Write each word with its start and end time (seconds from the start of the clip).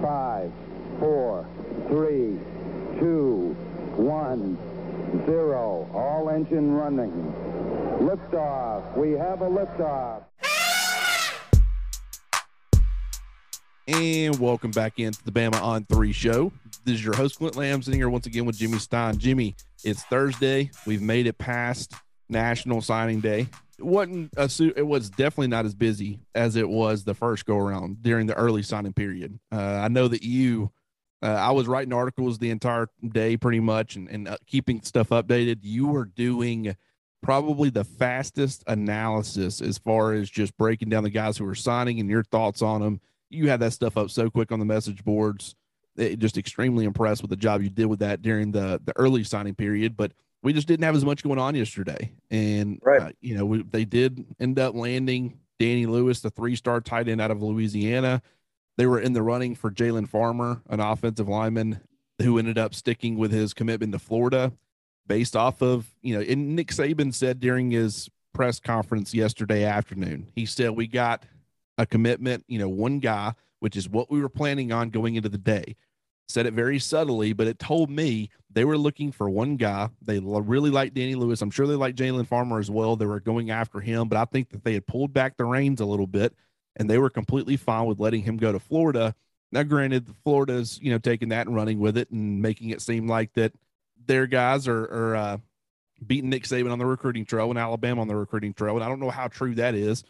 Five, 0.00 0.52
four, 1.00 1.44
three, 1.88 2.38
two, 3.00 3.56
one, 3.96 4.56
zero. 5.26 5.90
All 5.92 6.30
engine 6.30 6.72
running. 6.72 7.34
Liftoff. 7.98 8.96
We 8.96 9.12
have 9.12 9.42
a 9.42 9.48
liftoff. 9.48 10.22
And 13.88 14.38
welcome 14.38 14.70
back 14.70 15.00
into 15.00 15.18
the 15.24 15.32
Bama 15.32 15.60
on 15.60 15.84
Three 15.86 16.12
show. 16.12 16.52
This 16.84 16.94
is 16.94 17.04
your 17.04 17.16
host, 17.16 17.38
Clint 17.38 17.56
Lamb, 17.56 17.82
sitting 17.82 17.98
here 17.98 18.08
once 18.08 18.26
again 18.26 18.44
with 18.44 18.56
Jimmy 18.56 18.78
Stein. 18.78 19.18
Jimmy, 19.18 19.56
it's 19.82 20.04
Thursday. 20.04 20.70
We've 20.86 21.02
made 21.02 21.26
it 21.26 21.38
past 21.38 21.94
National 22.28 22.80
Signing 22.82 23.18
Day. 23.18 23.48
Wasn't 23.80 24.32
a 24.36 24.48
suit. 24.48 24.74
It 24.76 24.86
was 24.86 25.08
definitely 25.10 25.48
not 25.48 25.64
as 25.64 25.74
busy 25.74 26.20
as 26.34 26.56
it 26.56 26.68
was 26.68 27.04
the 27.04 27.14
first 27.14 27.46
go 27.46 27.56
around 27.56 28.02
during 28.02 28.26
the 28.26 28.34
early 28.34 28.62
signing 28.62 28.92
period. 28.92 29.38
Uh, 29.52 29.56
I 29.56 29.88
know 29.88 30.08
that 30.08 30.22
you, 30.22 30.72
uh, 31.22 31.26
I 31.26 31.52
was 31.52 31.68
writing 31.68 31.92
articles 31.92 32.38
the 32.38 32.50
entire 32.50 32.88
day 33.06 33.36
pretty 33.36 33.60
much 33.60 33.96
and, 33.96 34.08
and 34.08 34.28
uh, 34.28 34.36
keeping 34.46 34.82
stuff 34.82 35.10
updated. 35.10 35.58
You 35.62 35.86
were 35.86 36.06
doing 36.06 36.74
probably 37.22 37.70
the 37.70 37.84
fastest 37.84 38.64
analysis 38.66 39.60
as 39.60 39.78
far 39.78 40.12
as 40.12 40.30
just 40.30 40.56
breaking 40.56 40.88
down 40.88 41.04
the 41.04 41.10
guys 41.10 41.36
who 41.36 41.44
were 41.44 41.54
signing 41.54 42.00
and 42.00 42.08
your 42.08 42.24
thoughts 42.24 42.62
on 42.62 42.80
them. 42.80 43.00
You 43.30 43.48
had 43.48 43.60
that 43.60 43.72
stuff 43.72 43.96
up 43.96 44.10
so 44.10 44.30
quick 44.30 44.52
on 44.52 44.58
the 44.58 44.64
message 44.64 45.04
boards. 45.04 45.54
It, 45.96 46.18
just 46.20 46.38
extremely 46.38 46.84
impressed 46.84 47.22
with 47.22 47.30
the 47.30 47.36
job 47.36 47.60
you 47.60 47.70
did 47.70 47.86
with 47.86 47.98
that 47.98 48.22
during 48.22 48.52
the 48.52 48.80
the 48.84 48.96
early 48.96 49.24
signing 49.24 49.56
period. 49.56 49.96
But 49.96 50.12
we 50.42 50.52
just 50.52 50.68
didn't 50.68 50.84
have 50.84 50.96
as 50.96 51.04
much 51.04 51.22
going 51.22 51.38
on 51.38 51.54
yesterday. 51.54 52.12
And, 52.30 52.78
right. 52.82 53.02
uh, 53.02 53.10
you 53.20 53.36
know, 53.36 53.44
we, 53.44 53.62
they 53.62 53.84
did 53.84 54.24
end 54.38 54.58
up 54.58 54.74
landing 54.74 55.38
Danny 55.58 55.86
Lewis, 55.86 56.20
the 56.20 56.30
three 56.30 56.54
star 56.56 56.80
tight 56.80 57.08
end 57.08 57.20
out 57.20 57.30
of 57.30 57.42
Louisiana. 57.42 58.22
They 58.76 58.86
were 58.86 59.00
in 59.00 59.12
the 59.12 59.22
running 59.22 59.56
for 59.56 59.70
Jalen 59.70 60.08
Farmer, 60.08 60.62
an 60.68 60.80
offensive 60.80 61.28
lineman 61.28 61.80
who 62.22 62.38
ended 62.38 62.58
up 62.58 62.74
sticking 62.74 63.16
with 63.16 63.32
his 63.32 63.52
commitment 63.52 63.92
to 63.92 63.98
Florida 63.98 64.52
based 65.06 65.34
off 65.34 65.62
of, 65.62 65.86
you 66.02 66.14
know, 66.14 66.20
and 66.20 66.54
Nick 66.54 66.68
Saban 66.68 67.12
said 67.12 67.40
during 67.40 67.70
his 67.70 68.08
press 68.34 68.60
conference 68.60 69.14
yesterday 69.14 69.64
afternoon, 69.64 70.28
he 70.34 70.46
said, 70.46 70.70
We 70.70 70.86
got 70.86 71.24
a 71.76 71.86
commitment, 71.86 72.44
you 72.46 72.58
know, 72.58 72.68
one 72.68 73.00
guy, 73.00 73.32
which 73.60 73.76
is 73.76 73.88
what 73.88 74.10
we 74.10 74.20
were 74.20 74.28
planning 74.28 74.70
on 74.70 74.90
going 74.90 75.16
into 75.16 75.28
the 75.28 75.38
day 75.38 75.74
said 76.28 76.46
it 76.46 76.54
very 76.54 76.78
subtly, 76.78 77.32
but 77.32 77.46
it 77.46 77.58
told 77.58 77.90
me 77.90 78.30
they 78.50 78.64
were 78.64 78.78
looking 78.78 79.12
for 79.12 79.28
one 79.30 79.56
guy. 79.56 79.88
They 80.02 80.18
really 80.20 80.70
liked 80.70 80.94
Danny 80.94 81.14
Lewis. 81.14 81.40
I'm 81.40 81.50
sure 81.50 81.66
they 81.66 81.74
like 81.74 81.94
Jalen 81.94 82.26
Farmer 82.26 82.58
as 82.58 82.70
well. 82.70 82.96
They 82.96 83.06
were 83.06 83.20
going 83.20 83.50
after 83.50 83.80
him, 83.80 84.08
but 84.08 84.18
I 84.18 84.24
think 84.26 84.50
that 84.50 84.64
they 84.64 84.74
had 84.74 84.86
pulled 84.86 85.12
back 85.12 85.36
the 85.36 85.44
reins 85.44 85.80
a 85.80 85.86
little 85.86 86.06
bit 86.06 86.34
and 86.76 86.88
they 86.88 86.98
were 86.98 87.10
completely 87.10 87.56
fine 87.56 87.86
with 87.86 87.98
letting 87.98 88.22
him 88.22 88.36
go 88.36 88.52
to 88.52 88.58
Florida. 88.58 89.14
Now, 89.50 89.62
granted, 89.62 90.06
Florida's, 90.22 90.78
you 90.82 90.90
know, 90.90 90.98
taking 90.98 91.30
that 91.30 91.46
and 91.46 91.56
running 91.56 91.78
with 91.78 91.96
it 91.96 92.10
and 92.10 92.42
making 92.42 92.70
it 92.70 92.82
seem 92.82 93.08
like 93.08 93.32
that 93.34 93.52
their 94.06 94.26
guys 94.26 94.68
are, 94.68 94.84
are 94.84 95.16
uh, 95.16 95.36
beating 96.06 96.30
Nick 96.30 96.44
Saban 96.44 96.70
on 96.70 96.78
the 96.78 96.86
recruiting 96.86 97.24
trail 97.24 97.50
and 97.50 97.58
Alabama 97.58 98.02
on 98.02 98.08
the 98.08 98.16
recruiting 98.16 98.52
trail. 98.52 98.74
And 98.74 98.84
I 98.84 98.88
don't 98.88 99.00
know 99.00 99.10
how 99.10 99.28
true 99.28 99.54
that 99.56 99.74
is 99.74 100.04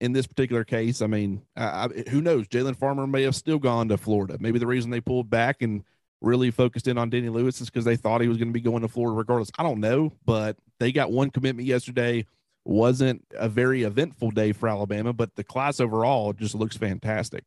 in 0.00 0.12
this 0.12 0.26
particular 0.26 0.64
case, 0.64 1.00
I 1.00 1.06
mean, 1.06 1.42
I, 1.56 1.88
who 2.10 2.20
knows? 2.20 2.48
Jalen 2.48 2.76
Farmer 2.76 3.06
may 3.06 3.22
have 3.22 3.34
still 3.34 3.58
gone 3.58 3.88
to 3.88 3.96
Florida. 3.96 4.36
Maybe 4.40 4.58
the 4.58 4.66
reason 4.66 4.90
they 4.90 5.00
pulled 5.00 5.30
back 5.30 5.62
and 5.62 5.84
really 6.20 6.50
focused 6.50 6.88
in 6.88 6.98
on 6.98 7.10
Danny 7.10 7.28
Lewis 7.28 7.60
is 7.60 7.70
because 7.70 7.84
they 7.84 7.96
thought 7.96 8.20
he 8.20 8.28
was 8.28 8.38
going 8.38 8.48
to 8.48 8.52
be 8.52 8.60
going 8.60 8.82
to 8.82 8.88
Florida 8.88 9.16
regardless. 9.16 9.50
I 9.58 9.62
don't 9.62 9.80
know, 9.80 10.12
but 10.24 10.56
they 10.78 10.92
got 10.92 11.12
one 11.12 11.30
commitment 11.30 11.66
yesterday. 11.66 12.26
Wasn't 12.64 13.24
a 13.38 13.48
very 13.48 13.84
eventful 13.84 14.32
day 14.32 14.52
for 14.52 14.68
Alabama, 14.68 15.12
but 15.12 15.34
the 15.36 15.44
class 15.44 15.78
overall 15.80 16.32
just 16.32 16.54
looks 16.54 16.76
fantastic. 16.76 17.44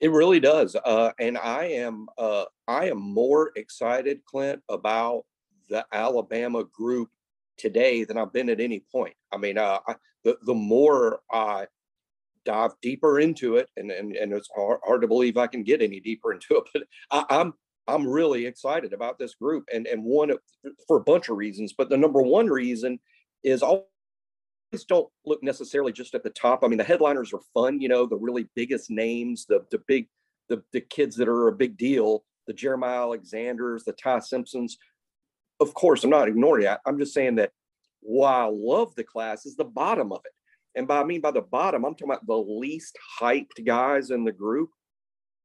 It 0.00 0.10
really 0.10 0.40
does, 0.40 0.74
uh, 0.74 1.12
and 1.20 1.38
I 1.38 1.66
am 1.66 2.08
uh, 2.18 2.46
I 2.66 2.90
am 2.90 2.98
more 2.98 3.52
excited, 3.54 4.24
Clint, 4.24 4.60
about 4.68 5.26
the 5.68 5.86
Alabama 5.92 6.64
group 6.64 7.10
today 7.58 8.04
than 8.04 8.18
I've 8.18 8.32
been 8.32 8.48
at 8.48 8.60
any 8.60 8.84
point. 8.92 9.14
I 9.32 9.36
mean, 9.38 9.58
uh, 9.58 9.78
I, 9.86 9.96
the 10.24 10.38
the 10.42 10.54
more 10.54 11.20
I 11.30 11.66
dive 12.44 12.72
deeper 12.82 13.20
into 13.20 13.56
it, 13.56 13.68
and 13.76 13.90
and, 13.90 14.14
and 14.16 14.32
it's 14.32 14.48
hard, 14.54 14.80
hard 14.84 15.02
to 15.02 15.08
believe 15.08 15.36
I 15.36 15.46
can 15.46 15.62
get 15.62 15.82
any 15.82 16.00
deeper 16.00 16.32
into 16.32 16.56
it, 16.56 16.64
but 16.74 16.82
I, 17.10 17.40
I'm 17.40 17.54
I'm 17.88 18.06
really 18.06 18.46
excited 18.46 18.92
about 18.92 19.18
this 19.18 19.34
group, 19.34 19.64
and 19.72 19.86
and 19.86 20.04
one 20.04 20.32
for 20.86 20.96
a 20.96 21.02
bunch 21.02 21.28
of 21.28 21.36
reasons. 21.36 21.72
But 21.72 21.88
the 21.88 21.96
number 21.96 22.22
one 22.22 22.46
reason 22.46 22.98
is 23.42 23.62
always 23.62 23.84
don't 24.88 25.08
look 25.26 25.42
necessarily 25.42 25.92
just 25.92 26.14
at 26.14 26.22
the 26.22 26.30
top. 26.30 26.64
I 26.64 26.68
mean, 26.68 26.78
the 26.78 26.84
headliners 26.84 27.32
are 27.32 27.40
fun, 27.52 27.80
you 27.80 27.88
know, 27.88 28.06
the 28.06 28.16
really 28.16 28.48
biggest 28.54 28.90
names, 28.90 29.46
the 29.46 29.64
the 29.70 29.82
big 29.86 30.08
the 30.48 30.62
the 30.72 30.80
kids 30.80 31.16
that 31.16 31.28
are 31.28 31.48
a 31.48 31.52
big 31.52 31.76
deal, 31.76 32.24
the 32.46 32.52
Jeremiah 32.52 33.02
Alexanders, 33.02 33.84
the 33.84 33.92
Ty 33.92 34.20
Simpsons. 34.20 34.78
Of 35.62 35.74
course, 35.74 36.02
I'm 36.02 36.10
not 36.10 36.28
ignoring 36.28 36.64
that. 36.64 36.80
I'm 36.84 36.98
just 36.98 37.14
saying 37.14 37.36
that 37.36 37.52
while 38.00 38.48
I 38.48 38.50
love 38.52 38.94
the 38.96 39.04
class, 39.04 39.46
is 39.46 39.56
the 39.56 39.64
bottom 39.64 40.12
of 40.12 40.20
it. 40.24 40.32
And 40.74 40.88
by 40.88 41.00
I 41.00 41.04
mean 41.04 41.20
by 41.20 41.30
the 41.30 41.42
bottom, 41.42 41.84
I'm 41.84 41.94
talking 41.94 42.08
about 42.08 42.26
the 42.26 42.36
least 42.36 42.98
hyped 43.20 43.64
guys 43.64 44.10
in 44.10 44.24
the 44.24 44.32
group. 44.32 44.70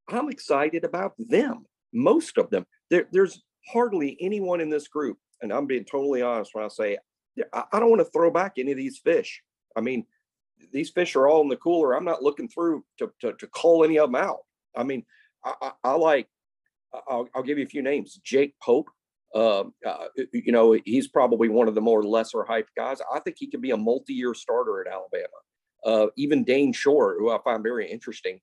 I'm 0.08 0.28
excited 0.28 0.84
about 0.84 1.12
them, 1.18 1.66
most 1.92 2.38
of 2.38 2.50
them. 2.50 2.66
There, 2.90 3.06
there's 3.12 3.42
hardly 3.70 4.16
anyone 4.20 4.60
in 4.60 4.70
this 4.70 4.88
group, 4.88 5.18
and 5.42 5.52
I'm 5.52 5.66
being 5.66 5.84
totally 5.84 6.22
honest 6.22 6.50
when 6.54 6.64
I 6.64 6.68
say 6.68 6.98
I, 7.52 7.64
I 7.72 7.78
don't 7.78 7.90
want 7.90 8.00
to 8.00 8.10
throw 8.10 8.30
back 8.30 8.54
any 8.56 8.72
of 8.72 8.76
these 8.76 8.98
fish. 8.98 9.42
I 9.76 9.80
mean, 9.80 10.04
these 10.72 10.90
fish 10.90 11.14
are 11.14 11.28
all 11.28 11.42
in 11.42 11.48
the 11.48 11.56
cooler. 11.56 11.94
I'm 11.94 12.04
not 12.04 12.22
looking 12.22 12.48
through 12.48 12.84
to, 12.98 13.12
to, 13.20 13.34
to 13.34 13.46
call 13.46 13.84
any 13.84 13.98
of 13.98 14.10
them 14.10 14.20
out. 14.20 14.40
I 14.76 14.82
mean, 14.82 15.04
I, 15.44 15.54
I, 15.60 15.72
I 15.84 15.92
like, 15.92 16.26
I'll, 17.08 17.28
I'll, 17.34 17.42
give 17.42 17.58
you 17.58 17.64
a 17.64 17.68
few 17.68 17.82
names. 17.82 18.18
Jake 18.24 18.54
Pope, 18.62 18.88
um, 19.34 19.74
uh, 19.86 20.06
you 20.32 20.52
know, 20.52 20.76
he's 20.84 21.08
probably 21.08 21.48
one 21.48 21.68
of 21.68 21.74
the 21.74 21.80
more 21.80 22.02
lesser 22.02 22.46
hyped 22.48 22.74
guys. 22.76 22.98
I 23.12 23.20
think 23.20 23.36
he 23.38 23.50
could 23.50 23.60
be 23.60 23.72
a 23.72 23.76
multi-year 23.76 24.34
starter 24.34 24.80
at 24.80 24.92
Alabama. 24.92 25.28
Uh, 25.84 26.06
even 26.16 26.44
Dayne 26.44 26.72
Shor, 26.72 27.16
who 27.18 27.30
I 27.30 27.38
find 27.44 27.62
very 27.62 27.90
interesting, 27.90 28.40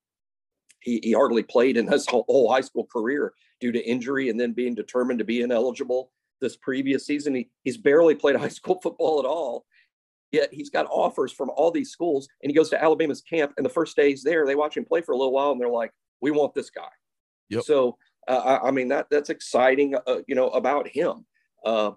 he, 0.81 0.99
he 1.03 1.11
hardly 1.11 1.43
played 1.43 1.77
in 1.77 1.87
his 1.87 2.07
whole, 2.09 2.25
whole, 2.27 2.51
high 2.51 2.61
school 2.61 2.85
career 2.85 3.33
due 3.59 3.71
to 3.71 3.83
injury 3.83 4.29
and 4.29 4.39
then 4.39 4.53
being 4.53 4.75
determined 4.75 5.19
to 5.19 5.25
be 5.25 5.41
ineligible 5.41 6.11
this 6.39 6.55
previous 6.57 7.05
season. 7.05 7.33
He, 7.35 7.49
he's 7.63 7.77
barely 7.77 8.15
played 8.15 8.35
high 8.39 8.49
school 8.49 8.79
football 8.81 9.19
at 9.19 9.25
all. 9.25 9.65
Yet 10.31 10.53
he's 10.53 10.69
got 10.69 10.87
offers 10.87 11.31
from 11.31 11.49
all 11.55 11.71
these 11.71 11.91
schools, 11.91 12.27
and 12.43 12.49
he 12.49 12.55
goes 12.55 12.69
to 12.71 12.83
Alabama's 12.83 13.21
camp. 13.21 13.53
And 13.57 13.65
the 13.65 13.69
first 13.69 13.95
day 13.95 14.09
he's 14.09 14.23
there, 14.23 14.45
they 14.45 14.55
watch 14.55 14.75
him 14.75 14.83
play 14.83 15.01
for 15.01 15.13
a 15.13 15.17
little 15.17 15.31
while, 15.31 15.51
and 15.51 15.61
they're 15.61 15.69
like, 15.69 15.91
"We 16.19 16.31
want 16.31 16.53
this 16.53 16.69
guy." 16.69 16.89
Yep. 17.49 17.63
So 17.63 17.97
uh, 18.27 18.59
I, 18.63 18.67
I, 18.67 18.71
mean 18.71 18.87
that 18.89 19.07
that's 19.09 19.29
exciting, 19.29 19.95
uh, 19.95 20.17
you 20.27 20.35
know, 20.35 20.49
about 20.49 20.87
him. 20.87 21.25
Uh, 21.63 21.91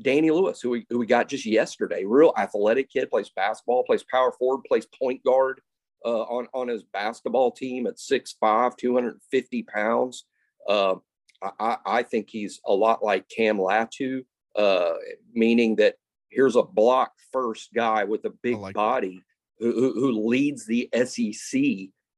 Danny 0.00 0.30
Lewis, 0.30 0.60
who 0.60 0.70
we, 0.70 0.86
who 0.90 0.98
we 0.98 1.06
got 1.06 1.28
just 1.28 1.46
yesterday, 1.46 2.04
real 2.04 2.32
athletic 2.36 2.90
kid, 2.90 3.10
plays 3.10 3.30
basketball, 3.30 3.84
plays 3.84 4.04
power 4.04 4.32
forward, 4.32 4.64
plays 4.64 4.86
point 4.86 5.22
guard 5.24 5.60
uh, 6.04 6.22
on 6.22 6.48
on 6.52 6.68
his 6.68 6.82
basketball 6.82 7.50
team 7.50 7.86
at 7.86 7.96
6'5", 7.96 8.76
250 8.76 9.62
pounds. 9.64 10.24
Uh, 10.68 10.96
I, 11.60 11.76
I, 11.84 12.02
think 12.02 12.30
he's 12.30 12.60
a 12.64 12.72
lot 12.72 13.04
like 13.04 13.28
Cam 13.28 13.58
Latu, 13.58 14.24
uh, 14.56 14.94
meaning 15.34 15.76
that 15.76 15.96
here's 16.30 16.56
a 16.56 16.62
block 16.62 17.12
first 17.32 17.74
guy 17.74 18.04
with 18.04 18.24
a 18.24 18.30
big 18.30 18.56
like 18.56 18.74
body 18.74 19.22
who, 19.58 19.72
who, 19.72 19.92
who 19.92 20.26
leads 20.26 20.66
the 20.66 20.88
SEC 21.04 21.60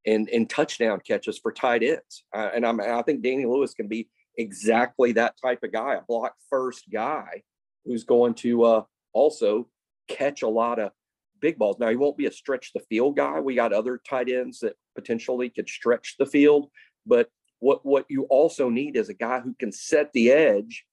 and, 0.07 0.29
and 0.29 0.49
touchdown 0.49 1.01
catches 1.07 1.39
for 1.39 1.53
tight 1.53 1.83
ends. 1.83 2.25
Uh, 2.35 2.51
and 2.55 2.65
I'm, 2.65 2.81
I 2.81 3.03
think 3.03 3.23
Danny 3.23 3.45
Lewis 3.45 3.75
can 3.75 3.89
be 3.89 4.09
exactly 4.39 5.13
that 5.13 5.35
type 5.43 5.63
of 5.63 5.73
guy, 5.73 5.95
a 5.95 6.03
block 6.03 6.35
first 6.49 6.85
guy 6.93 7.43
who's 7.85 8.05
going 8.05 8.35
to 8.35 8.65
uh, 8.65 8.83
also 9.13 9.69
catch 10.09 10.43
a 10.43 10.49
lot 10.49 10.79
of 10.79 10.93
big 11.41 11.59
balls. 11.59 11.79
Now, 11.79 11.89
he 11.89 11.97
won't 11.97 12.17
be 12.17 12.27
a 12.27 12.33
stretch 12.33 12.73
the 12.73 12.81
field 12.89 13.17
guy. 13.17 13.41
We 13.41 13.55
got 13.55 13.73
other 13.73 14.01
tight 14.09 14.29
ends 14.29 14.61
that 14.61 14.77
potentially 14.95 15.51
could 15.51 15.69
stretch 15.69 16.17
the 16.19 16.27
field. 16.27 16.71
But 17.05 17.29
what, 17.59 17.85
what 17.85 18.07
you 18.09 18.25
also 18.25 18.69
need 18.69 18.97
is 18.97 19.09
a 19.09 19.15
guy 19.15 19.41
who 19.41 19.55
can 19.59 19.73
set 19.73 20.13
the 20.13 20.31
edge. 20.31 20.85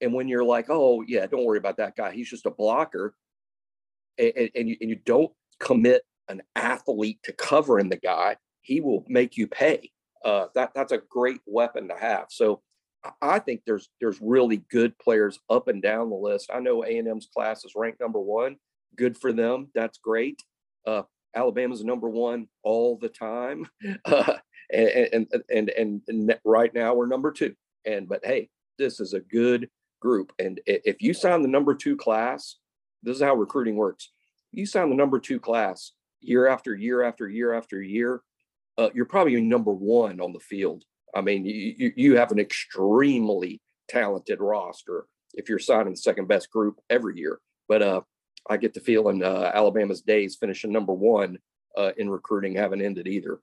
And 0.00 0.12
when 0.12 0.28
you're 0.28 0.44
like, 0.44 0.66
oh, 0.68 1.02
yeah, 1.06 1.26
don't 1.26 1.44
worry 1.44 1.58
about 1.58 1.76
that 1.76 1.96
guy, 1.96 2.12
he's 2.12 2.30
just 2.30 2.46
a 2.46 2.50
blocker. 2.50 3.14
And, 4.18 4.50
and, 4.54 4.68
you, 4.68 4.76
and 4.80 4.90
you 4.90 4.96
don't 4.96 5.32
commit 5.58 6.02
an 6.28 6.42
athlete 6.56 7.20
to 7.24 7.32
covering 7.32 7.88
the 7.88 7.96
guy, 7.96 8.36
he 8.62 8.80
will 8.80 9.04
make 9.08 9.36
you 9.36 9.46
pay. 9.46 9.90
uh, 10.24 10.46
that 10.54 10.72
that's 10.74 10.92
a 10.92 11.02
great 11.10 11.40
weapon 11.46 11.88
to 11.88 11.96
have. 11.96 12.26
So 12.30 12.62
I 13.20 13.40
think 13.40 13.62
there's 13.66 13.88
there's 14.00 14.20
really 14.20 14.58
good 14.70 14.96
players 14.98 15.38
up 15.50 15.68
and 15.68 15.82
down 15.82 16.10
the 16.10 16.16
list. 16.16 16.50
I 16.54 16.60
know 16.60 16.84
A 16.84 16.98
and 16.98 17.08
M's 17.08 17.28
class 17.34 17.64
is 17.64 17.72
ranked 17.74 18.00
number 18.00 18.20
one. 18.20 18.56
Good 18.96 19.18
for 19.18 19.32
them. 19.32 19.68
That's 19.74 19.98
great. 19.98 20.40
Uh, 20.86 21.02
Alabama's 21.34 21.82
number 21.84 22.08
one 22.08 22.46
all 22.62 22.96
the 22.98 23.08
time, 23.08 23.66
uh, 24.04 24.34
and, 24.72 24.88
and, 25.12 25.26
and 25.50 25.70
and 25.70 26.02
and 26.08 26.38
right 26.44 26.72
now 26.74 26.94
we're 26.94 27.06
number 27.06 27.32
two. 27.32 27.54
And 27.84 28.08
but 28.08 28.20
hey, 28.24 28.48
this 28.78 29.00
is 29.00 29.12
a 29.14 29.20
good 29.20 29.68
group. 30.00 30.32
And 30.38 30.60
if 30.66 31.00
you 31.00 31.14
sign 31.14 31.42
the 31.42 31.48
number 31.48 31.74
two 31.74 31.96
class, 31.96 32.56
this 33.02 33.16
is 33.16 33.22
how 33.22 33.34
recruiting 33.34 33.76
works. 33.76 34.10
You 34.52 34.66
sign 34.66 34.90
the 34.90 34.96
number 34.96 35.18
two 35.18 35.40
class 35.40 35.92
year 36.20 36.46
after 36.46 36.74
year 36.74 37.02
after 37.02 37.28
year 37.28 37.54
after 37.54 37.82
year. 37.82 38.22
Uh, 38.78 38.88
you're 38.94 39.04
probably 39.04 39.40
number 39.40 39.72
one 39.72 40.20
on 40.20 40.32
the 40.32 40.40
field 40.40 40.84
I 41.14 41.20
mean, 41.20 41.44
you, 41.44 41.92
you 41.94 42.16
have 42.16 42.32
an 42.32 42.38
extremely 42.38 43.60
talented 43.88 44.40
roster 44.40 45.06
if 45.34 45.48
you're 45.48 45.58
signing 45.58 45.92
the 45.92 45.98
second 45.98 46.28
best 46.28 46.50
group 46.50 46.80
every 46.88 47.18
year. 47.18 47.40
But 47.68 47.82
uh, 47.82 48.00
I 48.48 48.56
get 48.56 48.74
the 48.74 48.80
feeling 48.80 49.22
uh, 49.22 49.50
Alabama's 49.54 50.02
days 50.02 50.36
finishing 50.36 50.72
number 50.72 50.92
one 50.92 51.38
uh, 51.76 51.92
in 51.96 52.08
recruiting 52.08 52.54
haven't 52.54 52.82
ended 52.82 53.06
either. 53.06 53.40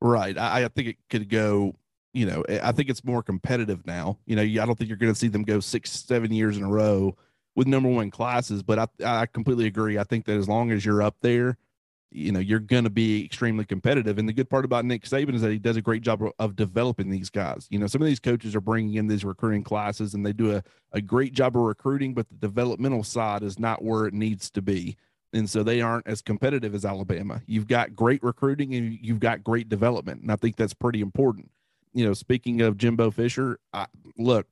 Right. 0.00 0.36
I, 0.36 0.64
I, 0.64 0.68
think 0.68 0.88
it 0.88 0.96
could 1.08 1.28
go. 1.28 1.76
You 2.12 2.26
know, 2.26 2.44
I 2.62 2.72
think 2.72 2.90
it's 2.90 3.04
more 3.04 3.22
competitive 3.22 3.86
now. 3.86 4.18
You 4.26 4.36
know, 4.36 4.42
I 4.42 4.66
don't 4.66 4.76
think 4.76 4.88
you're 4.88 4.98
going 4.98 5.12
to 5.12 5.18
see 5.18 5.28
them 5.28 5.44
go 5.44 5.60
six, 5.60 5.90
seven 5.90 6.32
years 6.32 6.58
in 6.58 6.64
a 6.64 6.68
row 6.68 7.16
with 7.54 7.66
number 7.66 7.88
one 7.88 8.10
classes. 8.10 8.62
But 8.62 8.78
I, 8.78 8.86
I 9.04 9.26
completely 9.26 9.66
agree. 9.66 9.96
I 9.96 10.04
think 10.04 10.26
that 10.26 10.36
as 10.36 10.48
long 10.48 10.72
as 10.72 10.84
you're 10.84 11.02
up 11.02 11.16
there, 11.22 11.56
you 12.12 12.32
know 12.32 12.40
you're 12.40 12.60
going 12.60 12.84
to 12.84 12.90
be 12.90 13.24
extremely 13.24 13.64
competitive. 13.64 14.18
And 14.18 14.28
the 14.28 14.32
good 14.32 14.50
part 14.50 14.64
about 14.64 14.84
nick 14.84 15.04
saban 15.04 15.34
is 15.34 15.42
that 15.42 15.50
he 15.50 15.58
does 15.58 15.76
a 15.76 15.82
great 15.82 16.02
job 16.02 16.22
of 16.38 16.56
developing 16.56 17.10
these 17.10 17.30
guys. 17.30 17.66
You 17.70 17.78
know 17.78 17.86
some 17.86 18.02
of 18.02 18.06
these 18.06 18.20
coaches 18.20 18.54
are 18.54 18.60
bringing 18.60 18.94
in 18.94 19.06
these 19.06 19.24
recruiting 19.24 19.62
classes 19.62 20.14
and 20.14 20.24
they 20.24 20.32
do 20.32 20.54
a, 20.54 20.62
a 20.92 21.00
great 21.00 21.32
job 21.32 21.56
of 21.56 21.62
recruiting 21.62 22.14
but 22.14 22.28
the 22.28 22.36
developmental 22.36 23.02
side 23.02 23.42
is 23.42 23.58
not 23.58 23.82
where 23.82 24.06
it 24.06 24.14
needs 24.14 24.50
to 24.50 24.62
be. 24.62 24.96
And 25.34 25.48
so 25.48 25.62
they 25.62 25.80
aren't 25.80 26.06
as 26.06 26.20
competitive 26.20 26.74
as 26.74 26.84
alabama. 26.84 27.40
You've 27.46 27.66
got 27.66 27.96
great 27.96 28.22
recruiting 28.22 28.74
and 28.74 28.98
you've 29.00 29.20
got 29.20 29.42
great 29.42 29.68
development. 29.68 30.22
And 30.22 30.30
i 30.30 30.36
think 30.36 30.56
that's 30.56 30.74
pretty 30.74 31.00
important. 31.00 31.50
You 31.92 32.06
know 32.06 32.14
speaking 32.14 32.60
of 32.60 32.76
jimbo 32.76 33.10
fisher 33.10 33.58
I, 33.72 33.86
look 34.16 34.46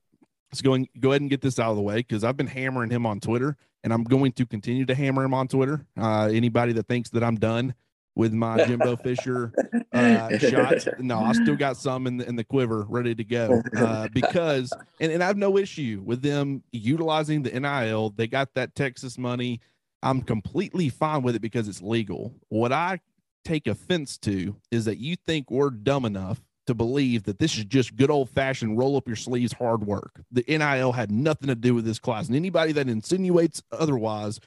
let's 0.53 0.63
go 0.63 0.75
and 0.75 0.89
go 0.99 1.11
ahead 1.11 1.21
and 1.21 1.31
get 1.31 1.41
this 1.41 1.59
out 1.59 1.71
of 1.71 1.77
the 1.77 1.83
way 1.83 1.97
because 1.97 2.25
i've 2.25 2.37
been 2.37 2.47
hammering 2.47 2.91
him 2.91 3.07
on 3.07 3.21
twitter 3.21 3.57
and 3.85 3.93
I'm 3.93 4.05
going 4.05 4.33
to 4.33 4.47
continue 4.47 4.85
to 4.87 4.95
hammer 4.95 5.25
him 5.25 5.35
on 5.35 5.49
Twitter. 5.49 5.87
Uh, 5.97 6.29
anybody 6.33 6.73
that 6.75 6.87
thinks 6.87 7.11
that 7.11 7.23
I'm 7.23 7.37
done 7.37 7.75
with 8.15 8.33
my 8.33 8.65
Jimbo 8.65 8.97
Fisher 9.03 9.53
uh, 9.93 10.37
shots, 10.39 10.89
no, 10.99 11.21
I 11.21 11.33
still 11.33 11.57
got 11.57 11.77
some 11.77 12.07
in 12.07 12.19
the, 12.19 12.29
in 12.29 12.37
the 12.37 12.45
quiver 12.45 12.87
ready 12.89 13.15
to 13.15 13.25
go 13.25 13.63
uh, 13.77 14.09
because, 14.13 14.73
and, 15.01 15.13
and 15.13 15.23
I 15.23 15.27
have 15.27 15.37
no 15.37 15.57
issue 15.57 16.03
with 16.05 16.23
them 16.23 16.63
utilizing 16.73 17.43
the 17.43 17.59
NIL. 17.59 18.11
They 18.11 18.27
got 18.27 18.55
that 18.55 18.75
Texas 18.75 19.17
money. 19.17 19.61
I'm 20.03 20.23
completely 20.23 20.89
fine 20.89 21.23
with 21.23 21.37
it 21.37 21.43
because 21.43 21.69
it's 21.69 21.83
legal. 21.83 22.35
What 22.49 22.73
I 22.73 23.01
take 23.45 23.67
offense 23.67 24.19
to 24.19 24.57
is 24.71 24.85
that 24.85 24.99
you 24.99 25.17
think 25.27 25.51
we're 25.51 25.71
dumb 25.71 26.05
enough 26.05 26.41
to 26.71 26.75
believe 26.75 27.25
that 27.25 27.39
this 27.39 27.59
is 27.59 27.65
just 27.65 27.97
good 27.97 28.11
old 28.11 28.31
fashioned 28.31 28.79
roll 28.79 28.97
up 28.97 29.07
your 29.07 29.17
sleeves 29.17 29.53
hard 29.53 29.85
work. 29.85 30.23
The 30.31 30.45
NIL 30.49 30.93
had 30.93 31.11
nothing 31.11 31.49
to 31.49 31.55
do 31.55 31.75
with 31.75 31.85
this 31.85 31.99
class. 31.99 32.29
And 32.29 32.37
anybody 32.37 32.73
that 32.73 32.89
insinuates 32.89 33.63
otherwise, 33.73 34.41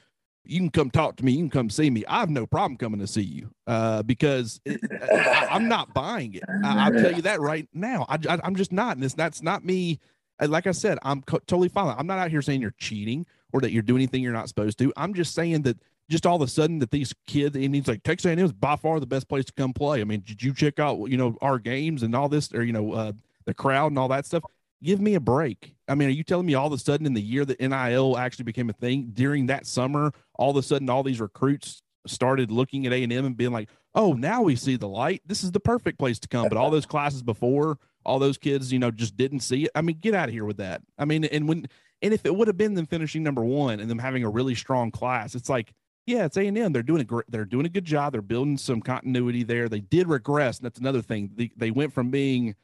you 0.44 0.60
can 0.60 0.70
come 0.70 0.90
talk 0.90 1.16
to 1.16 1.24
me. 1.24 1.32
You 1.32 1.38
can 1.38 1.50
come 1.50 1.70
see 1.70 1.90
me. 1.90 2.04
I 2.06 2.20
have 2.20 2.30
no 2.30 2.46
problem 2.46 2.76
coming 2.76 3.00
to 3.00 3.06
see 3.06 3.22
you 3.22 3.50
uh, 3.66 4.02
because 4.02 4.60
it, 4.64 4.80
I, 4.90 5.48
am 5.56 5.68
not 5.68 5.94
buying 5.94 6.34
it. 6.34 6.42
I, 6.64 6.90
will 6.90 7.02
tell 7.02 7.12
you 7.12 7.22
that 7.22 7.40
right 7.40 7.68
now. 7.72 8.06
I, 8.08 8.18
am 8.42 8.56
just 8.56 8.72
not. 8.72 8.96
And 8.96 9.04
it's, 9.04 9.14
that's 9.14 9.42
not 9.42 9.64
me. 9.64 10.00
Like 10.40 10.66
I 10.66 10.72
said, 10.72 10.98
I'm 11.02 11.22
co- 11.22 11.38
totally 11.46 11.68
fine. 11.68 11.94
I'm 11.96 12.06
not 12.06 12.18
out 12.18 12.30
here 12.30 12.42
saying 12.42 12.60
you're 12.60 12.74
cheating 12.78 13.26
or 13.52 13.60
that 13.60 13.70
you're 13.70 13.82
doing 13.82 14.00
anything 14.00 14.22
you're 14.22 14.32
not 14.32 14.48
supposed 14.48 14.78
to. 14.78 14.92
I'm 14.96 15.14
just 15.14 15.34
saying 15.34 15.62
that 15.62 15.78
just 16.08 16.26
all 16.26 16.36
of 16.36 16.42
a 16.42 16.48
sudden 16.48 16.78
that 16.80 16.90
these 16.90 17.14
kids 17.26 17.56
and 17.56 17.74
he's 17.74 17.88
like 17.88 18.02
Texas 18.02 18.28
A&M 18.28 18.38
is 18.38 18.52
by 18.52 18.76
far 18.76 19.00
the 19.00 19.06
best 19.06 19.28
place 19.28 19.44
to 19.46 19.52
come 19.52 19.72
play. 19.72 20.00
I 20.00 20.04
mean, 20.04 20.22
did 20.24 20.42
you 20.42 20.52
check 20.52 20.78
out 20.78 21.10
you 21.10 21.16
know 21.16 21.36
our 21.40 21.58
games 21.58 22.02
and 22.02 22.14
all 22.14 22.28
this 22.28 22.52
or 22.52 22.62
you 22.62 22.72
know 22.72 22.92
uh, 22.92 23.12
the 23.46 23.54
crowd 23.54 23.92
and 23.92 23.98
all 23.98 24.08
that 24.08 24.26
stuff? 24.26 24.44
Give 24.82 25.00
me 25.00 25.14
a 25.14 25.20
break. 25.20 25.74
I 25.88 25.94
mean, 25.94 26.08
are 26.08 26.12
you 26.12 26.24
telling 26.24 26.46
me 26.46 26.54
all 26.54 26.66
of 26.66 26.72
a 26.72 26.78
sudden 26.78 27.06
in 27.06 27.14
the 27.14 27.22
year 27.22 27.44
that 27.44 27.60
NIL 27.60 28.18
actually 28.18 28.44
became 28.44 28.68
a 28.68 28.74
thing 28.74 29.10
during 29.14 29.46
that 29.46 29.66
summer, 29.66 30.12
all 30.34 30.50
of 30.50 30.56
a 30.56 30.62
sudden 30.62 30.90
all 30.90 31.02
these 31.02 31.20
recruits 31.20 31.82
started 32.06 32.50
looking 32.50 32.86
at 32.86 32.92
A&M 32.92 33.12
and 33.12 33.36
being 33.36 33.52
like, 33.52 33.70
"Oh, 33.94 34.12
now 34.12 34.42
we 34.42 34.56
see 34.56 34.76
the 34.76 34.88
light. 34.88 35.22
This 35.24 35.42
is 35.42 35.52
the 35.52 35.60
perfect 35.60 35.98
place 35.98 36.18
to 36.18 36.28
come." 36.28 36.48
But 36.48 36.58
all 36.58 36.70
those 36.70 36.86
classes 36.86 37.22
before, 37.22 37.78
all 38.04 38.18
those 38.18 38.36
kids, 38.36 38.72
you 38.72 38.78
know, 38.78 38.90
just 38.90 39.16
didn't 39.16 39.40
see 39.40 39.64
it. 39.64 39.70
I 39.74 39.80
mean, 39.80 39.98
get 40.00 40.14
out 40.14 40.28
of 40.28 40.34
here 40.34 40.44
with 40.44 40.58
that. 40.58 40.82
I 40.98 41.06
mean, 41.06 41.24
and 41.24 41.48
when 41.48 41.66
and 42.02 42.12
if 42.12 42.26
it 42.26 42.36
would 42.36 42.48
have 42.48 42.58
been 42.58 42.74
them 42.74 42.86
finishing 42.86 43.22
number 43.22 43.42
1 43.42 43.80
and 43.80 43.90
them 43.90 43.98
having 43.98 44.24
a 44.24 44.28
really 44.28 44.54
strong 44.54 44.90
class, 44.90 45.34
it's 45.34 45.48
like 45.48 45.72
yeah, 46.06 46.26
it's 46.26 46.36
A 46.36 46.46
and 46.46 46.58
M. 46.58 46.72
They're 46.72 46.82
doing 46.82 47.00
a 47.00 47.04
great. 47.04 47.30
They're 47.30 47.44
doing 47.44 47.66
a 47.66 47.70
good 47.70 47.84
job. 47.84 48.12
They're 48.12 48.22
building 48.22 48.58
some 48.58 48.80
continuity 48.80 49.42
there. 49.42 49.68
They 49.68 49.80
did 49.80 50.08
regress. 50.08 50.58
And 50.58 50.66
that's 50.66 50.78
another 50.78 51.02
thing. 51.02 51.30
They, 51.34 51.50
they 51.56 51.70
went 51.70 51.92
from 51.94 52.10
being 52.10 52.54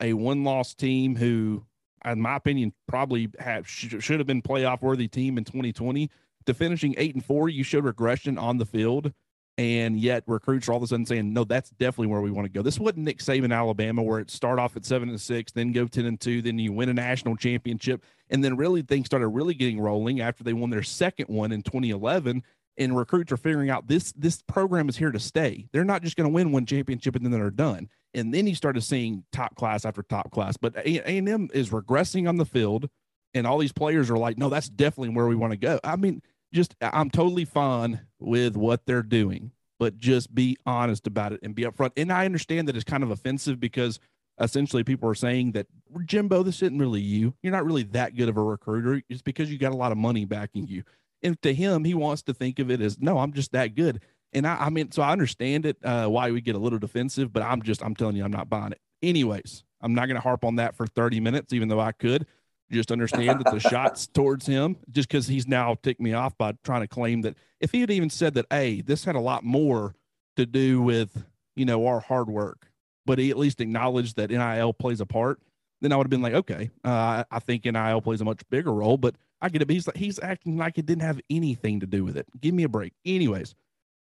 a 0.00 0.12
one-loss 0.12 0.74
team 0.74 1.16
who, 1.16 1.64
in 2.04 2.20
my 2.20 2.36
opinion, 2.36 2.72
probably 2.86 3.30
have 3.38 3.68
sh- 3.68 3.96
should 3.98 4.20
have 4.20 4.26
been 4.26 4.42
playoff 4.42 4.82
worthy 4.82 5.08
team 5.08 5.38
in 5.38 5.44
2020 5.44 6.10
to 6.46 6.54
finishing 6.54 6.94
eight 6.96 7.14
and 7.14 7.24
four. 7.24 7.48
You 7.48 7.64
showed 7.64 7.84
regression 7.84 8.38
on 8.38 8.58
the 8.58 8.66
field, 8.66 9.12
and 9.58 9.98
yet 9.98 10.22
recruits 10.28 10.68
are 10.68 10.72
all 10.72 10.78
of 10.78 10.84
a 10.84 10.86
sudden 10.86 11.06
saying, 11.06 11.32
"No, 11.32 11.42
that's 11.42 11.70
definitely 11.70 12.08
where 12.08 12.20
we 12.20 12.30
want 12.30 12.46
to 12.46 12.52
go." 12.52 12.62
This 12.62 12.78
wasn't 12.78 12.98
Nick 12.98 13.18
Saban, 13.18 13.52
Alabama, 13.52 14.04
where 14.04 14.20
it 14.20 14.30
start 14.30 14.60
off 14.60 14.76
at 14.76 14.84
seven 14.84 15.08
and 15.08 15.20
six, 15.20 15.50
then 15.50 15.72
go 15.72 15.88
ten 15.88 16.06
and 16.06 16.20
two, 16.20 16.42
then 16.42 16.60
you 16.60 16.72
win 16.72 16.90
a 16.90 16.94
national 16.94 17.36
championship, 17.36 18.04
and 18.30 18.44
then 18.44 18.56
really 18.56 18.82
things 18.82 19.06
started 19.06 19.28
really 19.28 19.54
getting 19.54 19.80
rolling 19.80 20.20
after 20.20 20.44
they 20.44 20.52
won 20.52 20.70
their 20.70 20.84
second 20.84 21.26
one 21.26 21.50
in 21.50 21.62
2011 21.62 22.44
and 22.76 22.96
recruits 22.96 23.32
are 23.32 23.36
figuring 23.36 23.70
out 23.70 23.86
this 23.86 24.12
this 24.12 24.42
program 24.42 24.88
is 24.88 24.96
here 24.96 25.12
to 25.12 25.20
stay. 25.20 25.68
They're 25.72 25.84
not 25.84 26.02
just 26.02 26.16
going 26.16 26.28
to 26.28 26.34
win 26.34 26.52
one 26.52 26.66
championship 26.66 27.14
and 27.16 27.24
then 27.24 27.32
they're 27.32 27.50
done. 27.50 27.88
And 28.14 28.32
then 28.32 28.46
you 28.46 28.54
started 28.54 28.82
seeing 28.82 29.24
top 29.32 29.56
class 29.56 29.84
after 29.84 30.02
top 30.02 30.30
class. 30.30 30.56
But 30.56 30.76
A 30.76 31.00
and 31.00 31.28
M 31.28 31.48
is 31.52 31.70
regressing 31.70 32.28
on 32.28 32.36
the 32.36 32.44
field, 32.44 32.88
and 33.34 33.46
all 33.46 33.58
these 33.58 33.72
players 33.72 34.10
are 34.10 34.16
like, 34.16 34.38
no, 34.38 34.48
that's 34.48 34.68
definitely 34.68 35.14
where 35.14 35.26
we 35.26 35.36
want 35.36 35.52
to 35.52 35.56
go. 35.56 35.80
I 35.82 35.96
mean, 35.96 36.22
just 36.52 36.74
I'm 36.80 37.10
totally 37.10 37.44
fine 37.44 38.00
with 38.20 38.56
what 38.56 38.86
they're 38.86 39.02
doing, 39.02 39.50
but 39.78 39.98
just 39.98 40.34
be 40.34 40.56
honest 40.64 41.06
about 41.06 41.32
it 41.32 41.40
and 41.42 41.54
be 41.54 41.64
upfront. 41.64 41.92
And 41.96 42.12
I 42.12 42.24
understand 42.24 42.68
that 42.68 42.76
it's 42.76 42.84
kind 42.84 43.02
of 43.02 43.10
offensive 43.10 43.58
because 43.58 43.98
essentially 44.40 44.84
people 44.84 45.08
are 45.08 45.14
saying 45.14 45.52
that 45.52 45.66
Jimbo, 46.06 46.42
this 46.42 46.62
isn't 46.62 46.78
really 46.78 47.00
you. 47.00 47.34
You're 47.42 47.52
not 47.52 47.64
really 47.64 47.84
that 47.84 48.16
good 48.16 48.28
of 48.28 48.36
a 48.36 48.42
recruiter. 48.42 49.02
It's 49.08 49.22
because 49.22 49.50
you 49.50 49.58
got 49.58 49.72
a 49.72 49.76
lot 49.76 49.92
of 49.92 49.98
money 49.98 50.24
backing 50.24 50.66
you 50.66 50.84
and 51.24 51.40
to 51.42 51.52
him, 51.54 51.84
he 51.84 51.94
wants 51.94 52.22
to 52.24 52.34
think 52.34 52.58
of 52.58 52.70
it 52.70 52.80
as 52.80 53.00
no, 53.00 53.18
I'm 53.18 53.32
just 53.32 53.52
that 53.52 53.74
good. 53.74 54.00
And 54.32 54.46
I, 54.46 54.66
I 54.66 54.70
mean, 54.70 54.92
so 54.92 55.02
I 55.02 55.10
understand 55.10 55.64
it 55.64 55.78
uh, 55.82 56.06
why 56.06 56.30
we 56.30 56.40
get 56.40 56.54
a 56.54 56.58
little 56.58 56.78
defensive, 56.78 57.32
but 57.32 57.42
I'm 57.42 57.62
just, 57.62 57.82
I'm 57.82 57.96
telling 57.96 58.16
you, 58.16 58.24
I'm 58.24 58.32
not 58.32 58.50
buying 58.50 58.72
it. 58.72 58.80
Anyways, 59.02 59.64
I'm 59.80 59.94
not 59.94 60.06
going 60.06 60.16
to 60.16 60.20
harp 60.20 60.44
on 60.44 60.56
that 60.56 60.76
for 60.76 60.86
30 60.86 61.20
minutes, 61.20 61.52
even 61.52 61.68
though 61.68 61.80
I 61.80 61.92
could. 61.92 62.26
Just 62.70 62.90
understand 62.90 63.44
that 63.44 63.52
the 63.52 63.60
shots 63.70 64.06
towards 64.06 64.46
him, 64.46 64.76
just 64.90 65.08
because 65.08 65.26
he's 65.26 65.46
now 65.46 65.76
ticked 65.82 66.00
me 66.00 66.12
off 66.12 66.36
by 66.36 66.52
trying 66.64 66.80
to 66.80 66.88
claim 66.88 67.22
that 67.22 67.36
if 67.60 67.70
he 67.72 67.80
had 67.80 67.90
even 67.90 68.10
said 68.10 68.34
that, 68.34 68.46
hey, 68.50 68.80
this 68.80 69.04
had 69.04 69.14
a 69.14 69.20
lot 69.20 69.44
more 69.44 69.94
to 70.36 70.46
do 70.46 70.82
with, 70.82 71.24
you 71.54 71.64
know, 71.64 71.86
our 71.86 72.00
hard 72.00 72.28
work, 72.28 72.70
but 73.06 73.18
he 73.18 73.30
at 73.30 73.38
least 73.38 73.60
acknowledged 73.60 74.16
that 74.16 74.30
NIL 74.30 74.72
plays 74.72 75.00
a 75.00 75.06
part, 75.06 75.40
then 75.80 75.92
I 75.92 75.96
would 75.96 76.06
have 76.06 76.10
been 76.10 76.22
like, 76.22 76.34
okay, 76.34 76.70
uh, 76.82 77.24
I 77.30 77.38
think 77.38 77.64
NIL 77.64 78.00
plays 78.00 78.20
a 78.20 78.24
much 78.24 78.40
bigger 78.50 78.72
role, 78.72 78.96
but 78.96 79.14
I 79.44 79.50
get 79.50 79.60
it. 79.60 79.66
But 79.66 79.74
he's 79.74 79.86
like, 79.86 79.96
he's 79.96 80.18
acting 80.18 80.56
like 80.56 80.78
it 80.78 80.86
didn't 80.86 81.02
have 81.02 81.20
anything 81.28 81.80
to 81.80 81.86
do 81.86 82.02
with 82.02 82.16
it. 82.16 82.26
Give 82.40 82.54
me 82.54 82.62
a 82.62 82.68
break. 82.68 82.94
Anyways, 83.04 83.54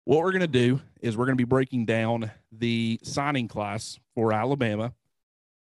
what 0.04 0.18
we're 0.18 0.32
going 0.32 0.40
to 0.42 0.47
do 0.47 0.82
is 1.00 1.16
we're 1.16 1.25
going 1.25 1.38
to 1.38 1.40
be 1.40 1.49
breaking 1.49 1.87
down 1.87 2.30
the 2.52 3.00
signing 3.02 3.49
class 3.49 3.99
for 4.14 4.35
Alabama, 4.35 4.92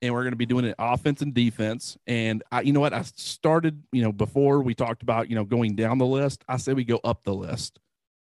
and 0.00 0.14
we're 0.14 0.23
going 0.23 0.33
to 0.33 0.38
be 0.38 0.47
doing 0.47 0.64
it 0.64 0.75
offense 0.78 1.21
and 1.21 1.35
defense. 1.35 1.99
And 2.06 2.42
I, 2.50 2.62
you 2.62 2.73
know 2.73 2.80
what? 2.80 2.95
I 2.95 3.02
started, 3.02 3.83
you 3.92 4.00
know, 4.00 4.12
before 4.12 4.62
we 4.62 4.75
talked 4.75 5.02
about, 5.02 5.28
you 5.28 5.37
know, 5.37 5.45
going 5.45 5.76
down 5.76 5.99
the 5.99 6.06
list. 6.06 6.42
I 6.49 6.56
say 6.56 6.73
we 6.73 6.85
go 6.85 7.00
up 7.04 7.25
the 7.25 7.35
list 7.35 7.78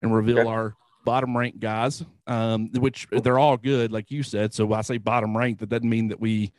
and 0.02 0.16
reveal 0.16 0.40
okay. 0.40 0.50
our 0.50 0.76
bottom 1.06 1.38
ranked 1.38 1.60
guys, 1.60 2.04
um, 2.26 2.72
which 2.72 3.08
they're 3.12 3.38
all 3.38 3.58
good, 3.58 3.92
like 3.92 4.10
you 4.10 4.24
said. 4.24 4.52
So 4.56 4.74
I 4.74 4.82
say 4.82 4.98
bottom 4.98 5.38
ranked. 5.38 5.60
That 5.60 5.70
doesn't 5.70 5.88
mean 5.88 6.08
that 6.08 6.20
we 6.20 6.52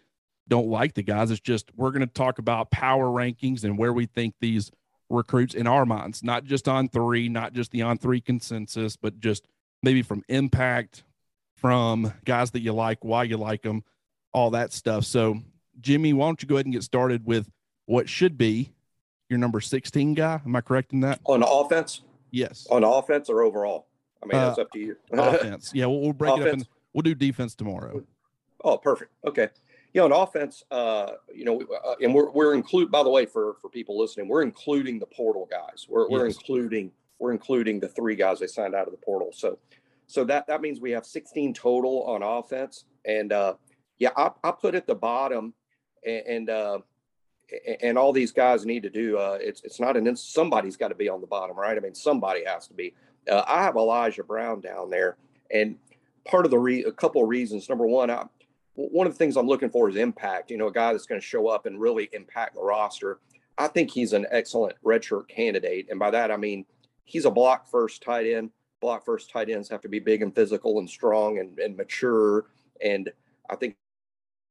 don't 0.49 0.69
like 0.69 0.95
the 0.95 1.03
guys. 1.03 1.31
It's 1.31 1.41
just 1.41 1.71
we're 1.77 1.91
going 1.91 2.01
to 2.01 2.07
talk 2.07 2.39
about 2.39 2.71
power 2.71 3.07
rankings 3.07 3.65
and 3.65 3.79
where 3.79 3.93
we 3.93 4.07
think 4.07 4.35
these 4.41 4.71
recruits 5.09 5.55
in 5.55 5.67
our 5.67 5.87
minds, 5.87 6.23
not 6.23 6.45
just 6.45 6.69
on 6.69 6.89
three, 6.89 7.29
not 7.29 7.53
just 7.53 7.71
the 7.71 7.83
on 7.83 7.99
three 7.99 8.21
consensus, 8.21 8.97
but 8.97 9.21
just 9.21 9.47
maybe 9.83 10.03
from 10.03 10.23
impact, 10.29 11.05
from 11.57 12.13
guys 12.25 12.51
that 12.53 12.61
you 12.61 12.73
like, 12.73 13.05
why 13.05 13.25
you 13.25 13.37
like 13.37 13.63
them, 13.63 13.83
all 14.33 14.51
that 14.51 14.73
stuff. 14.73 15.05
So, 15.05 15.41
Jimmy, 15.81 16.13
why 16.13 16.27
don't 16.27 16.43
you 16.43 16.49
go 16.49 16.57
ahead 16.57 16.67
and 16.67 16.73
get 16.73 16.83
started 16.83 17.27
with 17.27 17.51
what 17.87 18.09
should 18.09 18.37
be 18.37 18.73
your 19.29 19.39
number 19.39 19.61
16 19.61 20.15
guy? 20.15 20.41
Am 20.45 20.57
I 20.57 20.61
correct 20.61 20.93
in 20.93 21.01
that? 21.01 21.21
On 21.25 21.43
offense? 21.43 22.03
Yes. 22.31 22.67
On 22.71 22.85
offense 22.85 23.29
or 23.29 23.43
overall? 23.43 23.87
I 24.23 24.27
mean, 24.27 24.37
uh, 24.37 24.55
up 24.59 24.71
to 24.73 24.79
you. 24.79 24.97
offense. 25.13 25.71
Yeah, 25.75 25.87
we'll, 25.87 26.01
we'll 26.01 26.13
break 26.13 26.33
offense. 26.33 26.47
it 26.47 26.49
up 26.49 26.55
and 26.55 26.69
we'll 26.93 27.03
do 27.03 27.15
defense 27.15 27.55
tomorrow. 27.55 28.03
Oh, 28.65 28.79
perfect. 28.79 29.13
Okay. 29.25 29.49
You 29.97 30.07
know, 30.07 30.15
on 30.15 30.29
offense, 30.29 30.63
uh, 30.71 31.13
you 31.35 31.47
know, 31.47 31.63
uh, 31.83 31.95
and 32.03 32.15
we're 32.15 32.31
we're 32.31 32.53
include 32.53 32.91
by 32.91 33.03
the 33.03 33.09
way 33.09 33.25
for 33.25 33.57
for 33.63 33.71
people 33.71 33.99
listening, 33.99 34.29
we're 34.29 34.43
including 34.43 34.99
the 34.99 35.07
portal 35.07 35.49
guys. 35.51 35.87
We're 35.89 36.07
we're 36.11 36.27
including 36.27 36.93
we're 37.19 37.33
including 37.33 37.81
the 37.81 37.89
three 37.89 38.15
guys 38.15 38.39
they 38.39 38.47
signed 38.47 38.75
out 38.75 38.87
of 38.87 38.93
the 38.93 38.99
portal. 38.99 39.31
So 39.33 39.59
so 40.07 40.23
that 40.25 40.49
that 40.49 40.61
means 40.61 40.81
we 40.81 40.91
have 40.91 41.07
16 41.07 41.55
total 41.55 42.03
on 42.03 42.23
offense. 42.23 42.85
And 43.07 43.33
uh, 43.33 43.55
yeah, 43.99 44.11
I, 44.19 44.33
I 44.45 44.51
put 44.51 44.75
at 44.75 44.87
the 44.87 44.95
bottom, 44.95 45.55
and, 46.05 46.27
and 46.27 46.51
uh, 46.51 46.79
and 47.81 47.97
all 47.97 48.13
these 48.13 48.33
guys 48.33 48.67
need 48.67 48.83
to 48.83 48.91
do. 48.91 49.17
Uh, 49.17 49.39
it's 49.41 49.63
it's 49.65 49.81
not 49.81 49.97
an 49.97 50.07
ins- 50.07 50.23
somebody's 50.23 50.77
got 50.77 50.89
to 50.89 50.95
be 50.95 51.09
on 51.09 51.23
the 51.23 51.27
bottom, 51.27 51.57
right? 51.57 51.75
I 51.75 51.81
mean, 51.81 51.95
somebody 51.95 52.45
has 52.45 52.69
to 52.69 52.75
be. 52.75 52.93
Uh, 53.31 53.45
I 53.47 53.63
have 53.63 53.77
Elijah 53.77 54.25
Brown 54.25 54.61
down 54.61 54.91
there, 54.91 55.17
and 55.51 55.77
part 56.27 56.45
of 56.45 56.51
the 56.51 56.59
re- 56.59 56.85
a 56.85 56.93
couple 56.93 57.23
of 57.23 57.31
reasons. 57.31 57.67
Number 57.71 57.87
one, 57.87 58.11
I, 58.11 58.27
one 58.77 59.07
of 59.07 59.13
the 59.13 59.19
things 59.19 59.37
I'm 59.37 59.47
looking 59.47 59.71
for 59.71 59.89
is 59.89 59.97
impact. 59.97 60.51
You 60.51 60.59
know, 60.59 60.69
a 60.69 60.73
guy 60.73 60.93
that's 60.93 61.07
going 61.07 61.21
to 61.21 61.27
show 61.27 61.49
up 61.49 61.67
and 61.67 61.81
really 61.81 62.09
impact 62.13 62.55
the 62.55 62.63
roster. 62.63 63.21
I 63.59 63.69
think 63.69 63.91
he's 63.91 64.13
an 64.13 64.27
excellent 64.31 64.77
redshirt 64.85 65.29
candidate, 65.29 65.89
and 65.91 65.99
by 65.99 66.11
that 66.11 66.31
I 66.31 66.37
mean 66.37 66.67
he's 67.05 67.25
a 67.25 67.31
block 67.31 67.69
first 67.71 68.03
tight 68.03 68.27
end. 68.27 68.51
Block 68.81 69.05
first 69.05 69.31
tight 69.31 69.49
ends 69.49 69.71
have 69.71 69.81
to 69.81 69.89
be 69.89 69.99
big 69.99 70.21
and 70.21 70.35
physical 70.35 70.79
and 70.79 70.91
strong 70.91 71.39
and, 71.39 71.59
and 71.59 71.77
mature. 71.77 72.47
And 72.83 73.11
I 73.49 73.57
think 73.57 73.77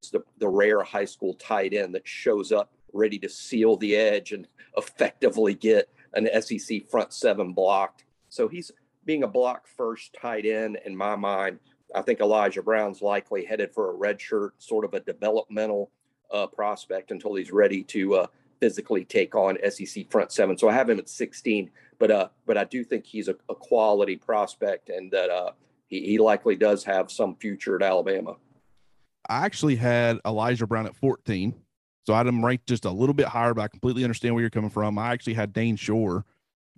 it's 0.01 0.09
the, 0.09 0.23
the 0.39 0.47
rare 0.47 0.81
high 0.81 1.05
school 1.05 1.35
tight 1.35 1.73
end 1.73 1.93
that 1.93 2.07
shows 2.07 2.51
up 2.51 2.73
ready 2.91 3.19
to 3.19 3.29
seal 3.29 3.77
the 3.77 3.95
edge 3.95 4.31
and 4.31 4.47
effectively 4.77 5.53
get 5.53 5.89
an 6.13 6.27
SEC 6.41 6.89
front 6.89 7.13
seven 7.13 7.53
blocked. 7.53 8.05
So 8.29 8.47
he's 8.47 8.71
being 9.05 9.23
a 9.23 9.27
block 9.27 9.67
first 9.67 10.15
tight 10.19 10.45
end 10.45 10.79
in 10.85 10.95
my 10.95 11.15
mind. 11.15 11.59
I 11.95 12.01
think 12.01 12.19
Elijah 12.19 12.61
Brown's 12.61 13.01
likely 13.01 13.45
headed 13.45 13.73
for 13.73 13.89
a 13.89 13.93
red 13.93 14.19
shirt, 14.19 14.53
sort 14.61 14.85
of 14.85 14.93
a 14.93 14.99
developmental 14.99 15.91
uh, 16.31 16.47
prospect 16.47 17.11
until 17.11 17.35
he's 17.35 17.51
ready 17.51 17.83
to 17.83 18.15
uh, 18.15 18.27
physically 18.59 19.05
take 19.05 19.35
on 19.35 19.57
SEC 19.69 20.09
front 20.11 20.31
seven. 20.31 20.57
So 20.57 20.67
I 20.67 20.73
have 20.73 20.89
him 20.89 20.99
at 20.99 21.07
16, 21.07 21.69
but 21.97 22.11
uh, 22.11 22.27
but 22.45 22.57
I 22.57 22.65
do 22.65 22.83
think 22.83 23.05
he's 23.05 23.27
a, 23.27 23.35
a 23.49 23.55
quality 23.55 24.15
prospect 24.15 24.89
and 24.89 25.09
that 25.11 25.29
uh, 25.29 25.51
he, 25.87 26.01
he 26.01 26.17
likely 26.17 26.55
does 26.55 26.83
have 26.83 27.09
some 27.09 27.35
future 27.35 27.75
at 27.75 27.81
Alabama. 27.81 28.35
I 29.29 29.45
actually 29.45 29.75
had 29.75 30.19
Elijah 30.25 30.67
Brown 30.67 30.85
at 30.85 30.95
14. 30.95 31.53
So 32.05 32.13
I 32.13 32.17
had 32.17 32.27
him 32.27 32.45
ranked 32.45 32.67
just 32.67 32.85
a 32.85 32.91
little 32.91 33.15
bit 33.15 33.25
higher, 33.25 33.55
but 33.55 33.63
I 33.63 33.67
completely 33.67 34.03
understand 34.03 34.35
where 34.35 34.41
you're 34.41 34.51
coming 34.51 34.69
from. 34.69 34.99
I 34.99 35.11
actually 35.11 35.33
had 35.33 35.53
Dayne 35.53 35.75
Shor 35.75 36.23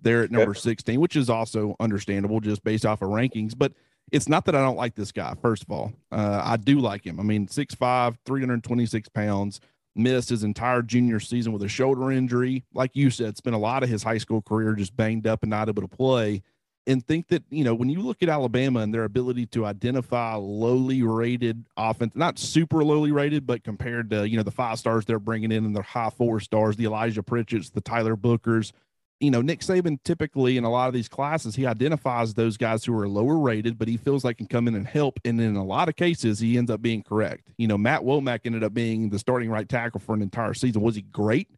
there 0.00 0.22
at 0.22 0.30
number 0.30 0.54
16, 0.54 0.98
which 0.98 1.16
is 1.16 1.28
also 1.28 1.76
understandable 1.80 2.40
just 2.40 2.64
based 2.64 2.86
off 2.86 3.02
of 3.02 3.10
rankings. 3.10 3.52
But 3.56 3.74
it's 4.12 4.28
not 4.28 4.44
that 4.46 4.54
I 4.54 4.60
don't 4.60 4.76
like 4.76 4.94
this 4.94 5.12
guy, 5.12 5.34
first 5.40 5.62
of 5.62 5.70
all. 5.70 5.92
Uh, 6.10 6.40
I 6.44 6.56
do 6.56 6.80
like 6.80 7.06
him. 7.06 7.20
I 7.20 7.22
mean, 7.22 7.46
6'5, 7.46 8.16
326 8.24 9.08
pounds, 9.10 9.60
missed 9.94 10.28
his 10.28 10.44
entire 10.44 10.82
junior 10.82 11.20
season 11.20 11.52
with 11.52 11.62
a 11.62 11.68
shoulder 11.68 12.10
injury. 12.10 12.64
Like 12.72 12.92
you 12.94 13.10
said, 13.10 13.36
spent 13.36 13.56
a 13.56 13.58
lot 13.58 13.82
of 13.82 13.88
his 13.88 14.02
high 14.02 14.18
school 14.18 14.42
career 14.42 14.74
just 14.74 14.96
banged 14.96 15.26
up 15.26 15.42
and 15.42 15.50
not 15.50 15.68
able 15.68 15.82
to 15.82 15.88
play 15.88 16.42
and 16.88 17.06
think 17.06 17.28
that 17.28 17.44
you 17.50 17.62
know 17.62 17.74
when 17.74 17.90
you 17.90 18.00
look 18.00 18.22
at 18.22 18.30
Alabama 18.30 18.80
and 18.80 18.92
their 18.92 19.04
ability 19.04 19.44
to 19.46 19.66
identify 19.66 20.34
lowly 20.34 21.02
rated 21.02 21.66
offense, 21.76 22.12
not 22.16 22.38
super 22.38 22.82
lowly 22.82 23.12
rated, 23.12 23.46
but 23.46 23.62
compared 23.62 24.10
to 24.10 24.28
you 24.28 24.38
know 24.38 24.42
the 24.42 24.50
five 24.50 24.78
stars 24.78 25.04
they're 25.04 25.18
bringing 25.18 25.52
in 25.52 25.64
and 25.66 25.76
their 25.76 25.82
high 25.82 26.10
four 26.10 26.40
stars, 26.40 26.76
the 26.76 26.86
Elijah 26.86 27.22
Pritchett's, 27.22 27.70
the 27.70 27.82
Tyler 27.82 28.16
Booker's, 28.16 28.72
you 29.20 29.30
know 29.30 29.40
Nick 29.40 29.60
Saban 29.60 29.98
typically 30.04 30.56
in 30.56 30.64
a 30.64 30.70
lot 30.70 30.88
of 30.88 30.94
these 30.94 31.08
classes 31.08 31.56
he 31.56 31.66
identifies 31.66 32.34
those 32.34 32.56
guys 32.56 32.84
who 32.84 32.98
are 32.98 33.08
lower 33.08 33.38
rated, 33.38 33.78
but 33.78 33.88
he 33.88 33.96
feels 33.96 34.24
like 34.24 34.38
can 34.38 34.46
come 34.46 34.68
in 34.68 34.74
and 34.74 34.86
help, 34.86 35.18
and 35.24 35.40
in 35.40 35.56
a 35.56 35.64
lot 35.64 35.88
of 35.88 35.96
cases 35.96 36.38
he 36.38 36.58
ends 36.58 36.70
up 36.70 36.82
being 36.82 37.02
correct. 37.02 37.48
You 37.56 37.68
know 37.68 37.78
Matt 37.78 38.02
Womack 38.02 38.40
ended 38.44 38.64
up 38.64 38.74
being 38.74 39.10
the 39.10 39.18
starting 39.18 39.50
right 39.50 39.68
tackle 39.68 40.00
for 40.00 40.14
an 40.14 40.22
entire 40.22 40.54
season. 40.54 40.82
Was 40.82 40.96
he 40.96 41.02
great? 41.02 41.48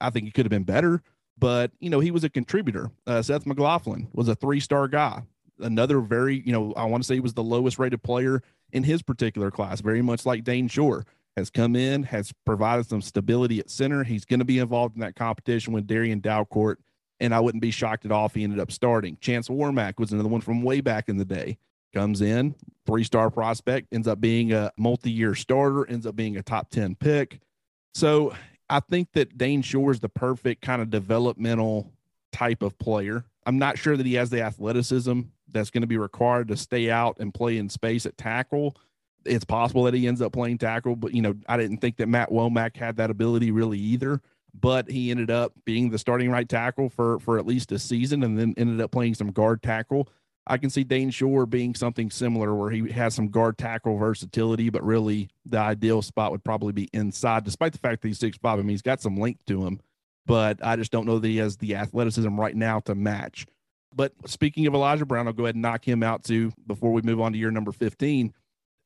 I 0.00 0.10
think 0.10 0.26
he 0.26 0.30
could 0.30 0.46
have 0.46 0.50
been 0.50 0.64
better 0.64 1.02
but 1.38 1.70
you 1.80 1.90
know 1.90 2.00
he 2.00 2.10
was 2.10 2.24
a 2.24 2.30
contributor. 2.30 2.90
Uh, 3.06 3.22
Seth 3.22 3.46
McLaughlin 3.46 4.08
was 4.12 4.28
a 4.28 4.34
three-star 4.34 4.88
guy, 4.88 5.22
another 5.60 6.00
very 6.00 6.42
you 6.44 6.52
know 6.52 6.72
I 6.76 6.84
want 6.84 7.02
to 7.02 7.06
say 7.06 7.14
he 7.14 7.20
was 7.20 7.34
the 7.34 7.42
lowest 7.42 7.78
rated 7.78 8.02
player 8.02 8.42
in 8.72 8.84
his 8.84 9.02
particular 9.02 9.50
class, 9.50 9.80
very 9.80 10.02
much 10.02 10.26
like 10.26 10.44
Dayne 10.44 10.68
Shor 10.68 11.06
has 11.36 11.50
come 11.50 11.76
in, 11.76 12.02
has 12.02 12.32
provided 12.44 12.86
some 12.86 13.00
stability 13.00 13.60
at 13.60 13.70
center. 13.70 14.02
He's 14.04 14.24
going 14.24 14.40
to 14.40 14.44
be 14.44 14.58
involved 14.58 14.96
in 14.96 15.00
that 15.00 15.14
competition 15.14 15.72
with 15.72 15.86
Darrian 15.86 16.20
Dalcourt, 16.20 16.76
and 17.20 17.34
I 17.34 17.40
wouldn't 17.40 17.62
be 17.62 17.70
shocked 17.70 18.04
at 18.04 18.12
all 18.12 18.26
if 18.26 18.34
he 18.34 18.44
ended 18.44 18.60
up 18.60 18.70
starting. 18.70 19.16
Chance 19.20 19.48
Warmack 19.48 19.98
was 19.98 20.12
another 20.12 20.28
one 20.28 20.40
from 20.40 20.62
way 20.62 20.80
back 20.80 21.08
in 21.08 21.16
the 21.16 21.24
day. 21.24 21.58
Comes 21.94 22.20
in, 22.20 22.54
three-star 22.86 23.30
prospect, 23.30 23.88
ends 23.92 24.06
up 24.06 24.20
being 24.20 24.52
a 24.52 24.70
multi-year 24.76 25.34
starter, 25.34 25.88
ends 25.88 26.06
up 26.06 26.14
being 26.16 26.36
a 26.36 26.42
top 26.42 26.70
10 26.70 26.96
pick. 26.96 27.40
So 27.94 28.34
I 28.68 28.80
think 28.80 29.12
that 29.14 29.38
Dayne 29.38 29.62
Shor 29.62 29.90
is 29.90 30.00
the 30.00 30.08
perfect 30.08 30.62
kind 30.62 30.82
of 30.82 30.90
developmental 30.90 31.90
type 32.30 32.62
of 32.62 32.78
player. 32.78 33.24
I'm 33.46 33.58
not 33.58 33.78
sure 33.78 33.96
that 33.96 34.04
he 34.04 34.14
has 34.14 34.28
the 34.28 34.42
athleticism 34.42 35.20
that's 35.50 35.70
going 35.70 35.80
to 35.80 35.86
be 35.86 35.96
required 35.96 36.48
to 36.48 36.56
stay 36.56 36.90
out 36.90 37.16
and 37.18 37.32
play 37.32 37.56
in 37.56 37.70
space 37.70 38.04
at 38.04 38.18
tackle. 38.18 38.76
It's 39.24 39.44
possible 39.44 39.84
that 39.84 39.94
he 39.94 40.06
ends 40.06 40.20
up 40.20 40.32
playing 40.32 40.58
tackle, 40.58 40.94
but 40.94 41.14
you 41.14 41.22
know, 41.22 41.34
I 41.48 41.56
didn't 41.56 41.78
think 41.78 41.96
that 41.96 42.08
Matt 42.08 42.30
Womack 42.30 42.76
had 42.76 42.96
that 42.96 43.10
ability 43.10 43.50
really 43.50 43.78
either. 43.78 44.20
But 44.60 44.90
he 44.90 45.10
ended 45.10 45.30
up 45.30 45.52
being 45.64 45.90
the 45.90 45.98
starting 45.98 46.30
right 46.30 46.48
tackle 46.48 46.88
for 46.88 47.18
for 47.20 47.38
at 47.38 47.46
least 47.46 47.72
a 47.72 47.78
season, 47.78 48.22
and 48.22 48.38
then 48.38 48.54
ended 48.56 48.80
up 48.80 48.90
playing 48.90 49.14
some 49.14 49.30
guard 49.30 49.62
tackle. 49.62 50.08
I 50.46 50.56
can 50.56 50.70
see 50.70 50.82
Dayne 50.82 51.10
Shor 51.10 51.44
being 51.44 51.74
something 51.74 52.10
similar 52.10 52.54
where 52.54 52.70
he 52.70 52.90
has 52.90 53.14
some 53.14 53.28
guard 53.28 53.58
tackle 53.58 53.98
versatility, 53.98 54.70
but 54.70 54.82
really 54.82 55.28
the 55.44 55.58
ideal 55.58 56.00
spot 56.00 56.32
would 56.32 56.42
probably 56.42 56.72
be 56.72 56.88
inside, 56.94 57.44
despite 57.44 57.72
the 57.72 57.78
fact 57.78 58.00
that 58.00 58.08
he's 58.08 58.18
six 58.18 58.38
five. 58.38 58.58
I 58.58 58.62
mean, 58.62 58.70
he's 58.70 58.82
got 58.82 59.02
some 59.02 59.18
length 59.18 59.44
to 59.46 59.66
him, 59.66 59.80
but 60.26 60.58
I 60.64 60.76
just 60.76 60.90
don't 60.90 61.06
know 61.06 61.18
that 61.18 61.28
he 61.28 61.36
has 61.36 61.58
the 61.58 61.76
athleticism 61.76 62.40
right 62.40 62.56
now 62.56 62.80
to 62.80 62.94
match. 62.94 63.46
But 63.94 64.12
speaking 64.26 64.66
of 64.66 64.74
Elijah 64.74 65.06
Brown, 65.06 65.26
I'll 65.26 65.32
go 65.32 65.44
ahead 65.44 65.54
and 65.54 65.62
knock 65.62 65.86
him 65.86 66.02
out 66.02 66.24
too 66.24 66.52
before 66.66 66.92
we 66.92 67.02
move 67.02 67.20
on 67.20 67.32
to 67.32 67.38
year 67.38 67.50
number 67.50 67.72
15. 67.72 68.32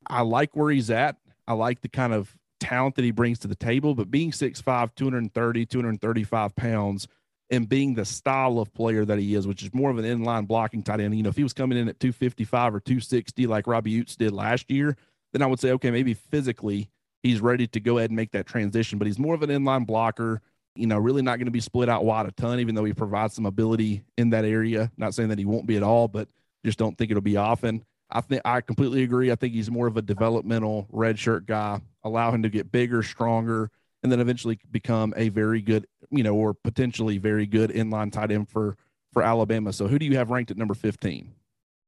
I 0.09 0.23
like 0.23 0.57
where 0.57 0.71
he's 0.71 0.91
at. 0.91 1.17
I 1.47 1.55
like 1.55 1.81
the 1.81 1.89
kind 1.89 2.13
of 2.13 2.37
talent 2.63 2.95
that 2.95 3.05
he 3.05 3.11
brings 3.11 3.41
to 3.41 3.49
the 3.49 3.57
table, 3.57 3.95
but 3.95 4.11
being 4.11 4.31
6'5, 4.31 4.95
230, 4.95 5.67
235 5.67 6.57
pounds, 6.57 7.09
and 7.51 7.69
being 7.69 7.95
the 7.95 8.05
style 8.05 8.59
of 8.61 8.73
player 8.73 9.05
that 9.05 9.19
he 9.19 9.35
is, 9.35 9.47
which 9.47 9.63
is 9.63 9.75
more 9.75 9.91
of 9.91 9.99
an 9.99 10.05
inline 10.05 10.47
blocking 10.47 10.83
tight 10.83 11.01
end. 11.01 11.15
You 11.15 11.23
know, 11.23 11.29
if 11.29 11.37
he 11.37 11.43
was 11.43 11.53
coming 11.53 11.77
in 11.77 11.89
at 11.89 12.01
255 12.01 12.75
or 12.75 12.81
260 12.81 13.47
like 13.47 13.67
Robbie 13.67 14.03
Ouzts 14.03 14.17
did 14.17 14.33
last 14.33 14.71
year, 14.71 14.97
then 15.33 15.43
I 15.43 15.47
would 15.47 15.61
say, 15.61 15.73
okay, 15.73 15.91
maybe 15.91 16.15
physically 16.15 16.89
he's 17.23 17.41
ready 17.41 17.67
to 17.67 17.81
go 17.81 17.99
ahead 17.99 18.11
and 18.11 18.17
make 18.17 18.31
that 18.33 18.47
transition. 18.47 18.99
But 18.99 19.07
he's 19.07 19.19
more 19.19 19.35
of 19.35 19.43
an 19.43 19.51
inline 19.51 19.87
blocker, 19.87 20.41
you 20.77 20.87
know, 20.87 20.99
really 20.99 21.21
not 21.21 21.37
going 21.37 21.47
to 21.47 21.53
be 21.53 21.61
split 21.61 21.89
out 21.89 22.05
wide 22.05 22.27
a 22.27 22.33
ton, 22.33 22.61
even 22.61 22.75
though 22.75 22.85
he 22.85 22.95
provides 22.95 23.35
some 23.35 23.45
ability 23.45 24.03
in 24.17 24.31
that 24.31 24.45
area. 24.45 24.91
Not 24.97 25.15
saying 25.15 25.29
that 25.29 25.39
he 25.39 25.45
won't 25.45 25.67
be 25.67 25.77
at 25.77 25.83
all, 25.83 26.09
but 26.09 26.29
just 26.65 26.79
don't 26.79 26.97
think 26.97 27.11
it'll 27.11 27.21
be 27.21 27.37
often. 27.37 27.85
I 28.11 28.21
think 28.23 28.43
I 28.45 28.61
completely 28.61 29.03
agree. 29.03 29.31
I 29.31 29.35
think 29.35 29.53
he's 29.53 29.71
more 29.71 29.87
of 29.87 29.97
a 29.97 30.03
developmental 30.03 30.87
red 30.91 31.19
shirt 31.19 31.47
guy. 31.47 31.81
Allow 32.05 32.33
him 32.33 32.43
to 32.43 32.49
get 32.49 32.73
bigger, 32.73 33.03
stronger, 33.03 33.71
and 34.03 34.11
then 34.11 34.21
eventually 34.21 34.59
become 34.71 35.15
a 35.17 35.29
very 35.29 35.61
good, 35.61 35.87
you 36.11 36.23
know, 36.23 36.35
or 36.35 36.55
potentially 36.55 37.19
very 37.19 37.47
good 37.47 37.71
inline 37.71 38.13
tight 38.13 38.31
end 38.31 38.49
for 38.49 38.77
for 39.13 39.23
Alabama. 39.23 39.73
So 39.73 39.87
who 39.87 39.99
do 39.99 40.07
you 40.07 40.17
have 40.17 40.31
ranked 40.31 40.51
at 40.51 40.57
number 40.57 40.75
15? 40.75 41.33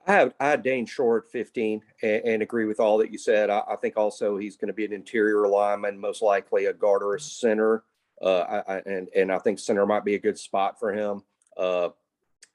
I 0.07 0.13
have 0.13 0.35
I 0.39 0.51
had 0.51 0.63
Dayne 0.63 0.87
Shor 0.87 1.19
at 1.19 1.31
15 1.31 1.81
and, 2.03 2.25
and 2.25 2.43
agree 2.43 2.67
with 2.67 2.81
all 2.81 2.99
that 2.99 3.11
you 3.11 3.19
said. 3.19 3.51
I, 3.51 3.63
I 3.69 3.77
think 3.77 3.97
also 3.97 4.37
he's 4.37 4.57
going 4.57 4.69
to 4.69 4.75
be 4.75 4.85
an 4.85 4.93
interior 4.93 5.49
lineman, 5.49 5.99
most 5.99 6.23
likely 6.23 6.67
a 6.67 6.73
guard 6.73 7.03
or 7.03 7.15
a 7.15 7.21
center. 7.21 7.85
Uh, 8.23 8.41
I, 8.41 8.75
I, 8.75 8.83
and 8.87 9.09
and 9.17 9.33
I 9.33 9.39
think 9.39 9.59
center 9.59 9.87
might 9.87 10.05
be 10.05 10.15
a 10.15 10.21
good 10.21 10.39
spot 10.39 10.79
for 10.79 10.93
him. 10.93 11.23
Uh, 11.57 11.91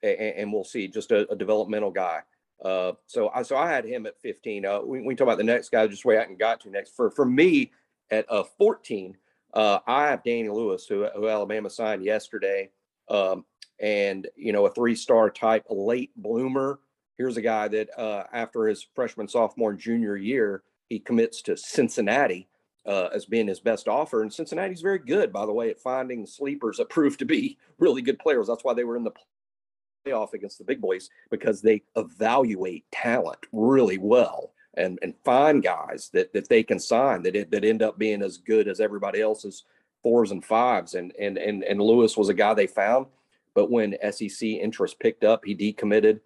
and, 0.02 0.20
and 0.20 0.52
we'll 0.52 0.64
see, 0.64 0.88
just 0.88 1.10
a, 1.10 1.30
a 1.30 1.36
developmental 1.36 1.90
guy. 1.90 2.20
Uh, 2.64 2.92
so 3.06 3.30
I 3.30 3.42
so 3.42 3.56
I 3.56 3.70
had 3.70 3.84
him 3.84 4.06
at 4.06 4.20
15. 4.20 4.66
Uh, 4.66 4.80
we, 4.80 5.00
we 5.02 5.14
talk 5.14 5.26
about 5.26 5.38
the 5.38 5.44
next 5.44 5.70
guy, 5.70 5.86
just 5.86 6.04
where 6.04 6.20
I 6.20 6.26
can 6.26 6.36
got 6.36 6.60
to 6.60 6.70
next. 6.70 6.94
For 6.94 7.10
for 7.10 7.24
me 7.24 7.72
at 8.10 8.30
uh, 8.30 8.44
14, 8.58 9.16
uh, 9.54 9.78
I 9.86 10.08
have 10.08 10.22
Danny 10.22 10.48
Lewis, 10.48 10.86
who, 10.86 11.06
who 11.14 11.28
Alabama 11.28 11.70
signed 11.70 12.04
yesterday, 12.04 12.70
um, 13.08 13.44
and 13.80 14.28
you 14.36 14.52
know 14.52 14.66
a 14.66 14.72
three-star 14.72 15.30
type, 15.30 15.64
late 15.70 16.10
bloomer. 16.16 16.80
Here's 17.16 17.36
a 17.36 17.42
guy 17.42 17.68
that 17.68 17.98
uh, 17.98 18.24
after 18.32 18.66
his 18.66 18.86
freshman, 18.94 19.28
sophomore, 19.28 19.74
junior 19.74 20.16
year, 20.16 20.62
he 20.88 20.98
commits 20.98 21.42
to 21.42 21.56
Cincinnati 21.56 22.48
uh, 22.86 23.08
as 23.14 23.26
being 23.26 23.46
his 23.46 23.60
best 23.60 23.88
offer. 23.88 24.22
And 24.22 24.32
Cincinnati's 24.32 24.80
very 24.80 24.98
good, 24.98 25.32
by 25.32 25.46
the 25.46 25.52
way, 25.52 25.70
at 25.70 25.80
finding 25.80 26.26
sleepers 26.26 26.78
that 26.78 26.88
prove 26.88 27.16
to 27.18 27.24
be 27.24 27.58
really 27.78 28.02
good 28.02 28.18
players. 28.18 28.46
That's 28.46 28.64
why 28.64 28.74
they 28.74 28.84
were 28.84 28.96
in 28.96 29.04
the 29.04 29.12
playoff 30.06 30.32
against 30.32 30.58
the 30.58 30.64
big 30.64 30.80
boys 30.80 31.10
because 31.30 31.62
they 31.62 31.82
evaluate 31.96 32.84
talent 32.90 33.38
really 33.52 33.98
well 33.98 34.52
and 34.74 34.98
and 35.02 35.14
find 35.24 35.62
guys 35.62 36.10
that 36.12 36.32
that 36.32 36.48
they 36.48 36.62
can 36.62 36.78
sign 36.78 37.22
that 37.22 37.50
that 37.50 37.64
end 37.64 37.82
up 37.82 37.98
being 37.98 38.22
as 38.22 38.38
good 38.38 38.68
as 38.68 38.80
everybody 38.80 39.20
else's 39.20 39.64
fours 40.02 40.30
and 40.30 40.44
fives. 40.44 40.94
And 40.94 41.12
and 41.18 41.38
and 41.38 41.64
and 41.64 41.80
Lewis 41.80 42.16
was 42.16 42.28
a 42.28 42.34
guy 42.34 42.54
they 42.54 42.66
found, 42.66 43.06
but 43.54 43.70
when 43.70 43.96
SEC 44.10 44.42
interest 44.42 44.98
picked 44.98 45.24
up, 45.24 45.44
he 45.44 45.54
decommitted. 45.54 46.20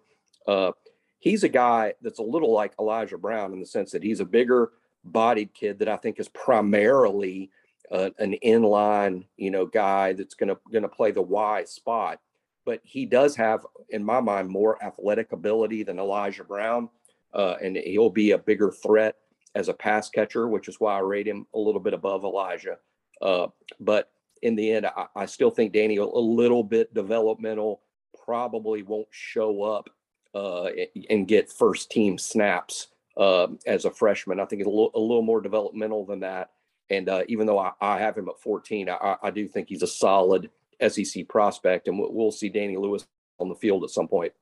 Uh, 0.47 0.71
he's 1.19 1.43
a 1.43 1.49
guy 1.49 1.93
that's 2.01 2.19
a 2.19 2.23
little 2.23 2.53
like 2.53 2.73
Elijah 2.79 3.17
Brown 3.17 3.53
in 3.53 3.59
the 3.59 3.65
sense 3.65 3.91
that 3.91 4.03
he's 4.03 4.19
a 4.19 4.25
bigger 4.25 4.71
bodied 5.03 5.53
kid 5.53 5.79
that 5.79 5.89
I 5.89 5.97
think 5.97 6.19
is 6.19 6.29
primarily 6.29 7.51
uh, 7.91 8.09
an 8.19 8.35
inline, 8.43 9.25
you 9.37 9.51
know, 9.51 9.65
guy 9.65 10.13
that's 10.13 10.35
going 10.35 10.49
to 10.49 10.59
going 10.71 10.83
to 10.83 10.89
play 10.89 11.11
the 11.11 11.21
Y 11.21 11.63
spot. 11.65 12.19
But 12.65 12.81
he 12.83 13.05
does 13.05 13.35
have, 13.35 13.65
in 13.89 14.03
my 14.03 14.19
mind, 14.19 14.49
more 14.49 14.83
athletic 14.83 15.31
ability 15.31 15.83
than 15.83 15.99
Elijah 15.99 16.43
Brown, 16.43 16.89
uh, 17.33 17.55
and 17.61 17.77
he'll 17.77 18.09
be 18.09 18.31
a 18.31 18.37
bigger 18.37 18.71
threat 18.71 19.15
as 19.53 19.69
a 19.69 19.73
pass 19.73 20.09
catcher, 20.09 20.47
which 20.47 20.67
is 20.67 20.79
why 20.79 20.95
I 20.95 20.99
rate 20.99 21.27
him 21.27 21.47
a 21.53 21.59
little 21.59 21.79
bit 21.79 21.93
above 21.93 22.23
Elijah. 22.23 22.77
Uh, 23.21 23.47
but 23.79 24.11
in 24.41 24.55
the 24.55 24.71
end, 24.71 24.85
I, 24.85 25.05
I, 25.15 25.25
still 25.25 25.49
think 25.49 25.71
Danny 25.71 25.95
a 25.95 26.05
little 26.05 26.63
bit 26.63 26.93
developmental, 26.93 27.81
probably 28.25 28.83
won't 28.83 29.07
show 29.11 29.63
up 29.63 29.89
uh, 30.33 30.69
and 31.09 31.27
get 31.27 31.51
first 31.51 31.89
team 31.89 32.17
snaps 32.17 32.89
uh, 33.17 33.47
as 33.65 33.85
a 33.85 33.91
freshman. 33.91 34.39
I 34.39 34.45
think 34.45 34.61
it's 34.61 34.67
a 34.67 34.71
little, 34.71 34.91
a 34.93 34.99
little 34.99 35.21
more 35.21 35.41
developmental 35.41 36.05
than 36.05 36.19
that. 36.19 36.51
And 36.89 37.09
uh, 37.09 37.23
even 37.27 37.47
though 37.47 37.57
I, 37.57 37.71
I, 37.81 37.99
have 37.99 38.17
him 38.17 38.29
at 38.29 38.39
14, 38.39 38.89
I, 38.89 39.15
I, 39.23 39.31
do 39.31 39.47
think 39.47 39.69
he's 39.69 39.81
a 39.81 39.87
solid 39.87 40.51
SEC 40.87 41.27
prospect, 41.27 41.87
and 41.87 41.99
we'll, 41.99 42.31
see 42.31 42.49
Danny 42.49 42.77
Lewis 42.77 43.05
on 43.39 43.49
the 43.49 43.55
field 43.55 43.83
at 43.83 43.89
some 43.89 44.07
point. 44.07 44.33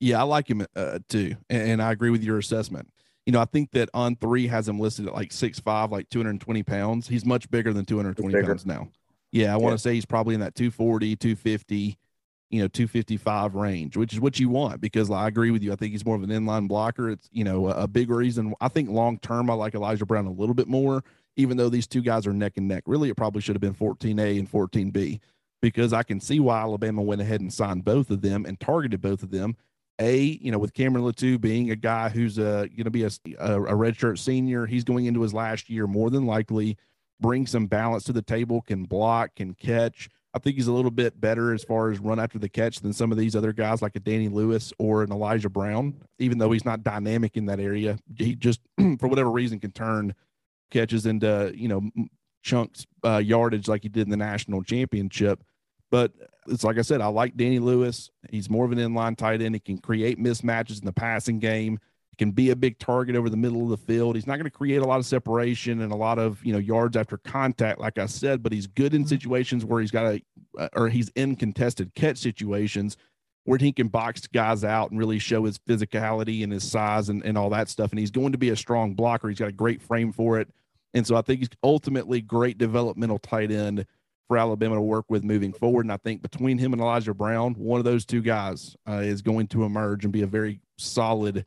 Yeah, 0.00 0.20
I 0.20 0.22
like 0.24 0.48
him 0.48 0.66
uh, 0.74 0.98
too, 1.08 1.36
and, 1.48 1.70
and, 1.70 1.82
I 1.82 1.92
agree 1.92 2.10
with 2.10 2.24
your 2.24 2.38
assessment. 2.38 2.88
You 3.26 3.32
know, 3.32 3.40
I 3.40 3.44
think 3.44 3.70
that 3.72 3.88
on 3.94 4.16
three 4.16 4.48
has 4.48 4.68
him 4.68 4.80
listed 4.80 5.06
at 5.06 5.14
like 5.14 5.32
six 5.32 5.60
five, 5.60 5.92
like 5.92 6.08
220 6.08 6.62
pounds. 6.64 7.06
He's 7.06 7.24
much 7.24 7.48
bigger 7.50 7.72
than 7.72 7.84
220 7.84 8.46
pounds 8.46 8.66
now. 8.66 8.88
Yeah, 9.30 9.54
I 9.54 9.56
want 9.56 9.74
to 9.74 9.78
say 9.78 9.94
he's 9.94 10.04
probably 10.04 10.34
in 10.34 10.40
that 10.40 10.54
240, 10.54 11.16
250 11.16 11.98
you 12.52 12.60
know 12.60 12.68
255 12.68 13.54
range 13.54 13.96
which 13.96 14.12
is 14.12 14.20
what 14.20 14.38
you 14.38 14.48
want 14.48 14.80
because 14.80 15.10
i 15.10 15.26
agree 15.26 15.50
with 15.50 15.62
you 15.62 15.72
i 15.72 15.76
think 15.76 15.90
he's 15.90 16.04
more 16.04 16.14
of 16.14 16.22
an 16.22 16.28
inline 16.28 16.68
blocker 16.68 17.10
it's 17.10 17.28
you 17.32 17.42
know 17.42 17.68
a, 17.68 17.84
a 17.84 17.88
big 17.88 18.10
reason 18.10 18.54
i 18.60 18.68
think 18.68 18.90
long 18.90 19.18
term 19.18 19.50
i 19.50 19.54
like 19.54 19.74
elijah 19.74 20.06
brown 20.06 20.26
a 20.26 20.30
little 20.30 20.54
bit 20.54 20.68
more 20.68 21.02
even 21.36 21.56
though 21.56 21.70
these 21.70 21.86
two 21.86 22.02
guys 22.02 22.26
are 22.26 22.32
neck 22.32 22.52
and 22.58 22.68
neck 22.68 22.84
really 22.86 23.08
it 23.08 23.16
probably 23.16 23.40
should 23.40 23.56
have 23.56 23.60
been 23.60 23.74
14a 23.74 24.38
and 24.38 24.52
14b 24.52 25.18
because 25.62 25.92
i 25.92 26.02
can 26.02 26.20
see 26.20 26.38
why 26.38 26.60
alabama 26.60 27.00
went 27.00 27.20
ahead 27.20 27.40
and 27.40 27.52
signed 27.52 27.84
both 27.84 28.10
of 28.10 28.20
them 28.20 28.44
and 28.44 28.60
targeted 28.60 29.00
both 29.00 29.22
of 29.22 29.30
them 29.30 29.56
a 29.98 30.16
you 30.18 30.52
know 30.52 30.58
with 30.58 30.74
cameron 30.74 31.04
latu 31.04 31.40
being 31.40 31.70
a 31.70 31.76
guy 31.76 32.08
who's 32.08 32.38
uh, 32.38 32.66
going 32.76 32.84
to 32.84 32.90
be 32.90 33.04
a, 33.04 33.10
a, 33.38 33.62
a 33.62 33.74
redshirt 33.74 34.18
senior 34.18 34.66
he's 34.66 34.84
going 34.84 35.06
into 35.06 35.22
his 35.22 35.32
last 35.32 35.70
year 35.70 35.86
more 35.86 36.10
than 36.10 36.26
likely 36.26 36.76
bring 37.20 37.46
some 37.46 37.66
balance 37.66 38.04
to 38.04 38.12
the 38.12 38.22
table 38.22 38.60
can 38.60 38.84
block 38.84 39.34
can 39.36 39.54
catch 39.54 40.10
I 40.34 40.38
think 40.38 40.56
he's 40.56 40.66
a 40.66 40.72
little 40.72 40.90
bit 40.90 41.20
better 41.20 41.52
as 41.52 41.62
far 41.62 41.90
as 41.90 41.98
run 41.98 42.18
after 42.18 42.38
the 42.38 42.48
catch 42.48 42.80
than 42.80 42.92
some 42.92 43.12
of 43.12 43.18
these 43.18 43.36
other 43.36 43.52
guys 43.52 43.82
like 43.82 43.96
a 43.96 44.00
Danny 44.00 44.28
Lewis 44.28 44.72
or 44.78 45.02
an 45.02 45.12
Elijah 45.12 45.50
Brown. 45.50 45.94
Even 46.18 46.38
though 46.38 46.50
he's 46.50 46.64
not 46.64 46.82
dynamic 46.82 47.36
in 47.36 47.46
that 47.46 47.60
area, 47.60 47.98
he 48.16 48.34
just 48.34 48.60
for 48.98 49.08
whatever 49.08 49.30
reason 49.30 49.60
can 49.60 49.72
turn 49.72 50.14
catches 50.70 51.04
into 51.04 51.52
you 51.54 51.68
know 51.68 51.82
chunks 52.42 52.86
uh, 53.04 53.18
yardage 53.18 53.68
like 53.68 53.82
he 53.82 53.88
did 53.88 54.02
in 54.02 54.10
the 54.10 54.16
national 54.16 54.62
championship. 54.62 55.44
But 55.92 56.10
it's 56.48 56.64
like 56.64 56.78
I 56.78 56.82
said, 56.82 57.02
I 57.02 57.06
like 57.06 57.36
Danny 57.36 57.58
Lewis. 57.60 58.10
He's 58.30 58.50
more 58.50 58.64
of 58.64 58.72
an 58.72 58.78
inline 58.78 59.16
tight 59.16 59.42
end. 59.42 59.54
He 59.54 59.60
can 59.60 59.78
create 59.78 60.18
mismatches 60.18 60.80
in 60.80 60.86
the 60.86 60.92
passing 60.92 61.38
game 61.38 61.78
He 62.10 62.16
can 62.16 62.32
be 62.32 62.50
a 62.50 62.56
big 62.56 62.78
target 62.78 63.14
over 63.14 63.28
the 63.28 63.36
middle 63.36 63.62
of 63.62 63.68
the 63.68 63.76
field. 63.76 64.16
He's 64.16 64.26
not 64.26 64.36
going 64.36 64.44
to 64.44 64.50
create 64.50 64.80
a 64.80 64.86
lot 64.86 64.98
of 64.98 65.06
separation 65.06 65.82
and 65.82 65.92
a 65.92 65.96
lot 65.96 66.18
of 66.18 66.44
you 66.44 66.52
know 66.54 66.58
yards 66.58 66.96
after 66.96 67.18
contact, 67.18 67.78
like 67.78 67.98
I 67.98 68.06
said, 68.06 68.42
but 68.42 68.52
he's 68.52 68.66
good 68.66 68.94
in 68.94 69.02
mm-hmm. 69.02 69.08
situations 69.08 69.66
where 69.66 69.82
he's 69.82 69.90
got 69.90 70.06
a 70.06 70.22
uh, 70.58 70.68
or 70.74 70.88
he's 70.88 71.10
in 71.10 71.36
contested 71.36 71.94
catch 71.94 72.16
situations 72.16 72.96
where 73.44 73.58
he 73.58 73.72
can 73.72 73.88
box 73.88 74.26
guys 74.28 74.64
out 74.64 74.90
and 74.90 74.98
really 74.98 75.18
show 75.18 75.44
his 75.44 75.58
physicality 75.58 76.42
and 76.42 76.52
his 76.52 76.64
size 76.64 77.08
and, 77.10 77.24
and 77.24 77.36
all 77.36 77.50
that 77.50 77.68
stuff. 77.68 77.90
And 77.90 77.98
he's 77.98 78.10
going 78.10 78.32
to 78.32 78.38
be 78.38 78.50
a 78.50 78.56
strong 78.56 78.94
blocker. 78.94 79.28
He's 79.28 79.40
got 79.40 79.48
a 79.48 79.52
great 79.52 79.82
frame 79.82 80.12
for 80.12 80.40
it. 80.40 80.48
And 80.94 81.06
so 81.06 81.16
I 81.16 81.22
think 81.22 81.40
he's 81.40 81.50
ultimately 81.62 82.20
great 82.20 82.56
developmental 82.56 83.18
tight 83.18 83.50
end 83.50 83.84
for 84.28 84.38
Alabama 84.38 84.76
to 84.76 84.80
work 84.80 85.06
with 85.08 85.24
moving 85.24 85.52
forward. 85.52 85.84
And 85.84 85.92
I 85.92 85.96
think 85.98 86.22
between 86.22 86.58
him 86.58 86.72
and 86.72 86.80
Elijah 86.80 87.14
Brown, 87.14 87.54
one 87.54 87.78
of 87.78 87.84
those 87.84 88.04
two 88.04 88.22
guys 88.22 88.76
uh, 88.88 89.00
is 89.02 89.22
going 89.22 89.48
to 89.48 89.64
emerge 89.64 90.04
and 90.04 90.12
be 90.12 90.22
a 90.22 90.26
very 90.26 90.60
solid 90.78 91.44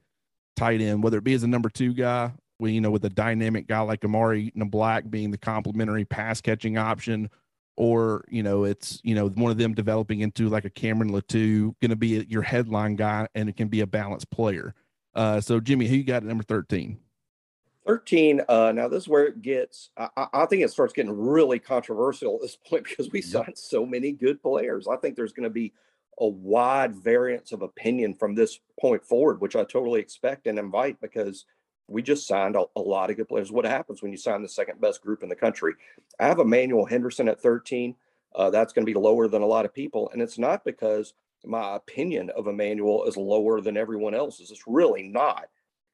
tight 0.55 0.81
end, 0.81 1.03
whether 1.03 1.17
it 1.17 1.23
be 1.23 1.33
as 1.33 1.43
a 1.43 1.47
number 1.47 1.69
two 1.69 1.93
guy, 1.93 2.31
we, 2.59 2.71
you 2.71 2.81
know, 2.81 2.91
with 2.91 3.05
a 3.05 3.09
dynamic 3.09 3.67
guy 3.67 3.81
like 3.81 4.05
Amari 4.05 4.51
Niblack 4.55 5.09
being 5.09 5.31
the 5.31 5.37
complementary 5.37 6.05
pass 6.05 6.41
catching 6.41 6.77
option, 6.77 7.29
or, 7.77 8.23
you 8.29 8.41
know, 8.41 8.63
it's, 8.63 9.01
you 9.03 9.15
know, 9.15 9.27
one 9.27 9.51
of 9.51 9.57
them 9.57 9.73
developing 9.73 10.21
into 10.21 10.47
like 10.47 10.63
a 10.63 10.69
Cameron 10.69 11.11
Latu, 11.11 11.73
going 11.81 11.89
to 11.89 11.95
be 11.97 12.25
your 12.29 12.41
headline 12.41 12.95
guy, 12.95 13.27
and 13.35 13.49
it 13.49 13.57
can 13.57 13.67
be 13.67 13.81
a 13.81 13.87
balanced 13.87 14.29
player. 14.31 14.73
Uh, 15.13 15.41
so, 15.41 15.59
Jimmy, 15.59 15.87
who 15.87 15.95
you 15.95 16.03
got 16.03 16.17
at 16.17 16.23
number 16.23 16.43
13? 16.43 16.97
13 17.85 18.41
uh 18.49 18.71
now 18.73 18.87
this 18.87 19.03
is 19.03 19.09
where 19.09 19.25
it 19.25 19.41
gets 19.41 19.91
I, 19.97 20.27
I, 20.33 20.45
think 20.45 20.63
it 20.63 20.71
starts 20.71 20.93
getting 20.93 21.15
really 21.15 21.59
controversial 21.59 22.35
at 22.35 22.41
this 22.41 22.57
point 22.67 22.83
because 22.89 23.11
we 23.11 23.21
signed 23.21 23.57
so 23.57 23.85
many 23.85 24.11
good 24.11 24.41
players 24.41 24.87
i 24.87 24.95
think 24.95 25.15
there's 25.15 25.33
going 25.33 25.43
to 25.43 25.49
be 25.49 25.73
a 26.19 26.27
wide 26.27 26.95
variance 26.95 27.51
of 27.51 27.61
opinion 27.61 28.13
from 28.13 28.35
this 28.35 28.59
point 28.79 29.03
forward, 29.03 29.41
which 29.41 29.55
I 29.55 29.63
totally 29.63 29.99
expect 29.99 30.47
and 30.47 30.57
invite 30.57 30.99
because 31.01 31.45
we 31.87 32.01
just 32.01 32.27
signed 32.27 32.55
a, 32.55 32.63
a, 32.75 32.81
lot 32.81 33.09
of 33.09 33.17
good 33.17 33.27
players. 33.27 33.51
What 33.51 33.65
happens 33.65 34.01
when 34.01 34.11
you 34.11 34.17
sign 34.17 34.41
the 34.41 34.49
second 34.49 34.81
best 34.81 35.01
group 35.01 35.23
in 35.23 35.29
the 35.29 35.35
country? 35.35 35.73
I 36.19 36.27
have 36.27 36.39
Emmanuel 36.39 36.85
Henderson 36.85 37.27
at 37.27 37.41
13. 37.41 37.95
Uh, 38.33 38.49
that's 38.49 38.73
going 38.73 38.85
to 38.85 38.91
be 38.91 38.97
lower 38.97 39.27
than 39.27 39.41
a 39.41 39.47
lot 39.47 39.65
of 39.65 39.73
people. 39.73 40.09
And 40.11 40.21
it's 40.21 40.37
not 40.37 40.63
because 40.65 41.13
my 41.45 41.75
opinion 41.75 42.31
of 42.31 42.47
Emmanuel 42.47 43.05
is 43.05 43.17
lower 43.17 43.61
than 43.61 43.77
everyone 43.77 44.15
else's. 44.15 44.51
It's 44.51 44.67
really 44.67 45.03
not. 45.03 45.45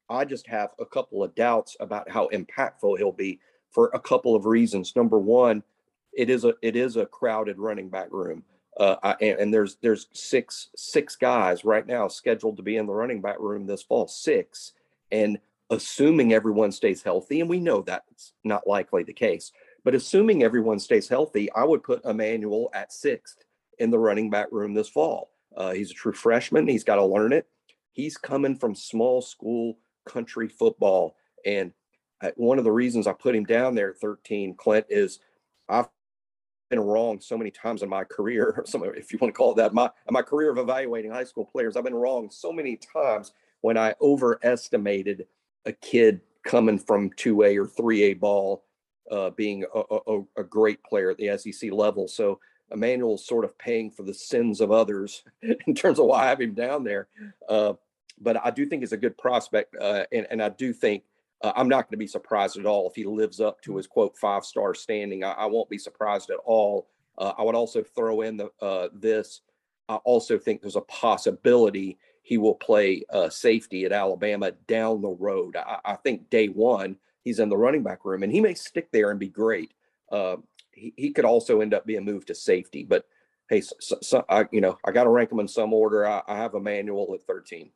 I 0.08 0.24
just 0.24 0.46
have 0.46 0.70
a 0.78 0.86
couple 0.86 1.22
of 1.22 1.34
doubts 1.34 1.76
about 1.80 2.10
how 2.10 2.28
impactful 2.28 2.98
he'll 2.98 3.12
be 3.12 3.40
for 3.70 3.90
a 3.94 4.00
couple 4.00 4.34
of 4.34 4.46
reasons. 4.46 4.94
Number 4.94 5.18
one, 5.18 5.62
it 6.12 6.30
is 6.30 6.44
a 6.44 6.54
it 6.62 6.76
is 6.76 6.96
a 6.96 7.06
crowded 7.06 7.58
running 7.58 7.88
back 7.88 8.08
room. 8.10 8.44
Uh, 8.78 8.96
I, 9.02 9.16
and, 9.20 9.38
and, 9.38 9.54
there's 9.54 9.76
there's 9.82 10.08
six 10.12 10.70
six 10.76 11.14
guys 11.16 11.64
right 11.64 11.86
now 11.86 12.08
scheduled 12.08 12.56
to 12.56 12.62
be 12.62 12.76
in 12.76 12.86
the 12.86 12.92
running 12.92 13.20
back 13.20 13.38
room 13.38 13.66
this 13.66 13.82
fall. 13.82 14.08
Six, 14.08 14.72
and 15.10 15.38
assuming 15.70 16.32
everyone 16.32 16.72
stays 16.72 17.02
healthy, 17.02 17.40
and 17.40 17.50
we 17.50 17.60
know 17.60 17.82
that's 17.82 18.32
not 18.44 18.66
likely 18.66 19.02
the 19.02 19.12
case, 19.12 19.52
but 19.84 19.94
assuming 19.94 20.42
everyone 20.42 20.78
stays 20.78 21.08
healthy, 21.08 21.50
I 21.52 21.64
would 21.64 21.82
put 21.82 22.04
Emmanuel 22.04 22.70
at 22.74 22.92
sixth 22.92 23.44
in 23.78 23.90
the 23.90 23.98
running 23.98 24.30
back 24.30 24.48
room 24.50 24.74
this 24.74 24.88
fall. 24.88 25.30
Uh, 25.56 25.72
he's 25.72 25.90
a 25.90 25.94
true 25.94 26.12
freshman. 26.12 26.66
He's 26.66 26.84
got 26.84 26.96
to 26.96 27.04
learn 27.04 27.32
it. 27.32 27.46
He's 27.92 28.16
coming 28.16 28.56
from 28.56 28.74
small 28.74 29.20
school 29.20 29.76
country 30.04 30.48
football, 30.48 31.16
and 31.44 31.72
one 32.36 32.58
of 32.58 32.64
the 32.64 32.72
reasons 32.72 33.06
I 33.06 33.12
put 33.12 33.34
him 33.34 33.44
down 33.44 33.74
there, 33.74 33.94
13, 33.94 34.54
Clint, 34.54 34.86
is 34.88 35.18
I've 35.68 35.88
been 36.70 36.80
wrong 36.80 37.20
so 37.20 37.36
many 37.36 37.50
times 37.50 37.82
in 37.82 37.88
my 37.88 38.04
career, 38.04 38.64
if 38.74 39.12
you 39.12 39.18
want 39.20 39.34
to 39.34 39.36
call 39.36 39.52
it 39.52 39.56
that, 39.56 39.74
my 39.74 39.90
my 40.10 40.22
career 40.22 40.50
of 40.50 40.58
evaluating 40.58 41.10
high 41.10 41.24
school 41.24 41.44
players, 41.44 41.76
I've 41.76 41.84
been 41.84 41.94
wrong 41.94 42.30
so 42.30 42.52
many 42.52 42.76
times 42.76 43.32
when 43.60 43.76
I 43.76 43.94
overestimated 44.00 45.26
a 45.64 45.72
kid 45.72 46.20
coming 46.44 46.78
from 46.78 47.10
2A 47.10 47.56
or 47.56 47.66
3A 47.66 48.18
ball 48.18 48.64
uh, 49.10 49.30
being 49.30 49.64
a, 49.74 49.82
a, 50.06 50.20
a, 50.38 50.44
great 50.44 50.82
player 50.82 51.10
at 51.10 51.18
the 51.18 51.36
SEC 51.36 51.70
level. 51.70 52.08
So 52.08 52.40
Emmanuel's 52.70 53.26
sort 53.26 53.44
of 53.44 53.56
paying 53.58 53.90
for 53.90 54.02
the 54.02 54.14
sins 54.14 54.60
of 54.60 54.72
others 54.72 55.22
in 55.66 55.74
terms 55.74 55.98
of 55.98 56.06
why 56.06 56.24
I 56.24 56.28
have 56.28 56.40
him 56.40 56.54
down 56.54 56.84
there. 56.84 57.08
Uh, 57.48 57.74
but 58.22 58.44
I 58.44 58.50
do 58.50 58.66
think 58.66 58.82
he's 58.82 58.92
a 58.92 58.96
good 58.96 59.18
prospect, 59.18 59.76
uh, 59.80 60.04
and, 60.12 60.26
and 60.30 60.42
I 60.42 60.50
do 60.50 60.72
think 60.72 61.04
uh, 61.42 61.52
I'm 61.56 61.68
not 61.68 61.86
going 61.86 61.92
to 61.92 61.96
be 61.96 62.06
surprised 62.06 62.56
at 62.56 62.66
all 62.66 62.88
if 62.88 62.94
he 62.94 63.04
lives 63.04 63.40
up 63.40 63.60
to 63.62 63.76
his 63.76 63.86
quote 63.86 64.16
five 64.16 64.44
star 64.44 64.74
standing. 64.74 65.24
I, 65.24 65.32
I, 65.32 65.46
won't 65.46 65.68
be 65.68 65.78
surprised 65.78 66.30
at 66.30 66.38
all. 66.44 66.88
Uh, 67.18 67.32
I 67.36 67.42
would 67.42 67.54
also 67.54 67.82
throw 67.82 68.22
in 68.22 68.36
the 68.36 68.50
uh, 68.60 68.88
this. 68.92 69.40
I 69.88 69.96
also 69.96 70.38
think 70.38 70.60
there's 70.60 70.76
a 70.76 70.82
possibility 70.82 71.98
he 72.22 72.38
will 72.38 72.54
play 72.54 73.02
uh, 73.10 73.28
safety 73.28 73.84
at 73.84 73.92
Alabama 73.92 74.52
down 74.68 75.02
the 75.02 75.10
road. 75.10 75.56
I, 75.56 75.78
I, 75.84 75.94
think 75.96 76.30
day 76.30 76.46
one 76.46 76.96
he's 77.24 77.40
in 77.40 77.48
the 77.48 77.56
running 77.56 77.82
back 77.82 78.04
room 78.04 78.22
and 78.22 78.32
he 78.32 78.40
may 78.40 78.54
stick 78.54 78.90
there 78.92 79.10
and 79.10 79.18
be 79.18 79.28
great. 79.28 79.74
Uh, 80.10 80.36
he, 80.70 80.94
he 80.96 81.10
could 81.10 81.24
also 81.24 81.60
end 81.60 81.74
up 81.74 81.84
being 81.84 82.04
moved 82.04 82.28
to 82.28 82.34
safety, 82.34 82.84
but 82.84 83.06
hey, 83.48 83.60
so, 83.60 83.98
so, 84.00 84.24
I, 84.28 84.46
you 84.52 84.60
know, 84.60 84.78
I 84.84 84.92
got 84.92 85.04
to 85.04 85.10
rank 85.10 85.32
him 85.32 85.40
in 85.40 85.48
some 85.48 85.72
order. 85.72 86.06
I, 86.06 86.22
I 86.26 86.36
have 86.36 86.54
Emmanuel 86.54 87.12
at 87.14 87.26
13. 87.26 87.70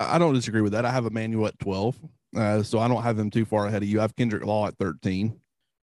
I 0.00 0.18
don't 0.18 0.34
disagree 0.34 0.62
with 0.62 0.72
that. 0.72 0.86
I 0.86 0.90
have 0.90 1.04
Emmanuel 1.04 1.46
at 1.46 1.58
12. 1.58 1.98
Uh, 2.34 2.62
so 2.62 2.78
I 2.78 2.88
don't 2.88 3.02
have 3.02 3.16
them 3.16 3.30
too 3.30 3.44
far 3.44 3.66
ahead 3.66 3.82
of 3.82 3.88
you. 3.88 3.98
I 3.98 4.02
have 4.02 4.16
Kendrick 4.16 4.44
Law 4.44 4.66
at 4.66 4.78
13. 4.78 5.38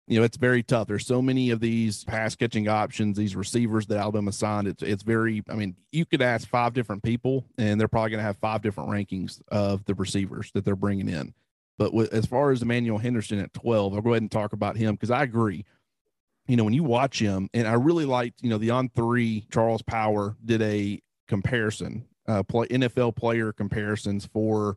You 0.07 0.19
know, 0.19 0.25
it's 0.25 0.37
very 0.37 0.63
tough. 0.63 0.87
There's 0.87 1.07
so 1.07 1.23
many 1.23 1.51
of 1.51 1.61
these 1.61 2.05
pass 2.05 2.37
catching 2.37 2.69
options, 2.69 3.17
these 3.17 3.35
receivers 3.35 3.87
that 3.87 3.99
Alabama 3.99 4.33
signed. 4.33 4.69
It's 4.69 4.83
it's 4.83 5.03
very. 5.03 5.43
I 5.49 5.55
mean, 5.55 5.77
you 5.93 6.05
could 6.05 6.21
ask 6.21 6.47
five 6.47 6.75
different 6.75 7.03
people, 7.03 7.47
and 7.57 7.81
they're 7.81 7.89
probably 7.89 8.11
going 8.11 8.19
to 8.19 8.25
have 8.25 8.37
five 8.37 8.61
different 8.61 8.91
rankings 8.91 9.41
of 9.49 9.83
the 9.87 9.95
receivers 9.95 10.51
that 10.53 10.67
they're 10.67 10.77
bringing 10.77 11.09
in. 11.09 11.33
But 11.79 11.95
with, 11.95 12.13
as 12.13 12.27
far 12.27 12.51
as 12.51 12.61
Emmanuel 12.61 12.99
Henderson 12.99 13.39
at 13.39 13.55
12, 13.55 13.95
I'll 13.95 14.03
go 14.03 14.11
ahead 14.11 14.23
and 14.23 14.31
talk 14.31 14.53
about 14.53 14.77
him 14.77 14.95
because 14.95 15.11
I 15.11 15.23
agree. 15.23 15.65
You 16.47 16.57
know, 16.57 16.65
when 16.65 16.75
you 16.75 16.85
watch 16.85 17.19
him, 17.19 17.49
and 17.55 17.67
I 17.67 17.73
really 17.73 18.05
liked, 18.05 18.43
you 18.43 18.51
know, 18.51 18.59
the 18.59 18.71
on 18.71 18.91
three 18.91 19.47
Charles 19.51 19.81
Power 19.81 20.37
did 20.45 20.61
a 20.61 21.01
comparison, 21.29 22.05
uh, 22.27 22.43
play 22.43 22.67
NFL 22.69 23.17
player 23.17 23.53
comparisons 23.53 24.27
for 24.27 24.77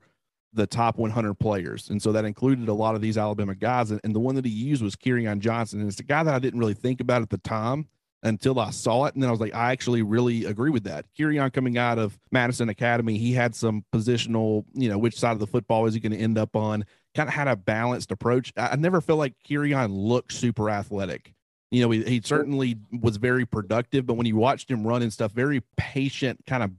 the 0.54 0.68
top 0.68 0.98
100 0.98 1.36
players. 1.36 1.90
And 1.90 2.02
so 2.02 2.12
that 2.12 2.26
included 2.26 2.68
a 2.68 2.74
lot 2.74 2.96
of 2.96 3.02
these 3.02 3.18
Alabama 3.18 3.56
guys. 3.56 3.92
And, 3.92 4.02
and 4.04 4.14
the 4.14 4.20
one 4.20 4.36
that 4.36 4.46
he 4.46 4.52
used 4.52 4.82
was 4.82 4.96
Kerryon 4.96 5.40
Johnson. 5.40 5.80
And 5.80 5.90
it's 5.90 6.00
a 6.00 6.04
guy 6.04 6.24
that 6.24 6.34
I 6.34 6.40
didn't 6.40 6.60
really 6.60 6.74
think 6.74 7.00
about 7.00 7.22
at 7.22 7.30
the 7.30 7.38
time 7.38 7.88
until 8.24 8.60
I 8.60 8.72
saw 8.72 9.06
it. 9.06 9.14
And 9.14 9.22
then 9.22 9.30
I 9.30 9.32
was 9.32 9.40
like, 9.40 9.54
I 9.54 9.72
actually 9.72 10.02
really 10.02 10.46
agree 10.46 10.72
with 10.72 10.84
that. 10.86 11.06
Kerryon 11.18 11.54
coming 11.54 11.78
out 11.78 12.00
of 12.00 12.18
Madison 12.32 12.70
Academy, 12.70 13.18
he 13.18 13.34
had 13.34 13.56
some 13.56 13.86
positional, 13.94 14.66
you 14.74 14.90
know, 14.90 14.98
which 14.98 15.18
side 15.18 15.32
of 15.34 15.40
the 15.40 15.48
football 15.48 15.86
is 15.86 15.94
he 15.94 16.00
going 16.00 16.12
to 16.12 16.18
end 16.18 16.38
up 16.38 16.56
on? 16.56 16.86
Kind 17.16 17.30
of 17.30 17.36
had 17.36 17.48
a 17.48 17.56
balanced 17.56 18.12
approach. 18.12 18.52
I, 18.58 18.70
I 18.70 18.76
never 18.76 19.02
felt 19.02 19.20
like 19.20 19.34
Kerryon 19.48 19.90
looked 19.92 20.34
super 20.34 20.70
athletic. 20.70 21.34
You 21.70 21.82
know, 21.82 21.92
he, 21.92 22.04
he 22.04 22.22
certainly 22.24 22.78
was 23.02 23.18
very 23.18 23.46
productive, 23.46 24.06
but 24.06 24.14
when 24.14 24.26
you 24.26 24.38
watched 24.38 24.72
him 24.72 24.88
run 24.88 25.02
and 25.02 25.12
stuff, 25.12 25.34
very 25.34 25.62
patient, 25.76 26.40
kind 26.48 26.64
of 26.64 26.72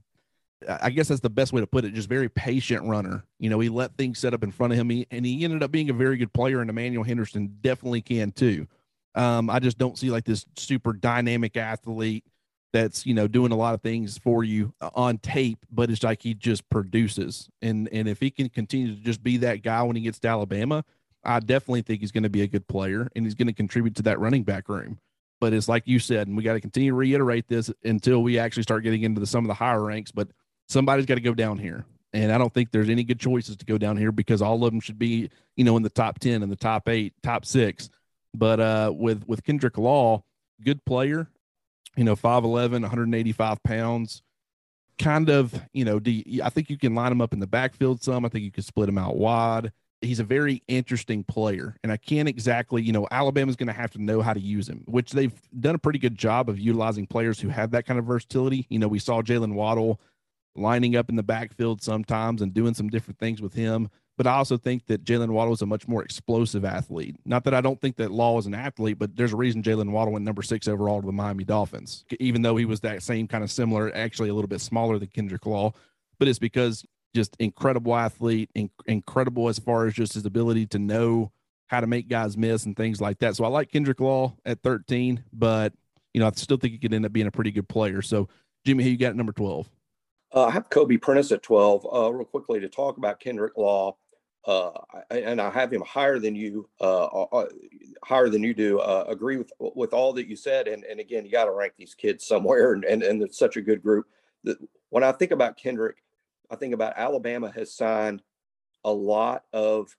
I 0.67 0.89
guess 0.89 1.07
that's 1.07 1.21
the 1.21 1.29
best 1.29 1.53
way 1.53 1.61
to 1.61 1.67
put 1.67 1.85
it. 1.85 1.93
Just 1.93 2.09
very 2.09 2.29
patient 2.29 2.83
runner. 2.83 3.23
You 3.39 3.49
know, 3.49 3.59
he 3.59 3.69
let 3.69 3.95
things 3.95 4.19
set 4.19 4.33
up 4.33 4.43
in 4.43 4.51
front 4.51 4.73
of 4.73 4.79
him, 4.79 4.89
he, 4.89 5.07
and 5.09 5.25
he 5.25 5.43
ended 5.43 5.63
up 5.63 5.71
being 5.71 5.89
a 5.89 5.93
very 5.93 6.17
good 6.17 6.33
player. 6.33 6.59
And 6.61 6.69
Emmanuel 6.69 7.03
Henderson 7.03 7.57
definitely 7.61 8.01
can 8.01 8.31
too. 8.31 8.67
Um, 9.15 9.49
I 9.49 9.59
just 9.59 9.77
don't 9.77 9.97
see 9.97 10.11
like 10.11 10.25
this 10.25 10.45
super 10.55 10.93
dynamic 10.93 11.57
athlete 11.57 12.25
that's 12.71 13.05
you 13.05 13.13
know 13.15 13.27
doing 13.27 13.51
a 13.51 13.55
lot 13.55 13.73
of 13.73 13.81
things 13.81 14.17
for 14.17 14.43
you 14.43 14.73
on 14.93 15.17
tape, 15.17 15.59
but 15.71 15.89
it's 15.89 16.03
like 16.03 16.21
he 16.21 16.33
just 16.33 16.69
produces. 16.69 17.49
And 17.61 17.89
and 17.91 18.07
if 18.07 18.19
he 18.19 18.29
can 18.29 18.49
continue 18.49 18.95
to 18.95 19.01
just 19.01 19.23
be 19.23 19.37
that 19.37 19.63
guy 19.63 19.81
when 19.83 19.95
he 19.95 20.01
gets 20.01 20.19
to 20.19 20.27
Alabama, 20.27 20.83
I 21.23 21.39
definitely 21.39 21.81
think 21.81 22.01
he's 22.01 22.11
going 22.11 22.23
to 22.23 22.29
be 22.29 22.41
a 22.41 22.47
good 22.47 22.67
player 22.67 23.09
and 23.15 23.25
he's 23.25 23.35
going 23.35 23.47
to 23.47 23.53
contribute 23.53 23.95
to 23.95 24.03
that 24.03 24.19
running 24.19 24.43
back 24.43 24.69
room. 24.69 24.99
But 25.39 25.53
it's 25.53 25.69
like 25.69 25.83
you 25.87 25.99
said, 25.99 26.27
and 26.27 26.35
we 26.35 26.43
got 26.43 26.53
to 26.53 26.61
continue 26.61 26.91
to 26.91 26.95
reiterate 26.95 27.47
this 27.47 27.71
until 27.83 28.21
we 28.21 28.37
actually 28.37 28.63
start 28.63 28.83
getting 28.83 29.03
into 29.03 29.21
the, 29.21 29.27
some 29.27 29.45
of 29.45 29.47
the 29.47 29.53
higher 29.53 29.83
ranks. 29.83 30.11
But 30.11 30.27
somebody's 30.69 31.05
got 31.05 31.15
to 31.15 31.21
go 31.21 31.33
down 31.33 31.57
here. 31.57 31.85
And 32.13 32.31
I 32.31 32.37
don't 32.37 32.53
think 32.53 32.71
there's 32.71 32.89
any 32.89 33.03
good 33.03 33.19
choices 33.19 33.57
to 33.57 33.65
go 33.65 33.77
down 33.77 33.97
here 33.97 34.11
because 34.11 34.41
all 34.41 34.63
of 34.63 34.71
them 34.71 34.79
should 34.79 34.97
be, 34.97 35.29
you 35.55 35.63
know, 35.63 35.77
in 35.77 35.83
the 35.83 35.89
top 35.89 36.19
10 36.19 36.41
and 36.41 36.51
the 36.51 36.55
top 36.55 36.89
eight, 36.89 37.13
top 37.21 37.45
six. 37.45 37.89
But 38.33 38.59
uh, 38.59 38.93
with, 38.95 39.27
with 39.27 39.43
Kendrick 39.43 39.77
Law, 39.77 40.23
good 40.63 40.83
player, 40.85 41.27
you 41.95 42.03
know, 42.03 42.15
5'11, 42.15 42.71
185 42.81 43.63
pounds, 43.63 44.23
kind 44.97 45.29
of, 45.29 45.59
you 45.71 45.85
know, 45.85 45.99
do 45.99 46.11
you, 46.11 46.43
I 46.43 46.49
think 46.49 46.69
you 46.69 46.77
can 46.77 46.95
line 46.95 47.11
him 47.11 47.21
up 47.21 47.33
in 47.33 47.39
the 47.39 47.47
backfield 47.47 48.03
some. 48.03 48.25
I 48.25 48.29
think 48.29 48.43
you 48.43 48.51
can 48.51 48.63
split 48.63 48.89
him 48.89 48.97
out 48.97 49.15
wide. 49.15 49.71
He's 50.01 50.19
a 50.19 50.23
very 50.23 50.63
interesting 50.67 51.23
player. 51.23 51.75
And 51.83 51.91
I 51.91 51.97
can't 51.97 52.29
exactly, 52.29 52.81
you 52.81 52.91
know, 52.91 53.07
Alabama's 53.11 53.55
going 53.55 53.67
to 53.67 53.73
have 53.73 53.91
to 53.91 54.01
know 54.01 54.21
how 54.21 54.33
to 54.33 54.39
use 54.39 54.67
him, 54.67 54.83
which 54.87 55.11
they've 55.11 55.33
done 55.59 55.75
a 55.75 55.79
pretty 55.79 55.99
good 55.99 56.17
job 56.17 56.49
of 56.49 56.57
utilizing 56.59 57.05
players 57.05 57.39
who 57.39 57.49
have 57.49 57.71
that 57.71 57.85
kind 57.85 57.99
of 57.99 58.05
versatility. 58.05 58.65
You 58.69 58.79
know, 58.79 58.87
we 58.87 58.99
saw 58.99 59.21
Jaylen 59.21 59.53
Waddle 59.53 59.99
lining 60.55 60.95
up 60.95 61.09
in 61.09 61.15
the 61.15 61.23
backfield 61.23 61.81
sometimes 61.81 62.41
and 62.41 62.53
doing 62.53 62.73
some 62.73 62.89
different 62.89 63.19
things 63.19 63.41
with 63.41 63.53
him. 63.53 63.89
But 64.17 64.27
I 64.27 64.33
also 64.33 64.57
think 64.57 64.85
that 64.87 65.05
Jaylen 65.05 65.29
Waddle 65.29 65.53
is 65.53 65.61
a 65.61 65.65
much 65.65 65.87
more 65.87 66.03
explosive 66.03 66.65
athlete. 66.65 67.15
Not 67.25 67.45
that 67.45 67.53
I 67.53 67.61
don't 67.61 67.79
think 67.79 67.95
that 67.97 68.11
Law 68.11 68.37
is 68.37 68.47
an 68.47 68.53
athlete, 68.53 68.99
but 68.99 69.15
there's 69.15 69.31
a 69.31 69.37
reason 69.37 69.63
Jaylen 69.63 69.91
Waddle 69.91 70.11
went 70.11 70.25
number 70.25 70.41
six 70.41 70.67
overall 70.67 70.99
to 70.99 71.05
the 71.05 71.13
Miami 71.13 71.45
Dolphins, 71.45 72.03
even 72.19 72.41
though 72.41 72.57
he 72.57 72.65
was 72.65 72.81
that 72.81 73.01
same 73.01 73.29
kind 73.29 73.45
of 73.45 73.51
similar, 73.51 73.95
actually 73.95 74.27
a 74.27 74.33
little 74.33 74.49
bit 74.49 74.59
smaller 74.59 74.99
than 74.99 75.07
Kendrick 75.07 75.45
Law. 75.45 75.71
But 76.17 76.27
it's 76.27 76.37
because 76.37 76.83
just 77.15 77.35
incredible 77.39 77.95
athlete, 77.95 78.49
inc- 78.57 78.71
incredible 78.85 79.47
as 79.47 79.57
far 79.57 79.87
as 79.87 79.93
just 79.93 80.13
his 80.15 80.25
ability 80.25 80.65
to 80.67 80.79
know 80.79 81.31
how 81.67 81.79
to 81.79 81.87
make 81.87 82.09
guys 82.09 82.35
miss 82.35 82.65
and 82.65 82.75
things 82.75 82.99
like 82.99 83.19
that. 83.19 83.35
So 83.35 83.45
I 83.45 83.47
like 83.47 83.71
Kendrick 83.71 83.99
Law 83.99 84.35
at 84.43 84.61
13, 84.63 85.23
but 85.31 85.73
you 86.13 86.19
know 86.19 86.27
I 86.27 86.31
still 86.31 86.57
think 86.57 86.73
he 86.73 86.79
could 86.79 86.93
end 86.93 87.05
up 87.05 87.13
being 87.13 87.27
a 87.27 87.31
pretty 87.31 87.51
good 87.51 87.69
player. 87.69 88.01
So 88.01 88.27
Jimmy, 88.65 88.83
who 88.83 88.89
you 88.89 88.97
got 88.97 89.15
number 89.15 89.31
12? 89.31 89.69
Uh, 90.33 90.45
I 90.45 90.51
have 90.51 90.69
Kobe 90.69 90.97
Prentice 90.97 91.31
at 91.31 91.43
12. 91.43 91.87
Uh, 91.91 92.13
real 92.13 92.25
quickly 92.25 92.59
to 92.59 92.69
talk 92.69 92.97
about 92.97 93.19
Kendrick 93.19 93.57
Law, 93.57 93.95
uh, 94.45 94.71
and 95.09 95.41
I 95.41 95.49
have 95.49 95.71
him 95.71 95.81
higher 95.81 96.19
than 96.19 96.35
you, 96.35 96.69
uh, 96.79 97.05
uh, 97.05 97.27
uh, 97.31 97.45
higher 98.03 98.29
than 98.29 98.43
you 98.43 98.53
do. 98.53 98.79
agree 98.79 99.37
with 99.37 99.51
with 99.59 99.93
all 99.93 100.13
that 100.13 100.27
you 100.27 100.35
said, 100.35 100.67
and 100.67 100.83
and 100.83 100.99
again, 100.99 101.25
you 101.25 101.31
got 101.31 101.45
to 101.45 101.51
rank 101.51 101.73
these 101.77 101.95
kids 101.95 102.25
somewhere, 102.25 102.73
and, 102.73 102.85
and 102.85 103.01
and 103.01 103.21
it's 103.21 103.39
such 103.39 103.57
a 103.57 103.61
good 103.61 103.81
group. 103.81 104.07
That 104.43 104.57
when 104.89 105.03
I 105.03 105.11
think 105.11 105.31
about 105.31 105.57
Kendrick, 105.57 105.97
I 106.49 106.55
think 106.55 106.73
about 106.73 106.93
Alabama 106.95 107.51
has 107.51 107.73
signed 107.73 108.21
a 108.83 108.91
lot 108.93 109.43
of 109.51 109.95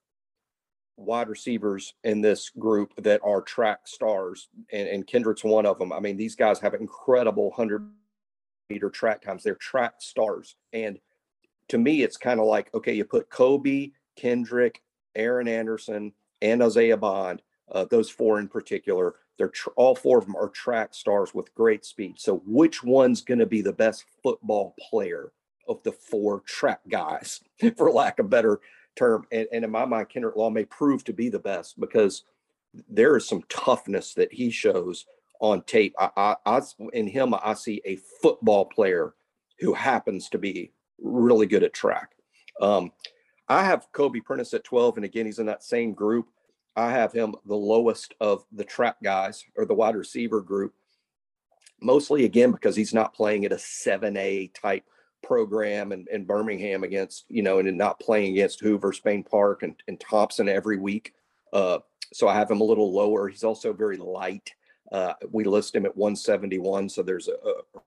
wide 0.97 1.29
receivers 1.29 1.93
in 2.03 2.21
this 2.21 2.49
group 2.49 2.93
that 2.97 3.21
are 3.23 3.41
track 3.41 3.81
stars, 3.85 4.49
and, 4.71 4.87
and 4.87 5.07
Kendrick's 5.07 5.43
one 5.43 5.65
of 5.65 5.77
them. 5.77 5.91
I 5.91 5.99
mean, 5.99 6.15
these 6.15 6.35
guys 6.35 6.59
have 6.59 6.73
incredible 6.73 7.51
hundred 7.51 7.89
meter 8.71 8.89
track 8.89 9.21
times. 9.21 9.43
They're 9.43 9.55
track 9.55 9.95
stars. 9.99 10.55
And 10.73 10.99
to 11.69 11.77
me, 11.77 12.03
it's 12.03 12.17
kind 12.17 12.39
of 12.39 12.45
like, 12.45 12.73
okay, 12.73 12.93
you 12.93 13.05
put 13.05 13.29
Kobe, 13.29 13.91
Kendrick, 14.15 14.81
Aaron 15.15 15.47
Anderson, 15.47 16.13
and 16.41 16.61
Isaiah 16.61 16.97
Bond, 16.97 17.41
uh, 17.71 17.85
those 17.85 18.09
four 18.09 18.39
in 18.39 18.47
particular. 18.47 19.15
They're 19.37 19.49
tr- 19.49 19.69
all 19.75 19.95
four 19.95 20.19
of 20.19 20.25
them 20.25 20.35
are 20.35 20.49
track 20.49 20.93
stars 20.93 21.33
with 21.33 21.53
great 21.55 21.85
speed. 21.85 22.15
So 22.17 22.41
which 22.45 22.83
one's 22.83 23.21
going 23.21 23.39
to 23.39 23.45
be 23.45 23.61
the 23.61 23.73
best 23.73 24.05
football 24.23 24.75
player 24.79 25.31
of 25.67 25.81
the 25.83 25.91
four 25.91 26.41
track 26.41 26.81
guys, 26.89 27.41
for 27.77 27.91
lack 27.91 28.19
of 28.19 28.27
a 28.27 28.29
better 28.29 28.59
term? 28.95 29.25
And, 29.31 29.47
and 29.51 29.65
in 29.65 29.71
my 29.71 29.85
mind, 29.85 30.09
Kendrick 30.09 30.35
Law 30.35 30.49
may 30.49 30.65
prove 30.65 31.03
to 31.05 31.13
be 31.13 31.29
the 31.29 31.39
best 31.39 31.79
because 31.79 32.23
there 32.89 33.17
is 33.17 33.27
some 33.27 33.43
toughness 33.49 34.13
that 34.13 34.33
he 34.33 34.49
shows 34.49 35.05
on 35.41 35.63
tape. 35.63 35.93
I, 35.99 36.09
I, 36.15 36.35
I, 36.45 36.61
in 36.93 37.07
him, 37.07 37.33
I 37.33 37.55
see 37.55 37.81
a 37.83 37.97
football 38.21 38.65
player 38.65 39.15
who 39.59 39.73
happens 39.73 40.29
to 40.29 40.37
be 40.37 40.71
really 41.01 41.47
good 41.47 41.63
at 41.63 41.73
track. 41.73 42.11
Um, 42.61 42.91
I 43.49 43.65
have 43.65 43.91
Kobe 43.91 44.21
Prentice 44.21 44.53
at 44.53 44.63
12, 44.63 44.97
and 44.97 45.05
again, 45.05 45.25
he's 45.25 45.39
in 45.39 45.47
that 45.47 45.63
same 45.63 45.93
group. 45.93 46.27
I 46.75 46.91
have 46.91 47.11
him 47.11 47.35
the 47.45 47.55
lowest 47.55 48.13
of 48.21 48.45
the 48.53 48.63
track 48.63 48.95
guys 49.03 49.43
or 49.57 49.65
the 49.65 49.73
wide 49.73 49.95
receiver 49.95 50.41
group, 50.41 50.73
mostly 51.81 52.23
again 52.23 52.51
because 52.51 52.75
he's 52.75 52.93
not 52.93 53.13
playing 53.13 53.43
at 53.43 53.51
a 53.51 53.57
7A 53.57 54.53
type 54.53 54.85
program 55.21 55.91
in, 55.91 56.05
in 56.11 56.23
Birmingham 56.23 56.83
against, 56.83 57.25
you 57.27 57.41
know, 57.41 57.59
and 57.59 57.77
not 57.77 57.99
playing 57.99 58.33
against 58.33 58.61
Hoover, 58.61 58.93
Spain 58.93 59.23
Park, 59.23 59.63
and, 59.63 59.75
and 59.87 59.99
Thompson 59.99 60.47
every 60.47 60.77
week. 60.77 61.13
Uh, 61.51 61.79
so 62.13 62.27
I 62.27 62.35
have 62.35 62.49
him 62.49 62.61
a 62.61 62.65
little 62.65 62.93
lower. 62.93 63.27
He's 63.27 63.43
also 63.43 63.73
very 63.73 63.97
light. 63.97 64.51
Uh, 64.91 65.13
we 65.31 65.43
list 65.43 65.75
him 65.75 65.85
at 65.85 65.95
171. 65.95 66.89
So 66.89 67.01
there's 67.01 67.27
a, 67.27 67.33
a, 67.33 67.81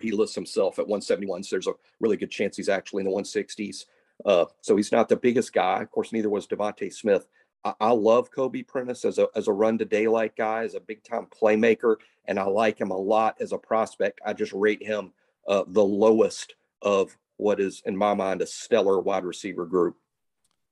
he 0.00 0.10
lists 0.10 0.34
himself 0.34 0.78
at 0.78 0.86
171. 0.86 1.44
So 1.44 1.56
there's 1.56 1.66
a 1.66 1.74
really 2.00 2.16
good 2.16 2.30
chance 2.30 2.56
he's 2.56 2.68
actually 2.68 3.02
in 3.02 3.10
the 3.10 3.16
160s. 3.16 3.84
Uh, 4.24 4.46
so 4.60 4.76
he's 4.76 4.92
not 4.92 5.08
the 5.08 5.16
biggest 5.16 5.52
guy. 5.52 5.82
Of 5.82 5.90
course, 5.90 6.12
neither 6.12 6.30
was 6.30 6.46
DeVonta 6.46 6.92
Smith. 6.92 7.26
I, 7.64 7.74
I, 7.80 7.90
love 7.90 8.30
Kobe 8.30 8.62
Prentice 8.62 9.04
as 9.04 9.18
a 9.18 9.28
as 9.34 9.46
a 9.46 9.52
run 9.52 9.76
to 9.78 9.84
daylight 9.84 10.36
guy, 10.36 10.64
as 10.64 10.74
a 10.74 10.80
big 10.80 11.04
time 11.04 11.26
playmaker, 11.26 11.96
and 12.24 12.38
I 12.38 12.44
like 12.44 12.80
him 12.80 12.90
a 12.90 12.96
lot 12.96 13.36
as 13.40 13.52
a 13.52 13.58
prospect. 13.58 14.20
I 14.24 14.32
just 14.32 14.52
rate 14.52 14.82
him 14.82 15.12
uh, 15.46 15.64
the 15.68 15.84
lowest 15.84 16.54
of 16.80 17.16
what 17.36 17.60
is, 17.60 17.82
in 17.84 17.96
my 17.96 18.14
mind, 18.14 18.40
a 18.40 18.46
stellar 18.46 19.00
wide 19.00 19.24
receiver 19.24 19.66
group. 19.66 19.96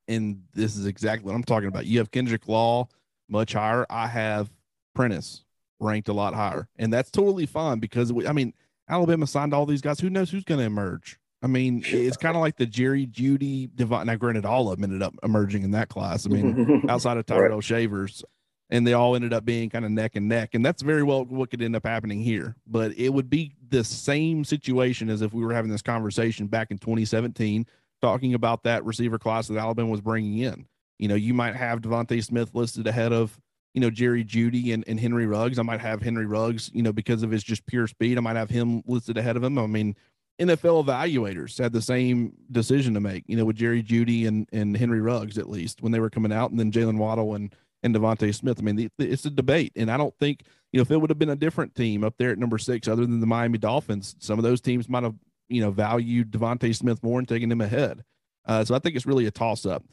And 0.08 0.42
this 0.54 0.76
is 0.76 0.86
exactly 0.86 1.26
what 1.26 1.34
I'm 1.34 1.44
talking 1.44 1.68
about. 1.68 1.86
You 1.86 1.98
have 1.98 2.10
Kendrick 2.10 2.48
Law 2.48 2.88
much 3.28 3.52
higher. 3.52 3.86
I 3.90 4.06
have 4.06 4.50
Prentice 4.94 5.43
ranked 5.84 6.08
a 6.08 6.12
lot 6.12 6.34
higher, 6.34 6.68
and 6.76 6.92
that's 6.92 7.10
totally 7.10 7.46
fine 7.46 7.78
because 7.78 8.12
we, 8.12 8.26
I 8.26 8.32
mean 8.32 8.54
Alabama 8.88 9.26
signed 9.26 9.54
all 9.54 9.66
these 9.66 9.80
guys. 9.80 10.00
Who 10.00 10.10
knows 10.10 10.30
who's 10.30 10.44
going 10.44 10.60
to 10.60 10.66
emerge? 10.66 11.18
I 11.42 11.46
mean, 11.46 11.82
it's 11.86 12.16
kind 12.16 12.36
of 12.36 12.40
like 12.40 12.56
the 12.56 12.66
Jerry 12.66 13.06
Jeudy 13.06 13.68
Devon. 13.74 14.06
Now, 14.06 14.14
granted, 14.14 14.46
all 14.46 14.70
of 14.70 14.78
them 14.78 14.84
ended 14.84 15.02
up 15.02 15.14
emerging 15.22 15.62
in 15.62 15.72
that 15.72 15.90
class. 15.90 16.26
I 16.26 16.30
mean, 16.30 16.84
outside 16.88 17.18
of 17.18 17.26
Tyrell 17.26 17.56
right. 17.56 17.64
Shavers, 17.64 18.24
and 18.70 18.86
they 18.86 18.94
all 18.94 19.14
ended 19.14 19.34
up 19.34 19.44
being 19.44 19.68
kind 19.68 19.84
of 19.84 19.90
neck 19.90 20.16
and 20.16 20.26
neck. 20.26 20.54
And 20.54 20.64
that's 20.64 20.80
very 20.80 21.02
well 21.02 21.24
what 21.26 21.50
could 21.50 21.60
end 21.60 21.76
up 21.76 21.84
happening 21.84 22.22
here. 22.22 22.56
But 22.66 22.96
it 22.96 23.10
would 23.10 23.28
be 23.28 23.52
the 23.68 23.84
same 23.84 24.44
situation 24.44 25.10
as 25.10 25.20
if 25.20 25.34
we 25.34 25.44
were 25.44 25.52
having 25.52 25.70
this 25.70 25.82
conversation 25.82 26.46
back 26.46 26.70
in 26.70 26.78
2017, 26.78 27.66
talking 28.00 28.32
about 28.32 28.62
that 28.62 28.84
receiver 28.84 29.18
class 29.18 29.48
that 29.48 29.58
Alabama 29.58 29.90
was 29.90 30.00
bringing 30.00 30.38
in. 30.38 30.66
You 30.98 31.08
know, 31.08 31.14
you 31.14 31.34
might 31.34 31.56
have 31.56 31.82
DeVonta 31.82 32.24
Smith 32.24 32.54
listed 32.54 32.86
ahead 32.86 33.12
of 33.12 33.38
you 33.74 33.80
know, 33.80 33.90
Jerry 33.90 34.24
Jeudy 34.24 34.72
and, 34.72 34.84
and 34.86 34.98
Henry 34.98 35.26
Ruggs. 35.26 35.58
I 35.58 35.62
might 35.62 35.80
have 35.80 36.00
Henry 36.00 36.26
Ruggs, 36.26 36.70
you 36.72 36.82
know, 36.82 36.92
because 36.92 37.22
of 37.22 37.30
his 37.30 37.42
just 37.42 37.66
pure 37.66 37.88
speed. 37.88 38.16
I 38.16 38.20
might 38.20 38.36
have 38.36 38.50
him 38.50 38.82
listed 38.86 39.18
ahead 39.18 39.36
of 39.36 39.42
him. 39.42 39.58
I 39.58 39.66
mean, 39.66 39.96
NFL 40.40 40.84
evaluators 40.84 41.58
had 41.58 41.72
the 41.72 41.82
same 41.82 42.32
decision 42.50 42.94
to 42.94 43.00
make, 43.00 43.24
you 43.26 43.36
know, 43.36 43.44
with 43.44 43.56
Jerry 43.56 43.82
Jeudy 43.82 44.26
and, 44.26 44.48
and 44.52 44.76
Henry 44.76 45.00
Ruggs, 45.00 45.38
at 45.38 45.50
least 45.50 45.82
when 45.82 45.92
they 45.92 46.00
were 46.00 46.10
coming 46.10 46.32
out, 46.32 46.50
and 46.50 46.58
then 46.58 46.72
Jaylen 46.72 46.98
Waddle 46.98 47.34
and, 47.34 47.54
and 47.82 47.94
DeVonta 47.94 48.32
Smith. 48.34 48.58
I 48.58 48.62
mean, 48.62 48.76
the, 48.76 48.90
the, 48.96 49.10
it's 49.10 49.24
a 49.24 49.30
debate. 49.30 49.72
And 49.76 49.90
I 49.90 49.96
don't 49.96 50.16
think, 50.18 50.42
you 50.72 50.78
know, 50.78 50.82
if 50.82 50.90
it 50.90 50.96
would 50.96 51.10
have 51.10 51.18
been 51.18 51.30
a 51.30 51.36
different 51.36 51.74
team 51.74 52.04
up 52.04 52.14
there 52.16 52.30
at 52.30 52.38
number 52.38 52.58
six, 52.58 52.88
other 52.88 53.02
than 53.02 53.20
the 53.20 53.26
Miami 53.26 53.58
Dolphins, 53.58 54.16
some 54.18 54.38
of 54.38 54.44
those 54.44 54.60
teams 54.60 54.88
might 54.88 55.02
have, 55.02 55.14
you 55.48 55.60
know, 55.60 55.70
valued 55.70 56.30
DeVonta 56.30 56.74
Smith 56.74 57.02
more 57.02 57.18
and 57.18 57.28
taken 57.28 57.50
him 57.50 57.60
ahead. 57.60 58.04
Uh, 58.46 58.64
so 58.64 58.74
I 58.74 58.78
think 58.78 58.96
it's 58.96 59.06
really 59.06 59.26
a 59.26 59.30
toss 59.30 59.66
up. 59.66 59.84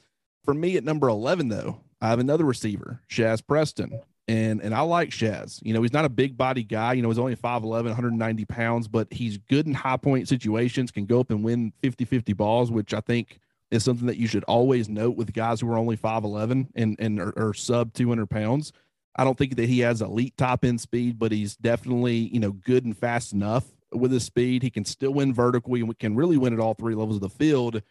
For 0.43 0.53
me 0.53 0.77
at 0.77 0.83
number 0.83 1.07
11, 1.07 1.49
though, 1.49 1.81
I 2.01 2.09
have 2.09 2.19
another 2.19 2.45
receiver, 2.45 3.01
Shazz 3.09 3.45
Preston. 3.45 3.99
And 4.27 4.61
and 4.61 4.73
I 4.73 4.81
like 4.81 5.09
Shazz. 5.09 5.59
You 5.63 5.73
know, 5.73 5.81
he's 5.81 5.93
not 5.93 6.05
a 6.05 6.09
big 6.09 6.37
body 6.37 6.63
guy. 6.63 6.93
You 6.93 7.01
know, 7.01 7.09
he's 7.09 7.19
only 7.19 7.35
5'11, 7.35 7.85
190 7.85 8.45
pounds, 8.45 8.87
but 8.87 9.11
he's 9.11 9.37
good 9.37 9.67
in 9.67 9.73
high 9.73 9.97
point 9.97 10.27
situations, 10.27 10.91
can 10.91 11.05
go 11.05 11.19
up 11.19 11.31
and 11.31 11.43
win 11.43 11.73
50 11.81 12.05
50 12.05 12.33
balls, 12.33 12.71
which 12.71 12.93
I 12.93 13.01
think 13.01 13.39
is 13.71 13.83
something 13.83 14.07
that 14.07 14.17
you 14.17 14.27
should 14.27 14.43
always 14.43 14.89
note 14.89 15.15
with 15.15 15.33
guys 15.33 15.61
who 15.61 15.71
are 15.71 15.77
only 15.77 15.97
5'11 15.97 16.67
and, 16.75 16.95
and 16.99 17.19
are, 17.19 17.33
are 17.37 17.53
sub 17.53 17.93
200 17.93 18.29
pounds. 18.29 18.73
I 19.15 19.23
don't 19.23 19.37
think 19.37 19.55
that 19.55 19.67
he 19.67 19.79
has 19.79 20.01
elite 20.01 20.37
top 20.37 20.63
end 20.63 20.79
speed, 20.79 21.17
but 21.17 21.31
he's 21.31 21.55
definitely, 21.55 22.15
you 22.15 22.39
know, 22.39 22.51
good 22.51 22.85
and 22.85 22.97
fast 22.97 23.33
enough 23.33 23.65
with 23.91 24.11
his 24.11 24.23
speed. 24.23 24.63
He 24.63 24.69
can 24.69 24.85
still 24.85 25.13
win 25.13 25.33
vertically 25.33 25.81
and 25.81 25.97
can 25.99 26.15
really 26.15 26.37
win 26.37 26.53
at 26.53 26.59
all 26.59 26.73
three 26.73 26.95
levels 26.95 27.15
of 27.17 27.21
the 27.21 27.29
field, 27.29 27.81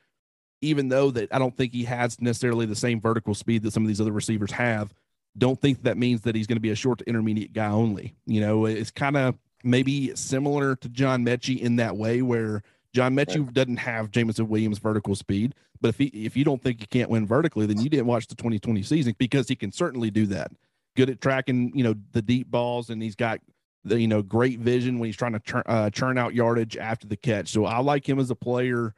even 0.61 0.89
though 0.89 1.11
that 1.11 1.33
I 1.33 1.39
don't 1.39 1.57
think 1.57 1.73
he 1.73 1.85
has 1.85 2.21
necessarily 2.21 2.67
the 2.67 2.77
same 2.77 3.01
vertical 3.01 3.35
speed 3.35 3.63
that 3.63 3.73
some 3.73 3.83
of 3.83 3.89
these 3.89 4.01
other 4.01 4.13
receivers 4.13 4.53
have. 4.53 4.93
Don't 5.39 5.61
think 5.61 5.85
that 5.85 5.97
means 5.97 6.23
that 6.23 6.35
he's 6.35 6.47
going 6.47 6.57
to 6.57 6.61
be 6.61 6.71
a 6.71 6.75
short 6.75 6.99
to 6.99 7.09
intermediate 7.09 7.53
guy 7.53 7.69
only. 7.69 8.15
You 8.27 8.41
know, 8.41 8.67
it's 8.67 8.91
kind 8.91 9.17
of 9.17 9.37
maybe 9.63 10.15
similar 10.17 10.75
to 10.77 10.89
John 10.89 11.25
Metchie 11.25 11.61
in 11.61 11.77
that 11.77 11.97
way 11.97 12.23
where 12.23 12.63
John 12.93 13.15
Metchie 13.15 13.45
right. 13.45 13.55
doesn't 13.55 13.77
have 13.77 14.11
Jameson 14.11 14.49
Williams 14.49 14.79
vertical 14.79 15.15
speed, 15.15 15.55
but 15.81 15.89
if 15.89 15.99
he 15.99 16.07
if 16.07 16.37
you 16.37 16.45
don't 16.45 16.63
think 16.63 16.81
he 16.81 16.87
can't 16.87 17.11
win 17.11 17.27
vertically, 17.27 17.67
then 17.67 17.81
you 17.81 17.89
didn't 17.89 18.07
watch 18.07 18.27
the 18.27 18.35
2020 18.35 18.83
season 18.83 19.15
because 19.19 19.49
he 19.49 19.55
can 19.55 19.73
certainly 19.73 20.11
do 20.11 20.27
that. 20.27 20.51
Good 20.97 21.11
at 21.11 21.21
tracking, 21.21 21.71
you 21.75 21.85
know, 21.85 21.95
the 22.13 22.23
deep 22.23 22.51
balls, 22.51 22.91
and 22.91 23.01
he's 23.01 23.15
got 23.15 23.41
the 23.85 24.01
you 24.01 24.09
know 24.09 24.23
great 24.23 24.59
vision 24.59 24.99
when 24.99 25.07
he's 25.07 25.17
trying 25.17 25.33
to 25.33 25.39
turn 25.39 25.63
uh, 25.67 25.91
churn 25.91 26.19
out 26.19 26.35
yardage 26.35 26.77
after 26.77 27.07
the 27.07 27.17
catch. 27.17 27.49
So 27.49 27.65
I 27.65 27.79
like 27.79 28.09
him 28.09 28.19
as 28.19 28.31
a 28.31 28.35
player. 28.35 28.95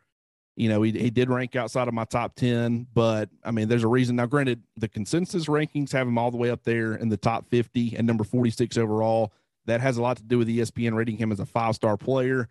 You 0.57 0.69
know, 0.69 0.83
he, 0.83 0.93
he 0.93 1.11
did 1.11 1.31
rank 1.31 1.57
outside 1.57 1.88
of 1.88 1.95
my 1.95 2.05
top 2.05 2.35
10, 2.37 2.87
but 2.93 3.31
I 3.43 3.51
mean, 3.51 3.69
there's 3.69 3.85
a 3.85 3.88
reason. 3.88 4.17
Now, 4.17 4.27
granted, 4.27 4.62
the 4.77 4.88
consensus 4.88 5.47
rankings 5.47 5.93
have 5.93 6.07
him 6.07 6.19
all 6.19 6.31
the 6.31 6.37
way 6.37 6.51
up 6.51 6.62
there 6.65 6.95
in 6.95 7.09
the 7.09 7.17
top 7.17 7.49
50 7.49 7.97
and 7.97 8.07
number 8.07 8.25
46 8.25 8.77
overall. 8.77 9.33
That 9.65 9.81
has 9.81 9.97
a 9.97 10.03
lot 10.03 10.19
to 10.19 10.23
do 10.23 10.38
with 10.38 10.49
ESPN 10.49 10.95
rating 10.95 11.17
him 11.17 11.33
as 11.33 11.41
a 11.41 11.47
five 11.47 11.75
star 11.75 11.97
player 11.97 12.49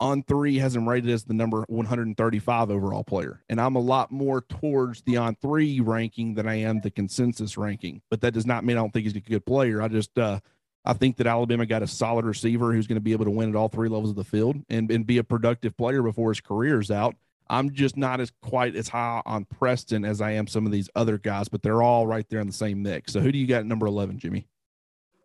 on 0.00 0.22
three 0.22 0.58
has 0.58 0.74
him 0.74 0.88
rated 0.88 1.10
as 1.10 1.24
the 1.24 1.34
number 1.34 1.64
135 1.68 2.70
overall 2.70 3.04
player. 3.04 3.42
And 3.48 3.60
I'm 3.60 3.76
a 3.76 3.80
lot 3.80 4.10
more 4.10 4.40
towards 4.42 5.02
the 5.02 5.16
on 5.16 5.36
three 5.36 5.80
ranking 5.80 6.34
than 6.34 6.48
I 6.48 6.56
am 6.56 6.80
the 6.80 6.90
consensus 6.90 7.56
ranking. 7.56 8.02
But 8.10 8.20
that 8.22 8.32
does 8.32 8.46
not 8.46 8.64
mean 8.64 8.76
I 8.76 8.80
don't 8.80 8.92
think 8.92 9.04
he's 9.04 9.16
a 9.16 9.20
good 9.20 9.46
player. 9.46 9.80
I 9.80 9.88
just, 9.88 10.18
uh, 10.18 10.40
I 10.84 10.92
think 10.92 11.16
that 11.16 11.26
Alabama 11.26 11.64
got 11.64 11.82
a 11.82 11.86
solid 11.86 12.24
receiver 12.24 12.72
who's 12.72 12.86
going 12.86 12.96
to 12.96 13.02
be 13.02 13.12
able 13.12 13.24
to 13.24 13.30
win 13.30 13.48
at 13.48 13.56
all 13.56 13.68
three 13.68 13.88
levels 13.88 14.10
of 14.10 14.16
the 14.16 14.24
field 14.24 14.56
and, 14.68 14.90
and 14.90 15.06
be 15.06 15.18
a 15.18 15.24
productive 15.24 15.76
player 15.76 16.02
before 16.02 16.30
his 16.30 16.40
career 16.40 16.80
is 16.80 16.90
out. 16.90 17.14
I'm 17.48 17.72
just 17.72 17.96
not 17.96 18.20
as 18.20 18.32
quite 18.42 18.74
as 18.74 18.88
high 18.88 19.22
on 19.26 19.44
Preston 19.44 20.04
as 20.04 20.20
I 20.20 20.32
am 20.32 20.46
some 20.46 20.66
of 20.66 20.72
these 20.72 20.88
other 20.94 21.18
guys, 21.18 21.48
but 21.48 21.62
they're 21.62 21.82
all 21.82 22.06
right 22.06 22.28
there 22.28 22.40
in 22.40 22.46
the 22.46 22.52
same 22.52 22.82
mix. 22.82 23.12
So 23.12 23.20
who 23.20 23.30
do 23.30 23.38
you 23.38 23.46
got 23.46 23.60
at 23.60 23.66
number 23.66 23.86
11, 23.86 24.18
Jimmy? 24.18 24.46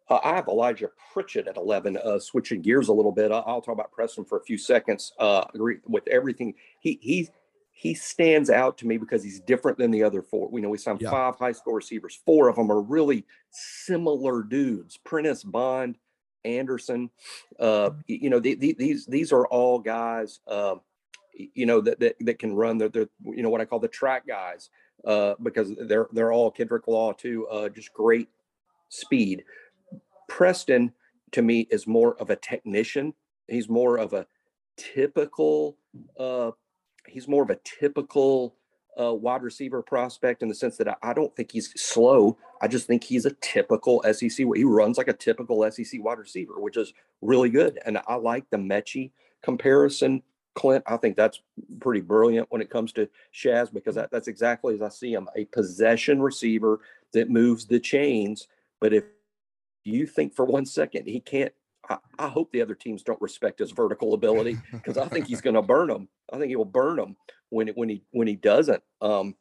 Uh, 0.10 0.19
I 0.23 0.36
have 0.36 0.47
Elijah 0.47 0.89
Pritchett 1.13 1.47
at 1.47 1.55
11. 1.55 1.97
Uh, 1.97 2.19
switching 2.19 2.62
gears 2.62 2.88
a 2.88 2.93
little 2.93 3.12
bit, 3.12 3.32
I'll, 3.32 3.43
I'll, 3.45 3.62
talk 3.62 3.73
about 3.73 3.91
Preston 3.91 4.25
for 4.25 4.39
a 4.39 4.43
few 4.43 4.58
seconds. 4.58 5.13
Uh, 5.19 5.45
agree 5.53 5.77
with 5.88 6.08
everything. 6.08 6.55
He 6.79 6.99
he 7.01 7.29
he 7.71 7.93
stands 7.93 8.49
out 8.49 8.77
to 8.79 8.88
me 8.88 8.97
because 8.97 9.23
he's 9.23 9.39
different 9.39 9.77
than 9.77 9.91
the 9.91 10.03
other 10.03 10.21
four. 10.21 10.49
We 10.49 10.62
know 10.62 10.69
we 10.69 10.77
signed 10.77 10.99
yeah. 11.01 11.12
five 11.12 11.36
high 11.38 11.51
school 11.51 11.73
receivers. 11.73 12.19
Four 12.25 12.49
of 12.49 12.55
them 12.55 12.71
are 12.71 12.82
really 12.82 13.25
similar 13.51 14.43
dudes. 14.43 14.97
Prentice 14.97 15.43
Bond, 15.43 15.97
Anderson. 16.43 17.10
Uh, 17.60 17.91
you 18.08 18.29
know 18.29 18.39
the, 18.39 18.55
the, 18.55 18.75
these 18.77 19.05
these 19.05 19.32
are 19.32 19.47
all 19.47 19.79
guys. 19.79 20.39
Uh, 20.47 20.75
you 21.54 21.65
know 21.65 21.82
that, 21.82 21.99
that 21.99 22.15
that 22.19 22.39
can 22.39 22.54
run. 22.54 22.78
They're, 22.78 22.89
they're 22.89 23.10
you 23.23 23.43
know 23.43 23.49
what 23.49 23.62
I 23.62 23.65
call 23.65 23.80
the 23.80 23.88
track 23.88 24.28
guys 24.28 24.69
uh, 25.06 25.36
because 25.41 25.73
they're 25.88 26.08
they're 26.12 26.32
all 26.32 26.52
Kendrick 26.52 26.88
Law 26.88 27.13
too. 27.13 27.47
Uh, 27.47 27.69
just 27.69 27.93
great 27.93 28.28
speed. 28.89 29.43
Preston, 30.28 30.93
to 31.32 31.41
me, 31.41 31.67
is 31.71 31.88
more 31.88 32.15
of 32.15 32.30
a 32.30 32.36
technician. 32.36 33.13
He's 33.47 33.69
more 33.69 33.97
of 33.97 34.13
a 34.13 34.28
typical. 34.78 35.78
Uh, 36.19 36.52
he's 37.08 37.28
more 37.28 37.43
of 37.43 37.49
a 37.49 37.60
typical 37.63 38.56
uh, 38.99 39.13
wide 39.13 39.43
receiver 39.43 39.82
prospect 39.82 40.43
in 40.43 40.49
the 40.49 40.56
sense 40.56 40.78
that 40.78 40.88
I, 40.88 40.95
I, 41.02 41.13
don't 41.13 41.34
think 41.36 41.52
he's 41.52 41.71
slow. 41.82 42.38
I 42.62 42.67
just 42.67 42.86
think 42.86 43.04
he's 43.04 43.25
a 43.25 43.32
typical 43.41 44.04
SEC. 44.04 44.30
He 44.32 44.63
runs 44.63 44.97
like 44.97 45.08
a 45.08 45.13
typical 45.13 45.69
SEC 45.71 46.04
wide 46.04 46.19
receiver, 46.19 46.60
which 46.60 46.75
is 46.75 46.93
really 47.21 47.49
good. 47.49 47.80
And 47.86 47.99
I 48.08 48.15
like 48.15 48.49
the 48.49 48.58
Metchie 48.58 49.12
comparison, 49.41 50.21
Clint. 50.60 50.84
I 50.86 50.98
think 50.98 51.15
that's 51.15 51.41
pretty 51.80 52.02
brilliant 52.02 52.48
when 52.52 52.62
it 52.62 52.69
comes 52.69 52.91
to 52.93 53.08
Shazz 53.34 53.72
because 53.72 53.95
that, 53.95 54.12
that's 54.12 54.28
exactly 54.28 54.76
as 54.76 54.82
I 54.82 54.89
see 54.89 55.13
him 55.13 55.30
a 55.38 55.45
possession 55.45 56.22
receiver 56.22 56.82
that 57.13 57.30
moves 57.30 57.65
the 57.65 57.80
chains. 57.80 58.48
But 58.82 58.93
if 58.93 59.06
you 59.86 60.06
think 60.06 60.36
for 60.36 60.43
one 60.43 60.65
second 60.65 61.08
he 61.08 61.22
can't 61.22 61.54
I, 61.89 61.98
I 62.19 62.28
hope 62.28 62.52
the 62.52 62.62
other 62.62 62.76
teams 62.76 63.04
don't 63.04 63.22
respect 63.22 63.60
his 63.60 63.72
vertical 63.72 64.13
ability 64.13 64.58
because 64.74 64.98
I 64.98 65.08
think 65.08 65.28
he's 65.28 65.39
going 65.48 65.56
to 65.56 65.62
burn 65.62 65.88
them. 65.88 66.10
I 66.32 66.38
think 66.38 66.50
he 66.50 66.58
will 66.58 66.65
burn 66.65 66.98
them 66.98 67.15
when 67.50 67.69
when 67.69 67.88
he 67.88 68.04
when 68.12 68.28
he 68.28 68.36
doesn't. 68.36 68.84
Um, 69.02 69.36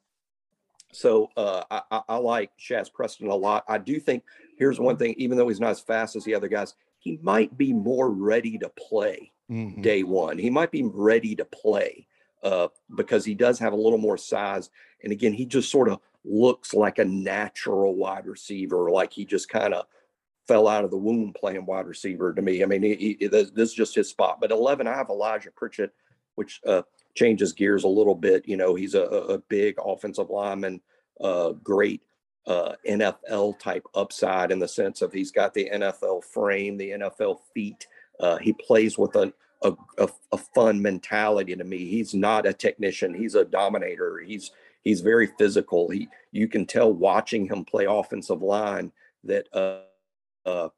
so 0.93 1.29
uh, 1.37 1.65
I, 1.91 2.03
I, 2.09 2.17
like 2.17 2.53
Shazz 2.59 2.91
Preston 2.91 3.29
a 3.29 3.35
lot. 3.35 3.65
I 3.69 3.77
do 3.77 3.99
think 3.99 4.23
here's 4.57 4.79
one 4.79 4.97
thing: 4.97 5.15
even 5.19 5.37
though 5.37 5.49
he's 5.49 5.61
not 5.61 5.71
as 5.71 5.81
fast 5.81 6.15
as 6.15 6.25
the 6.25 6.35
other 6.35 6.49
guys, 6.49 6.75
he 7.01 7.19
might 7.23 7.59
be 7.59 7.73
more 7.73 8.09
ready 8.09 8.57
to 8.59 8.69
play 8.71 9.33
mm-hmm. 9.51 9.83
day 9.83 10.03
one. 10.03 10.39
He 10.39 10.51
might 10.51 10.71
be 10.71 10.83
ready 10.83 11.35
to 11.37 11.45
play 11.45 12.07
uh, 12.43 12.69
because 12.97 13.25
he 13.25 13.35
does 13.35 13.59
have 13.59 13.73
a 13.73 13.77
little 13.77 13.99
more 13.99 14.17
size. 14.17 14.71
And 15.03 15.13
again, 15.13 15.33
he 15.33 15.47
just 15.47 15.71
sort 15.71 15.89
of 15.89 16.01
looks 16.25 16.75
like 16.75 16.99
a 16.99 17.05
natural 17.05 17.95
wide 17.95 18.27
receiver, 18.27 18.91
like 18.91 19.13
he 19.13 19.25
just 19.25 19.49
kind 19.49 19.75
of 19.75 19.87
fell 20.47 20.67
out 20.67 20.85
of 20.85 20.91
the 20.91 20.97
womb 20.97 21.33
playing 21.39 21.67
wide 21.67 21.87
receiver 21.87 22.33
to 22.33 22.43
me. 22.43 22.63
I 22.63 22.67
mean, 22.67 22.83
he, 22.83 23.17
he, 23.21 23.27
this, 23.27 23.51
is 23.55 23.75
just 23.75 23.95
his 23.95 24.09
spot. 24.09 24.39
But 24.41 24.51
11, 24.51 24.87
I 24.87 24.95
have 24.95 25.11
Elijah 25.11 25.51
Pritchett, 25.51 25.93
which 26.37 26.61
uh, 26.67 26.83
changes 27.15 27.53
gears 27.53 27.85
a 27.85 27.89
little 27.89 28.15
bit. 28.15 28.49
You 28.49 28.57
know, 28.57 28.75
he's 28.75 28.95
a, 28.95 29.03
a 29.03 29.39
big 29.39 29.77
offensive 29.85 30.31
lineman, 30.31 30.81
uh, 31.21 31.53
great 31.63 32.03
uh, 32.47 32.73
NFL 32.89 33.59
type 33.59 33.87
upside 33.95 34.51
in 34.51 34.59
the 34.59 34.69
sense 34.69 35.03
of 35.03 35.13
he's 35.13 35.31
got 35.31 35.53
the 35.53 35.69
NFL 35.71 36.25
frame, 36.25 36.79
the 36.79 36.91
NFL 36.91 37.41
feet. 37.55 37.87
Uh, 38.21 38.39
he 38.39 38.53
plays 38.53 38.99
with 38.99 39.15
a, 39.17 39.33
a, 39.63 39.73
a, 39.99 40.09
a 40.33 40.39
fun 40.39 40.81
mentality 40.81 41.55
to 41.55 41.65
me. 41.65 41.87
He's 41.87 42.15
not 42.15 42.47
a 42.47 42.53
technician. 42.53 43.15
He's 43.15 43.35
a 43.35 43.45
dominator. 43.45 44.21
He's 44.21 44.51
he's 44.83 45.01
very 45.01 45.29
physical. 45.39 45.89
He 45.89 46.09
you 46.33 46.49
can 46.49 46.67
tell 46.67 46.93
watching 46.93 47.47
him 47.47 47.65
play 47.65 47.87
offensive 47.89 48.43
line 48.43 48.93
that 49.25 49.49
uh, 49.53 49.81
uh, 50.47 50.69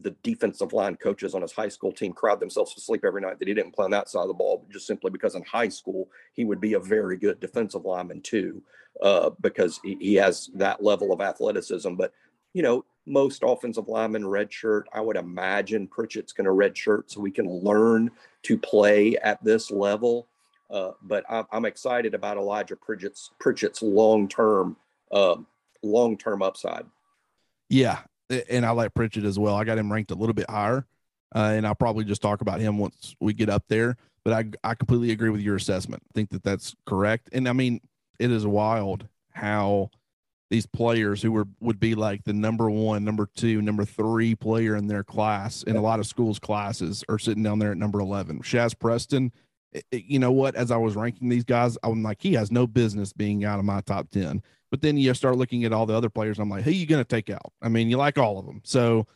the 0.00 0.10
defensive 0.22 0.72
line 0.72 0.96
coaches 0.96 1.34
on 1.34 1.42
his 1.42 1.52
high 1.52 1.68
school 1.68 1.92
team 1.92 2.12
cried 2.12 2.40
themselves 2.40 2.74
to 2.74 2.80
sleep 2.80 3.04
every 3.04 3.20
night 3.20 3.38
that 3.38 3.48
he 3.48 3.54
didn't 3.54 3.74
play 3.74 3.84
on 3.84 3.90
that 3.90 4.08
side 4.08 4.22
of 4.22 4.28
the 4.28 4.34
ball, 4.34 4.66
just 4.70 4.86
simply 4.86 5.10
because 5.10 5.34
in 5.34 5.42
high 5.44 5.68
school 5.68 6.08
he 6.34 6.44
would 6.44 6.60
be 6.60 6.74
a 6.74 6.80
very 6.80 7.16
good 7.16 7.40
defensive 7.40 7.84
lineman 7.84 8.20
too, 8.20 8.62
uh, 9.02 9.30
because 9.40 9.80
he, 9.82 9.96
he, 10.00 10.14
has 10.14 10.50
that 10.54 10.82
level 10.82 11.12
of 11.12 11.20
athleticism. 11.20 11.94
But 11.94 12.12
you 12.56 12.62
know, 12.62 12.86
most 13.04 13.42
offensive 13.44 13.86
linemen 13.86 14.22
redshirt. 14.22 14.84
I 14.90 15.02
would 15.02 15.18
imagine 15.18 15.86
Pritchett's 15.86 16.32
going 16.32 16.46
to 16.46 16.52
redshirt 16.52 17.02
so 17.10 17.20
we 17.20 17.30
can 17.30 17.46
learn 17.46 18.10
to 18.44 18.56
play 18.56 19.14
at 19.18 19.44
this 19.44 19.70
level. 19.70 20.26
Uh, 20.70 20.92
but 21.02 21.22
I'm, 21.28 21.66
excited 21.66 22.14
about 22.14 22.38
Elijah 22.38 22.74
Pritchett's 22.74 23.30
Pritchett's 23.38 23.82
long 23.82 24.26
term 24.26 24.74
um, 25.12 25.46
long 25.82 26.16
term 26.16 26.40
upside. 26.40 26.86
Yeah, 27.68 27.98
and 28.48 28.64
I 28.64 28.70
like 28.70 28.94
Pritchett 28.94 29.24
as 29.24 29.38
well. 29.38 29.54
I 29.54 29.64
got 29.64 29.76
him 29.76 29.92
ranked 29.92 30.10
a 30.10 30.14
little 30.14 30.32
bit 30.32 30.48
higher, 30.48 30.86
uh, 31.34 31.52
and 31.54 31.66
I'll 31.66 31.74
probably 31.74 32.04
just 32.04 32.22
talk 32.22 32.40
about 32.40 32.60
him 32.60 32.78
once 32.78 33.14
we 33.20 33.34
get 33.34 33.50
up 33.50 33.64
there. 33.68 33.98
But 34.24 34.32
I 34.32 34.70
I 34.70 34.74
completely 34.74 35.10
agree 35.10 35.28
with 35.28 35.42
your 35.42 35.56
assessment. 35.56 36.02
I 36.08 36.12
think 36.14 36.30
that 36.30 36.42
that's 36.42 36.74
correct. 36.86 37.28
And 37.32 37.50
I 37.50 37.52
mean, 37.52 37.82
it 38.18 38.30
is 38.30 38.46
wild 38.46 39.06
how 39.34 39.90
these 40.50 40.66
players 40.66 41.22
who 41.22 41.32
were 41.32 41.46
would 41.60 41.80
be 41.80 41.94
like 41.94 42.24
the 42.24 42.32
number 42.32 42.70
one, 42.70 43.04
number 43.04 43.28
two, 43.34 43.60
number 43.62 43.84
three 43.84 44.34
player 44.34 44.76
in 44.76 44.86
their 44.86 45.02
class 45.04 45.62
in 45.64 45.76
a 45.76 45.82
lot 45.82 45.98
of 45.98 46.06
schools' 46.06 46.38
classes 46.38 47.04
are 47.08 47.18
sitting 47.18 47.42
down 47.42 47.58
there 47.58 47.72
at 47.72 47.76
number 47.76 48.00
eleven. 48.00 48.40
Shazz 48.40 48.78
Preston. 48.78 49.32
It, 49.72 49.84
you 49.90 50.18
know 50.18 50.32
what? 50.32 50.54
As 50.54 50.70
I 50.70 50.76
was 50.76 50.96
ranking 50.96 51.28
these 51.28 51.44
guys, 51.44 51.76
I'm 51.82 52.02
like, 52.02 52.22
he 52.22 52.34
has 52.34 52.50
no 52.50 52.66
business 52.66 53.12
being 53.12 53.44
out 53.44 53.58
of 53.58 53.64
my 53.64 53.80
top 53.80 54.10
ten. 54.10 54.42
But 54.70 54.80
then 54.80 54.96
you 54.96 55.12
start 55.14 55.36
looking 55.36 55.64
at 55.64 55.72
all 55.72 55.86
the 55.86 55.94
other 55.94 56.10
players. 56.10 56.38
I'm 56.38 56.48
like, 56.48 56.64
who 56.64 56.70
you 56.70 56.86
going 56.86 57.02
to 57.02 57.08
take 57.08 57.30
out? 57.30 57.52
I 57.62 57.68
mean, 57.68 57.88
you 57.88 57.96
like 57.96 58.18
all 58.18 58.38
of 58.38 58.46
them. 58.46 58.60
So 58.64 59.06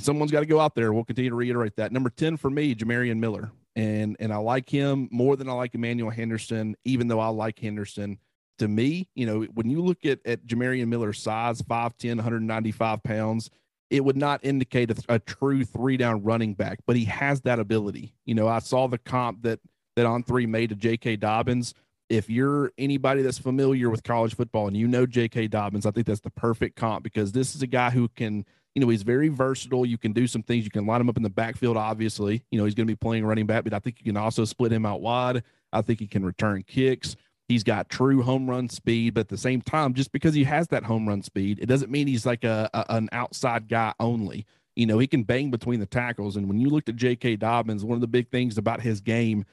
someone's 0.00 0.30
got 0.30 0.40
to 0.40 0.46
go 0.46 0.60
out 0.60 0.74
there. 0.74 0.92
We'll 0.92 1.04
continue 1.04 1.30
to 1.30 1.36
reiterate 1.36 1.76
that. 1.76 1.92
Number 1.92 2.10
10 2.10 2.36
for 2.36 2.50
me, 2.50 2.74
Jamarion 2.74 3.18
Miller. 3.18 3.50
And 3.76 4.16
and 4.20 4.32
I 4.32 4.36
like 4.36 4.70
him 4.70 5.08
more 5.10 5.34
than 5.36 5.48
I 5.48 5.52
like 5.52 5.74
Emmanuel 5.74 6.10
Henderson, 6.10 6.76
even 6.84 7.08
though 7.08 7.18
I 7.18 7.28
like 7.28 7.58
Henderson. 7.58 8.18
To 8.58 8.68
me, 8.68 9.08
you 9.14 9.26
know, 9.26 9.42
when 9.54 9.68
you 9.68 9.82
look 9.82 10.06
at, 10.06 10.20
at 10.24 10.46
Jamarion 10.46 10.86
Miller's 10.86 11.20
size, 11.20 11.60
5'10, 11.62 12.16
195 12.16 13.02
pounds, 13.02 13.50
it 13.90 14.04
would 14.04 14.16
not 14.16 14.44
indicate 14.44 14.90
a, 14.90 14.96
a 15.08 15.18
true 15.18 15.64
three 15.64 15.96
down 15.96 16.22
running 16.22 16.54
back, 16.54 16.78
but 16.86 16.96
he 16.96 17.04
has 17.06 17.40
that 17.42 17.58
ability. 17.58 18.14
You 18.24 18.34
know, 18.34 18.46
I 18.46 18.60
saw 18.60 18.86
the 18.86 18.98
comp 18.98 19.42
that 19.42 19.60
that 19.96 20.06
on 20.06 20.22
three 20.22 20.46
made 20.46 20.70
to 20.70 20.76
J.K. 20.76 21.16
Dobbins 21.16 21.74
if 22.08 22.28
you're 22.28 22.72
anybody 22.78 23.22
that's 23.22 23.38
familiar 23.38 23.90
with 23.90 24.02
college 24.02 24.34
football 24.34 24.68
and 24.68 24.76
you 24.76 24.86
know 24.86 25.06
J.K. 25.06 25.48
Dobbins, 25.48 25.86
I 25.86 25.90
think 25.90 26.06
that's 26.06 26.20
the 26.20 26.30
perfect 26.30 26.76
comp 26.76 27.02
because 27.02 27.32
this 27.32 27.54
is 27.54 27.62
a 27.62 27.66
guy 27.66 27.90
who 27.90 28.08
can, 28.08 28.44
you 28.74 28.82
know, 28.82 28.88
he's 28.88 29.02
very 29.02 29.28
versatile. 29.28 29.86
You 29.86 29.98
can 29.98 30.12
do 30.12 30.26
some 30.26 30.42
things. 30.42 30.64
You 30.64 30.70
can 30.70 30.86
line 30.86 31.00
him 31.00 31.08
up 31.08 31.16
in 31.16 31.22
the 31.22 31.30
backfield, 31.30 31.76
obviously. 31.76 32.44
You 32.50 32.58
know, 32.58 32.64
he's 32.64 32.74
going 32.74 32.86
to 32.86 32.92
be 32.92 32.96
playing 32.96 33.24
running 33.24 33.46
back, 33.46 33.64
but 33.64 33.72
I 33.72 33.78
think 33.78 34.00
you 34.00 34.12
can 34.12 34.16
also 34.16 34.44
split 34.44 34.72
him 34.72 34.84
out 34.84 35.00
wide. 35.00 35.42
I 35.72 35.82
think 35.82 35.98
he 35.98 36.06
can 36.06 36.24
return 36.24 36.62
kicks. 36.62 37.16
He's 37.48 37.62
got 37.62 37.90
true 37.90 38.22
home 38.22 38.48
run 38.48 38.68
speed, 38.70 39.14
but 39.14 39.20
at 39.20 39.28
the 39.28 39.36
same 39.36 39.60
time, 39.60 39.94
just 39.94 40.12
because 40.12 40.34
he 40.34 40.44
has 40.44 40.68
that 40.68 40.84
home 40.84 41.06
run 41.06 41.22
speed, 41.22 41.58
it 41.60 41.66
doesn't 41.66 41.90
mean 41.90 42.06
he's 42.06 42.24
like 42.24 42.42
a, 42.44 42.70
a 42.72 42.86
an 42.88 43.08
outside 43.12 43.68
guy 43.68 43.92
only. 44.00 44.46
You 44.76 44.86
know, 44.86 44.98
he 44.98 45.06
can 45.06 45.22
bang 45.24 45.50
between 45.50 45.78
the 45.78 45.86
tackles. 45.86 46.36
And 46.36 46.48
when 46.48 46.58
you 46.58 46.68
looked 46.68 46.88
at 46.88 46.96
J.K. 46.96 47.36
Dobbins, 47.36 47.84
one 47.84 47.94
of 47.94 48.00
the 48.00 48.08
big 48.08 48.30
things 48.30 48.58
about 48.58 48.80
his 48.80 49.00
game 49.00 49.44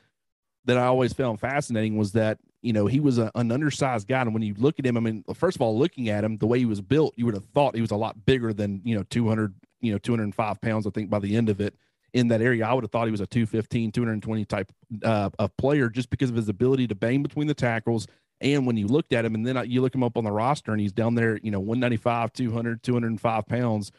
that 0.66 0.78
I 0.78 0.86
always 0.86 1.14
found 1.14 1.40
fascinating 1.40 1.98
was 1.98 2.14
that 2.14 2.40
you 2.62 2.72
know 2.72 2.86
he 2.86 3.00
was 3.00 3.18
a, 3.18 3.32
an 3.36 3.52
undersized 3.52 4.08
guy, 4.08 4.22
and 4.22 4.34
when 4.34 4.44
you 4.44 4.54
look 4.58 4.80
at 4.80 4.86
him, 4.86 4.96
I 4.96 5.00
mean, 5.02 5.24
first 5.34 5.58
of 5.58 5.62
all, 5.62 5.78
looking 5.78 6.10
at 6.10 6.24
him, 6.24 6.38
the 6.38 6.48
way 6.48 6.60
he 6.60 6.66
was 6.66 6.82
built, 6.82 7.14
you 7.18 7.26
would 7.26 7.36
have 7.36 7.46
thought 7.54 7.76
he 7.76 7.82
was 7.82 7.92
a 7.92 7.96
lot 7.98 8.26
bigger 8.26 8.54
than 8.54 8.82
you 8.86 8.96
know 8.96 9.04
200, 9.10 9.54
you 9.82 9.92
know 9.92 9.98
205 9.98 10.62
pounds. 10.62 10.88
I 10.88 10.92
think 10.92 11.10
by 11.10 11.20
the 11.20 11.36
end 11.36 11.50
of 11.50 11.60
it, 11.60 11.76
in 12.14 12.28
that 12.30 12.42
area, 12.42 12.66
I 12.66 12.74
would 12.74 12.84
have 12.84 12.92
thought 12.92 13.06
he 13.06 13.12
was 13.12 13.22
a 13.22 13.28
215, 13.28 13.92
220 13.92 14.46
type 14.46 14.72
uh, 15.04 15.30
of 15.40 15.56
player 15.58 15.90
just 15.90 16.10
because 16.10 16.30
of 16.30 16.36
his 16.36 16.50
ability 16.50 16.88
to 16.88 16.96
bang 16.96 17.24
between 17.24 17.48
the 17.48 17.54
tackles. 17.54 18.08
And 18.42 18.66
when 18.66 18.76
you 18.76 18.88
looked 18.88 19.14
at 19.14 19.24
him, 19.24 19.36
and 19.36 19.46
then 19.46 19.64
you 19.70 19.82
look 19.82 19.94
him 19.94 20.04
up 20.04 20.18
on 20.18 20.24
the 20.24 20.32
roster, 20.32 20.72
and 20.72 20.82
he's 20.82 20.92
down 20.92 21.16
there, 21.16 21.40
you 21.44 21.52
know, 21.52 21.60
195, 21.60 22.34
200, 22.34 22.84
205 22.84 23.46
pounds. 23.46 23.92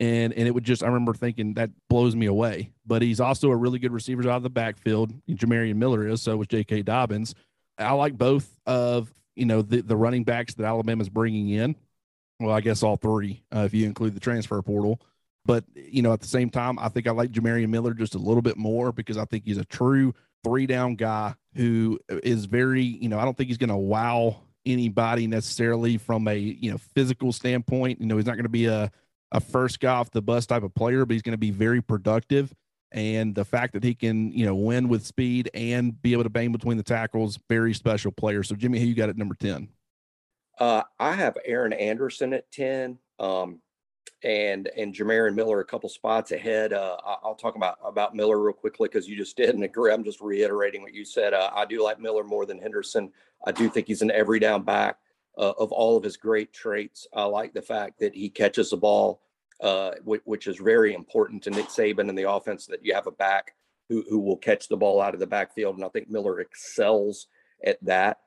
And, 0.00 0.32
and 0.32 0.48
it 0.48 0.52
would 0.52 0.64
just, 0.64 0.82
I 0.82 0.86
remember 0.86 1.12
thinking 1.12 1.54
that 1.54 1.70
blows 1.90 2.16
me 2.16 2.26
away. 2.26 2.70
But 2.86 3.02
he's 3.02 3.20
also 3.20 3.50
a 3.50 3.56
really 3.56 3.78
good 3.78 3.92
receiver 3.92 4.22
out 4.22 4.38
of 4.38 4.42
the 4.42 4.50
backfield. 4.50 5.12
Jamarion 5.28 5.76
Miller 5.76 6.08
is, 6.08 6.22
so 6.22 6.36
was 6.38 6.48
J.K. 6.48 6.82
Dobbins. 6.82 7.34
I 7.78 7.92
like 7.92 8.16
both 8.16 8.48
of, 8.66 9.12
you 9.36 9.44
know, 9.44 9.60
the, 9.60 9.82
the 9.82 9.96
running 9.96 10.24
backs 10.24 10.54
that 10.54 10.64
Alabama's 10.64 11.10
bringing 11.10 11.50
in. 11.50 11.76
Well, 12.40 12.54
I 12.54 12.62
guess 12.62 12.82
all 12.82 12.96
three, 12.96 13.42
uh, 13.54 13.60
if 13.60 13.74
you 13.74 13.84
include 13.84 14.14
the 14.14 14.20
transfer 14.20 14.60
portal. 14.62 15.00
But 15.50 15.64
you 15.74 16.00
know, 16.00 16.12
at 16.12 16.20
the 16.20 16.28
same 16.28 16.48
time, 16.48 16.78
I 16.78 16.88
think 16.88 17.08
I 17.08 17.10
like 17.10 17.32
Jamarion 17.32 17.70
Miller 17.70 17.92
just 17.92 18.14
a 18.14 18.18
little 18.18 18.40
bit 18.40 18.56
more 18.56 18.92
because 18.92 19.18
I 19.18 19.24
think 19.24 19.44
he's 19.44 19.58
a 19.58 19.64
true 19.64 20.14
three 20.44 20.64
down 20.64 20.94
guy 20.94 21.34
who 21.56 21.98
is 22.08 22.44
very, 22.44 22.84
you 22.84 23.08
know, 23.08 23.18
I 23.18 23.24
don't 23.24 23.36
think 23.36 23.48
he's 23.48 23.58
going 23.58 23.70
to 23.70 23.76
wow 23.76 24.42
anybody 24.64 25.26
necessarily 25.26 25.96
from 25.96 26.28
a 26.28 26.36
you 26.36 26.70
know 26.70 26.78
physical 26.78 27.32
standpoint. 27.32 28.00
You 28.00 28.06
know, 28.06 28.16
he's 28.16 28.26
not 28.26 28.34
going 28.34 28.44
to 28.44 28.48
be 28.48 28.66
a 28.66 28.92
a 29.32 29.40
first 29.40 29.80
guy 29.80 29.90
off 29.90 30.12
the 30.12 30.22
bus 30.22 30.46
type 30.46 30.62
of 30.62 30.72
player, 30.72 31.04
but 31.04 31.14
he's 31.14 31.22
going 31.22 31.32
to 31.32 31.36
be 31.36 31.50
very 31.50 31.82
productive. 31.82 32.54
And 32.92 33.34
the 33.34 33.44
fact 33.44 33.72
that 33.72 33.82
he 33.82 33.96
can, 33.96 34.30
you 34.30 34.46
know, 34.46 34.54
win 34.54 34.88
with 34.88 35.04
speed 35.04 35.50
and 35.52 36.00
be 36.00 36.12
able 36.12 36.22
to 36.22 36.30
bang 36.30 36.52
between 36.52 36.76
the 36.76 36.84
tackles, 36.84 37.40
very 37.48 37.74
special 37.74 38.12
player. 38.12 38.44
So, 38.44 38.54
Jimmy, 38.54 38.78
who 38.78 38.86
you 38.86 38.94
got 38.94 39.08
at 39.08 39.16
number 39.16 39.34
10? 39.34 39.68
Uh, 40.60 40.84
I 41.00 41.14
have 41.14 41.36
Aaron 41.44 41.72
Anderson 41.72 42.34
at 42.34 42.52
10. 42.52 42.98
Um, 43.18 43.60
and 44.22 44.68
and 44.76 44.94
Jamarion 44.94 45.34
Miller 45.34 45.60
a 45.60 45.64
couple 45.64 45.88
spots 45.88 46.32
ahead. 46.32 46.72
Uh, 46.72 46.96
I'll 47.22 47.34
talk 47.34 47.56
about 47.56 47.78
about 47.84 48.14
Miller 48.14 48.38
real 48.38 48.52
quickly 48.52 48.88
because 48.88 49.08
you 49.08 49.16
just 49.16 49.36
didn't 49.36 49.62
agree. 49.62 49.92
I'm 49.92 50.04
just 50.04 50.20
reiterating 50.20 50.82
what 50.82 50.94
you 50.94 51.04
said. 51.04 51.34
Uh, 51.34 51.50
I 51.54 51.64
do 51.64 51.82
like 51.82 52.00
Miller 52.00 52.24
more 52.24 52.46
than 52.46 52.58
Henderson. 52.58 53.12
I 53.46 53.52
do 53.52 53.68
think 53.68 53.86
he's 53.86 54.02
an 54.02 54.10
every 54.10 54.38
down 54.38 54.62
back. 54.62 54.98
Uh, 55.38 55.52
of 55.58 55.72
all 55.72 55.96
of 55.96 56.02
his 56.02 56.16
great 56.16 56.52
traits, 56.52 57.06
I 57.14 57.22
like 57.24 57.54
the 57.54 57.62
fact 57.62 58.00
that 58.00 58.14
he 58.14 58.28
catches 58.28 58.70
the 58.70 58.76
ball, 58.76 59.22
uh, 59.60 59.92
which, 60.04 60.46
is 60.48 60.56
very 60.56 60.92
important 60.92 61.42
to 61.44 61.50
Nick 61.50 61.68
Saban 61.68 62.08
and 62.08 62.18
the 62.18 62.30
offense. 62.30 62.66
That 62.66 62.84
you 62.84 62.94
have 62.94 63.06
a 63.06 63.12
back 63.12 63.54
who 63.88 64.04
who 64.08 64.18
will 64.18 64.36
catch 64.36 64.68
the 64.68 64.76
ball 64.76 65.00
out 65.00 65.14
of 65.14 65.20
the 65.20 65.26
backfield, 65.26 65.76
and 65.76 65.84
I 65.84 65.88
think 65.88 66.10
Miller 66.10 66.40
excels 66.40 67.28
at 67.64 67.82
that. 67.84 68.18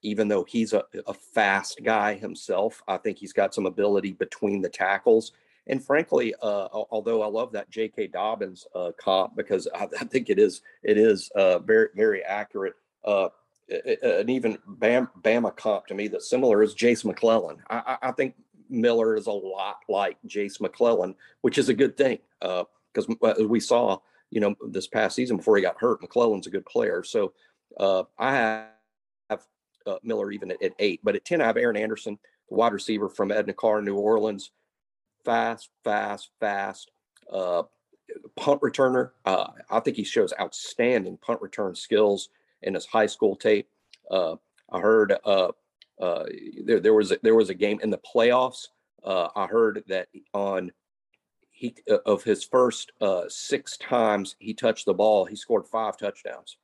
Uh, 0.00 0.06
even 0.08 0.28
though 0.28 0.44
he's 0.44 0.72
a, 0.72 0.84
a 1.06 1.14
fast 1.14 1.80
guy 1.82 2.14
himself, 2.14 2.82
I 2.88 2.96
think 2.96 3.18
he's 3.18 3.32
got 3.32 3.54
some 3.54 3.66
ability 3.66 4.12
between 4.12 4.62
the 4.62 4.68
tackles. 4.68 5.32
And 5.66 5.84
frankly, 5.84 6.34
uh, 6.42 6.68
although 6.72 7.22
I 7.22 7.26
love 7.26 7.52
that 7.52 7.70
J.K. 7.70 8.08
Dobbins 8.08 8.66
uh, 8.74 8.92
comp 8.98 9.36
because 9.36 9.68
I, 9.74 9.88
I, 10.00 10.04
think 10.04 10.30
it 10.30 10.38
is 10.38 10.62
it 10.82 10.98
is 10.98 11.30
uh, 11.36 11.58
very 11.60 11.88
very 11.94 12.24
accurate. 12.24 12.74
Uh, 13.04 13.28
an 14.02 14.28
even 14.28 14.58
Bam, 14.66 15.08
Bama 15.20 15.54
comp 15.54 15.86
to 15.86 15.94
me 15.94 16.08
that's 16.08 16.28
similar 16.28 16.62
is 16.62 16.74
Jase 16.74 17.04
McClellan. 17.04 17.58
I, 17.70 17.98
I, 18.02 18.12
think 18.12 18.34
Miller 18.68 19.14
is 19.14 19.28
a 19.28 19.32
lot 19.32 19.76
like 19.88 20.16
Jase 20.26 20.60
McClellan, 20.60 21.14
which 21.42 21.56
is 21.56 21.68
a 21.68 21.74
good 21.74 21.96
thing 21.96 22.18
because 22.40 23.06
uh, 23.22 23.46
we 23.46 23.60
saw, 23.60 23.98
you 24.30 24.40
know, 24.40 24.56
this 24.70 24.88
past 24.88 25.14
season 25.14 25.36
before 25.36 25.56
he 25.56 25.62
got 25.62 25.78
hurt, 25.78 26.02
McClellan's 26.02 26.48
a 26.48 26.50
good 26.50 26.66
player. 26.66 27.04
So 27.04 27.32
uh, 27.78 28.02
I 28.18 28.34
have 28.34 28.66
uh, 29.86 29.96
Miller 30.02 30.32
even 30.32 30.50
at, 30.50 30.62
at, 30.62 30.72
eight. 30.78 31.00
But 31.02 31.16
at 31.16 31.24
10, 31.24 31.40
I 31.40 31.46
have 31.46 31.56
Aaron 31.56 31.76
Anderson, 31.76 32.18
the 32.48 32.54
wide 32.54 32.72
receiver 32.72 33.08
from 33.08 33.32
Edna 33.32 33.52
Karr, 33.52 33.82
New 33.82 33.96
Orleans. 33.96 34.50
Fast, 35.24 35.70
fast, 35.84 36.30
fast. 36.40 36.90
Uh, 37.30 37.62
punt 38.36 38.60
returner. 38.60 39.10
Uh, 39.24 39.48
I 39.70 39.80
think 39.80 39.96
he 39.96 40.04
shows 40.04 40.32
outstanding 40.40 41.18
punt 41.18 41.40
return 41.40 41.74
skills 41.74 42.30
in 42.62 42.74
his 42.74 42.86
high 42.86 43.06
school 43.06 43.36
tape. 43.36 43.68
Uh, 44.10 44.36
I 44.70 44.80
heard 44.80 45.14
uh, 45.24 45.52
uh, 46.00 46.24
there, 46.64 46.80
there 46.80 46.94
was 46.94 47.12
a, 47.12 47.18
there 47.22 47.34
was 47.34 47.50
a 47.50 47.54
game 47.54 47.80
in 47.82 47.90
the 47.90 47.98
playoffs. 47.98 48.68
I 49.04 49.46
heard 49.46 49.82
that 49.88 50.08
on 50.34 50.72
he 51.50 51.74
of 52.06 52.22
his 52.22 52.44
first 52.44 52.92
six 53.28 53.76
times 53.78 54.36
he 54.38 54.52
touched 54.52 54.86
the 54.86 54.94
ball, 54.94 55.24
he 55.24 55.36
scored 55.36 55.66
five 55.66 55.96
touchdowns. 55.96 56.56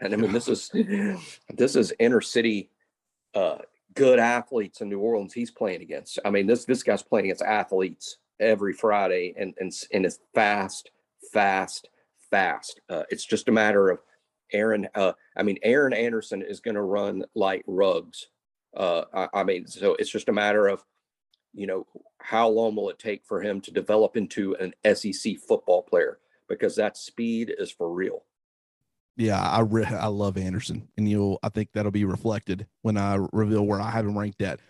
And 0.00 0.12
I 0.12 0.16
mean, 0.16 0.32
this 0.32 0.48
is 0.48 0.70
this 1.48 1.76
is 1.76 1.94
inner 1.98 2.20
city 2.20 2.70
uh, 3.34 3.58
good 3.94 4.18
athletes 4.18 4.80
in 4.80 4.88
New 4.88 5.00
Orleans 5.00 5.32
he's 5.32 5.50
playing 5.50 5.82
against. 5.82 6.18
I 6.24 6.30
mean, 6.30 6.46
this 6.46 6.64
this 6.64 6.82
guy's 6.82 7.02
playing 7.02 7.26
against 7.26 7.42
athletes 7.42 8.18
every 8.38 8.72
Friday 8.72 9.34
and 9.36 9.54
and 9.58 9.72
and 9.92 10.06
is 10.06 10.20
fast, 10.34 10.90
fast, 11.32 11.88
fast. 12.30 12.80
Uh, 12.88 13.02
it's 13.10 13.24
just 13.24 13.48
a 13.48 13.52
matter 13.52 13.88
of 13.88 13.98
Aaron. 14.52 14.86
Uh, 14.94 15.12
I 15.36 15.42
mean, 15.42 15.58
Aaron 15.62 15.92
Anderson 15.92 16.42
is 16.42 16.60
going 16.60 16.76
to 16.76 16.82
run 16.82 17.24
like 17.34 17.64
Ruggs. 17.66 18.28
Uh, 18.76 19.04
I, 19.12 19.28
I 19.40 19.44
mean, 19.44 19.66
so 19.66 19.96
it's 19.98 20.10
just 20.10 20.28
a 20.28 20.32
matter 20.32 20.68
of 20.68 20.84
you 21.52 21.66
know 21.66 21.86
how 22.18 22.48
long 22.48 22.76
will 22.76 22.90
it 22.90 22.98
take 22.98 23.24
for 23.24 23.40
him 23.40 23.60
to 23.62 23.70
develop 23.70 24.16
into 24.16 24.54
an 24.56 24.74
SEC 24.94 25.38
football 25.38 25.82
player 25.82 26.18
because 26.48 26.76
that 26.76 26.96
speed 26.96 27.52
is 27.58 27.70
for 27.70 27.90
real 27.90 28.22
yeah, 29.16 29.40
I 29.40 29.60
re- 29.60 29.84
I 29.84 30.06
love 30.06 30.36
Anderson, 30.36 30.88
and 30.96 31.08
you'll 31.08 31.38
I 31.42 31.48
think 31.48 31.70
that'll 31.72 31.90
be 31.90 32.04
reflected 32.04 32.66
when 32.82 32.96
I 32.96 33.18
reveal 33.32 33.66
where 33.66 33.80
I 33.80 33.90
have 33.90 34.06
him 34.06 34.18
ranked 34.18 34.42
at. 34.42 34.60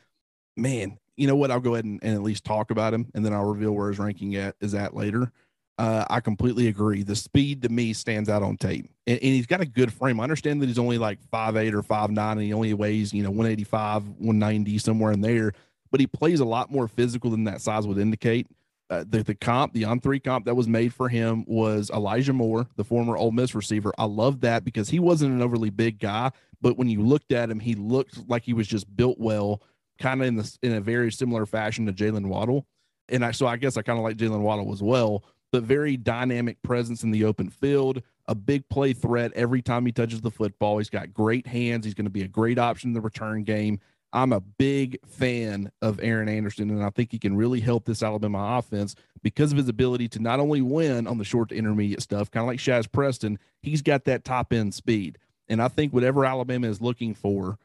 Man, 0.57 0.99
you 1.17 1.27
know 1.27 1.37
what? 1.37 1.51
I'll 1.51 1.61
go 1.61 1.75
ahead 1.75 1.85
and, 1.85 1.99
and 2.03 2.15
at 2.15 2.23
least 2.23 2.45
talk 2.45 2.71
about 2.71 2.95
him, 2.95 3.11
and 3.15 3.25
then 3.25 3.33
I'll 3.33 3.45
reveal 3.45 3.73
where 3.73 3.89
his 3.89 3.99
ranking 3.99 4.37
at 4.37 4.55
is 4.61 4.75
at 4.75 4.95
later. 4.95 5.33
Uh, 5.79 6.07
I 6.09 6.21
completely 6.21 6.69
agree. 6.69 7.03
The 7.03 7.17
speed 7.17 7.63
to 7.63 7.69
me 7.69 7.93
stands 7.93 8.31
out 8.31 8.43
on 8.43 8.57
tape, 8.57 8.89
and, 9.07 9.19
and, 9.19 9.35
he's 9.35 9.47
got 9.47 9.61
a 9.61 9.67
good 9.67 9.93
frame. 9.93 10.21
I 10.21 10.23
understand 10.23 10.63
that 10.63 10.67
he's 10.67 10.79
only 10.79 10.97
like 10.97 11.19
five 11.31 11.57
eight 11.57 11.75
or 11.75 11.83
five 11.83 12.11
nine, 12.11 12.39
and 12.39 12.47
he 12.47 12.53
only 12.53 12.73
weighs 12.73 13.13
you 13.13 13.23
know 13.23 13.31
one 13.31 13.47
eighty 13.47 13.65
five, 13.65 14.07
one 14.19 14.39
ninety 14.39 14.79
somewhere 14.79 15.13
in 15.13 15.21
there. 15.21 15.53
But 15.91 16.01
he 16.01 16.07
plays 16.07 16.41
a 16.41 16.45
lot 16.45 16.71
more 16.71 16.89
physical 16.89 17.31
than 17.31 17.45
that 17.45 17.61
size 17.61 17.87
would 17.87 17.99
indicate 17.99 18.47
uh, 18.89 19.05
the, 19.09 19.23
the 19.23 19.35
comp, 19.35 19.73
the 19.73 19.85
on 19.85 20.01
three 20.01 20.21
comp 20.21 20.45
that 20.45 20.55
was 20.55 20.69
made 20.69 20.95
for 20.95 21.09
him 21.09 21.45
was 21.47 21.91
Elijah 21.91 22.33
Moore, 22.33 22.67
the 22.77 22.85
former 22.85 23.17
Ole 23.17 23.33
Miss 23.33 23.55
receiver. 23.55 23.93
I 23.99 24.05
love 24.05 24.41
that 24.41 24.65
because 24.65 24.89
he 24.89 24.99
wasn't 24.99 25.33
an 25.33 25.43
overly 25.43 25.71
big 25.71 25.99
guy, 25.99 26.31
but 26.61 26.77
when 26.77 26.89
you 26.89 27.03
looked 27.03 27.33
at 27.33 27.51
him, 27.51 27.61
he 27.61 27.75
looked 27.75 28.29
like 28.29 28.45
he 28.45 28.53
was 28.53 28.69
just 28.69 28.95
built 28.97 29.19
well, 29.19 29.63
kind 29.99 30.21
of 30.23 30.29
in 30.29 30.37
the 30.37 30.59
in 30.63 30.73
a 30.73 30.81
very 30.81 31.11
similar 31.11 31.47
fashion 31.47 31.87
to 31.87 31.93
Jaylen 31.93 32.27
Waddle. 32.27 32.67
And 33.09 33.25
I 33.25 33.33
so 33.33 33.47
I 33.47 33.57
guess 33.57 33.77
I 33.77 33.83
kind 33.83 33.99
of 33.99 34.05
like 34.05 34.17
Jaylen 34.17 34.41
Waddle 34.41 34.73
as 34.73 34.83
well, 34.83 35.25
but 35.51 35.65
very 35.65 35.97
dynamic 35.97 36.63
presence 36.63 37.03
in 37.03 37.11
the 37.11 37.25
open 37.25 37.51
field, 37.51 38.03
a 38.29 38.35
big 38.35 38.69
play 38.69 38.93
threat 38.93 39.33
every 39.35 39.63
time 39.63 39.85
he 39.85 39.93
touches 39.93 40.21
the 40.21 40.31
football. 40.31 40.79
He's 40.79 40.91
got 40.91 41.13
great 41.13 41.47
hands. 41.47 41.85
He's 41.85 41.95
going 41.95 42.07
to 42.07 42.11
be 42.11 42.23
a 42.23 42.29
great 42.29 42.59
option 42.59 42.91
in 42.91 42.95
the 42.95 43.01
return 43.01 43.43
game. 43.43 43.81
I'm 44.13 44.33
a 44.33 44.41
big 44.41 44.99
fan 45.07 45.71
of 45.83 46.01
Aaron 46.03 46.29
Anderson, 46.29 46.71
and 46.71 46.83
I 46.83 46.91
think 46.91 47.13
he 47.13 47.19
can 47.19 47.37
really 47.37 47.61
help 47.61 47.85
this 47.85 48.03
Alabama 48.03 48.59
offense 48.59 48.95
because 49.23 49.53
of 49.53 49.59
his 49.59 49.69
ability 49.69 50.09
to 50.09 50.21
not 50.21 50.41
only 50.41 50.63
win 50.63 51.07
on 51.07 51.19
the 51.19 51.25
short 51.25 51.49
to 51.51 51.57
intermediate 51.57 52.01
stuff, 52.01 52.31
kind 52.31 52.43
of 52.43 52.49
like 52.49 52.61
Shazz 52.61 52.91
Preston, 52.91 53.39
he's 53.63 53.83
got 53.83 54.05
that 54.05 54.25
top 54.25 54.53
end 54.53 54.73
speed. 54.75 55.19
And 55.49 55.61
I 55.61 55.69
think 55.69 55.93
whatever 55.93 56.25
Alabama 56.25 56.69
is 56.69 56.81
looking 56.81 57.15
for 57.15 57.59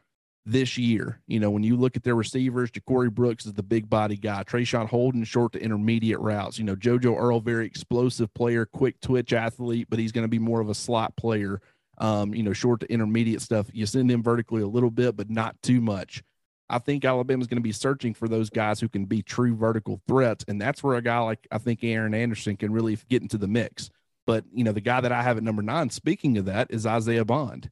this 0.46 0.78
year, 0.78 1.20
you 1.28 1.40
know, 1.40 1.52
when 1.52 1.64
you 1.64 1.78
look 1.78 1.96
at 1.96 2.04
their 2.04 2.16
receivers, 2.16 2.72
Ja'Corey 2.72 3.12
Brooks 3.12 3.46
is 3.46 3.54
the 3.54 3.64
big 3.64 3.90
body 3.90 4.18
guy, 4.18 4.44
Traeshon 4.44 4.88
Holden, 4.88 5.24
short 5.24 5.54
to 5.54 5.62
intermediate 5.62 6.20
routes. 6.20 6.58
You 6.58 6.66
know, 6.66 6.76
JoJo 6.76 7.16
Earle, 7.16 7.42
very 7.42 7.66
explosive 7.66 8.34
player, 8.34 8.66
quick 8.66 9.00
twitch 9.02 9.34
athlete, 9.34 9.88
but 9.90 10.00
he's 10.00 10.12
going 10.12 10.26
to 10.26 10.30
be 10.30 10.40
more 10.40 10.62
of 10.62 10.70
a 10.70 10.76
slot 10.76 11.16
player. 11.16 11.62
Um, 11.98 12.34
you 12.34 12.42
know, 12.42 12.54
short 12.54 12.80
to 12.80 12.92
intermediate 12.92 13.42
stuff. 13.42 13.68
You 13.72 13.86
send 13.86 14.10
him 14.10 14.24
vertically 14.24 14.64
a 14.64 14.68
little 14.68 14.90
bit, 14.90 15.16
but 15.16 15.30
not 15.30 15.62
too 15.62 15.82
much. 15.82 16.24
I 16.72 16.80
think 16.80 17.04
Alabama's 17.04 17.48
going 17.48 17.58
to 17.58 17.62
be 17.62 17.74
searching 17.74 18.14
for 18.14 18.28
those 18.28 18.50
guys 18.50 18.80
who 18.80 18.88
can 18.88 19.06
be 19.06 19.22
true 19.22 19.56
vertical 19.56 20.02
threats. 20.08 20.46
And 20.48 20.60
that's 20.60 20.82
where 20.82 20.96
a 20.96 21.02
guy 21.02 21.20
like 21.20 21.46
I 21.52 21.58
think 21.58 21.84
Aaron 21.84 22.14
Anderson 22.14 22.56
can 22.56 22.72
really 22.72 22.98
get 23.10 23.22
into 23.22 23.38
the 23.38 23.48
mix. 23.48 23.90
But, 24.26 24.46
you 24.54 24.64
know, 24.64 24.72
the 24.72 24.82
guy 24.82 25.02
that 25.02 25.12
I 25.12 25.22
have 25.22 25.38
at 25.38 25.44
number 25.44 25.62
nine, 25.62 25.90
speaking 25.90 26.38
of 26.38 26.46
that, 26.46 26.68
is 26.72 26.86
Isaiah 26.86 27.26
Bond. 27.26 27.70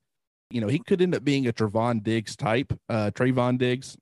You 0.52 0.62
know, 0.62 0.68
he 0.68 0.80
could 0.80 1.02
end 1.02 1.16
up 1.16 1.24
being 1.24 1.48
a 1.48 1.54
Trevon 1.54 2.04
Diggs 2.04 2.36
type, 2.36 2.74
uh, 2.90 3.12
Trevon 3.14 3.58
Diggs, 3.58 3.98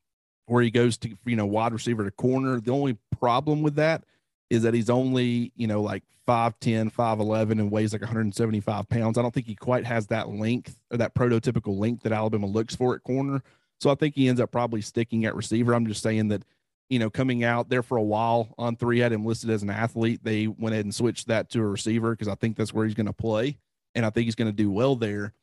where 0.47 0.63
he 0.63 0.71
goes 0.71 0.97
to, 0.99 1.13
you 1.25 1.35
know, 1.35 1.45
wide 1.45 1.73
receiver 1.73 2.03
to 2.03 2.11
corner. 2.11 2.59
The 2.59 2.71
only 2.71 2.97
problem 3.19 3.61
with 3.61 3.75
that 3.75 4.05
is 4.49 4.63
that 4.63 4.73
he's 4.73 4.89
only, 4.89 5.51
you 5.55 5.67
know, 5.67 5.81
like 5.81 6.03
5'10, 6.27 6.91
5'11 6.91 7.51
and 7.51 7.69
weighs 7.69 7.93
like 7.93 8.01
175 8.01 8.89
pounds. 8.89 9.17
I 9.17 9.21
don't 9.21 9.33
think 9.33 9.45
he 9.47 9.55
quite 9.55 9.85
has 9.85 10.07
that 10.07 10.29
length 10.29 10.77
or 10.89 10.97
that 10.97 11.13
prototypical 11.13 11.77
length 11.77 12.03
that 12.03 12.11
Alabama 12.11 12.47
looks 12.47 12.75
for 12.75 12.95
at 12.95 13.03
corner. 13.03 13.43
So 13.79 13.89
I 13.89 13.95
think 13.95 14.15
he 14.15 14.27
ends 14.27 14.41
up 14.41 14.51
probably 14.51 14.81
sticking 14.81 15.25
at 15.25 15.35
receiver. 15.35 15.73
I'm 15.73 15.87
just 15.87 16.01
saying 16.01 16.29
that, 16.29 16.43
you 16.89 16.99
know, 16.99 17.09
coming 17.09 17.43
out 17.43 17.69
there 17.69 17.83
for 17.83 17.97
a 17.97 18.03
while 18.03 18.53
on 18.57 18.75
three 18.75 18.99
had 18.99 19.11
him 19.11 19.25
listed 19.25 19.49
as 19.49 19.63
an 19.63 19.69
athlete. 19.69 20.21
They 20.23 20.47
went 20.47 20.73
ahead 20.73 20.85
and 20.85 20.95
switched 20.95 21.27
that 21.27 21.49
to 21.51 21.59
a 21.59 21.65
receiver 21.65 22.11
because 22.11 22.27
I 22.27 22.35
think 22.35 22.57
that's 22.57 22.73
where 22.73 22.85
he's 22.85 22.95
going 22.95 23.07
to 23.07 23.13
play. 23.13 23.57
And 23.93 24.05
I 24.05 24.09
think 24.09 24.25
he's 24.25 24.35
going 24.35 24.49
to 24.49 24.55
do 24.55 24.71
well 24.71 24.95
there. 24.95 25.33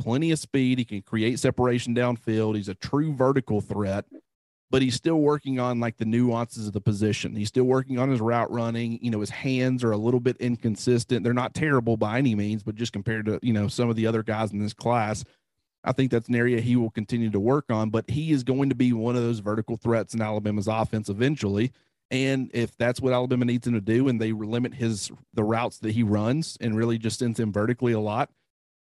Plenty 0.00 0.32
of 0.32 0.38
speed. 0.38 0.78
He 0.78 0.84
can 0.84 1.02
create 1.02 1.38
separation 1.38 1.94
downfield. 1.94 2.56
He's 2.56 2.68
a 2.68 2.74
true 2.74 3.14
vertical 3.14 3.60
threat 3.60 4.06
but 4.74 4.82
he's 4.82 4.96
still 4.96 5.20
working 5.20 5.60
on 5.60 5.78
like 5.78 5.96
the 5.98 6.04
nuances 6.04 6.66
of 6.66 6.72
the 6.72 6.80
position. 6.80 7.36
He's 7.36 7.46
still 7.46 7.62
working 7.62 7.96
on 7.96 8.10
his 8.10 8.20
route 8.20 8.50
running. 8.50 8.98
You 9.00 9.12
know, 9.12 9.20
his 9.20 9.30
hands 9.30 9.84
are 9.84 9.92
a 9.92 9.96
little 9.96 10.18
bit 10.18 10.36
inconsistent. 10.38 11.22
They're 11.22 11.32
not 11.32 11.54
terrible 11.54 11.96
by 11.96 12.18
any 12.18 12.34
means, 12.34 12.64
but 12.64 12.74
just 12.74 12.92
compared 12.92 13.26
to, 13.26 13.38
you 13.40 13.52
know, 13.52 13.68
some 13.68 13.88
of 13.88 13.94
the 13.94 14.08
other 14.08 14.24
guys 14.24 14.50
in 14.50 14.58
this 14.58 14.74
class, 14.74 15.24
I 15.84 15.92
think 15.92 16.10
that's 16.10 16.28
an 16.28 16.34
area 16.34 16.60
he 16.60 16.76
will 16.76 16.90
continue 16.90 17.30
to 17.30 17.40
work 17.40 17.66
on. 17.70 17.90
But 17.90 18.08
he 18.10 18.32
is 18.32 18.42
going 18.42 18.70
to 18.70 18.74
be 18.74 18.92
one 18.92 19.16
of 19.16 19.22
those 19.22 19.40
vertical 19.40 19.76
threats 19.76 20.14
in 20.14 20.20
Alabama's 20.20 20.68
offense 20.68 21.08
eventually. 21.08 21.72
And 22.10 22.50
if 22.54 22.76
that's 22.76 23.00
what 23.00 23.12
Alabama 23.12 23.44
needs 23.44 23.66
him 23.66 23.74
to 23.74 23.80
do, 23.80 24.08
and 24.08 24.20
they 24.20 24.32
limit 24.32 24.74
his 24.74 25.10
the 25.32 25.44
routes 25.44 25.78
that 25.78 25.92
he 25.92 26.02
runs 26.02 26.56
and 26.60 26.76
really 26.76 26.98
just 26.98 27.18
sends 27.18 27.40
him 27.40 27.52
vertically 27.52 27.92
a 27.92 28.00
lot, 28.00 28.30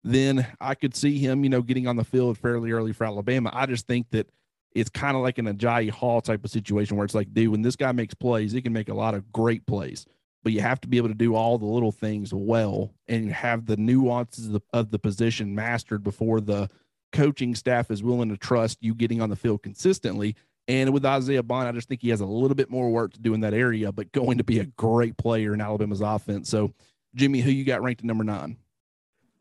then 0.03 0.47
I 0.61 0.75
could 0.75 0.97
see 0.97 1.19
him, 1.19 1.45
you 1.45 1.51
know, 1.51 1.63
getting 1.63 1.87
on 1.87 1.97
the 1.97 2.05
field 2.05 2.39
fairly 2.39 2.73
early 2.73 2.93
for 2.93 3.05
Alabama. 3.05 3.51
I 3.53 3.67
just 3.67 3.87
think 3.87 4.11
that 4.11 4.29
it's 4.73 4.91
kind 4.91 5.17
of 5.17 5.23
like 5.23 5.39
an 5.39 5.47
Agiye 5.47 5.91
Hall 5.91 6.21
type 6.21 6.45
of 6.45 6.51
situation 6.51 6.97
where 6.97 7.05
it's 7.05 7.15
like, 7.15 7.33
dude, 7.35 7.51
when 7.51 7.63
this 7.63 7.77
guy 7.77 7.93
makes 7.93 8.15
plays, 8.15 8.53
he 8.53 8.63
can 8.63 8.73
make 8.73 8.89
a 8.89 8.95
lot 8.95 9.15
of 9.15 9.31
great 9.33 9.67
plays, 9.67 10.07
but 10.43 10.53
you 10.53 10.61
have 10.61 10.81
to 10.83 10.89
be 10.89 10.97
able 10.97 11.09
to 11.09 11.15
do 11.15 11.35
all 11.35 11.59
the 11.59 11.67
little 11.67 11.93
things 11.93 12.33
well 12.33 12.95
and 13.09 13.31
have 13.33 13.67
the 13.67 13.77
nuances 13.77 14.47
of 14.47 14.53
the, 14.53 14.61
of 14.73 14.91
the 14.91 14.99
position 14.99 15.55
mastered 15.55 16.03
before 16.03 16.41
the 16.41 16.71
coaching 17.13 17.55
staff 17.55 17.91
is 17.91 18.03
willing 18.03 18.29
to 18.29 18.37
trust 18.37 18.79
you 18.81 18.95
getting 18.95 19.21
on 19.21 19.31
the 19.31 19.37
field 19.37 19.63
consistently. 19.63 20.37
And 20.69 20.93
with 20.93 21.05
Isaiah 21.05 21.43
Bond, 21.43 21.69
I 21.69 21.73
just 21.73 21.89
think 21.89 22.01
he 22.01 22.11
has 22.11 22.21
a 22.21 22.27
little 22.27 22.55
bit 22.55 22.71
more 22.71 22.91
work 22.91 23.13
to 23.15 23.21
do 23.21 23.35
in 23.35 23.41
that 23.41 23.55
area, 23.55 23.91
but 23.91 24.13
going 24.13 24.39
to 24.39 24.45
be 24.45 24.61
a 24.61 24.67
great 24.67 25.17
player 25.17 25.53
in 25.53 25.61
Alabama's 25.61 26.01
offense. 26.01 26.49
So, 26.49 26.73
Jimmy, 27.15 27.41
who 27.41 27.51
you 27.51 27.65
got 27.65 27.83
ranked 27.83 28.03
at 28.03 28.05
number 28.05 28.25
nine? 28.25 28.57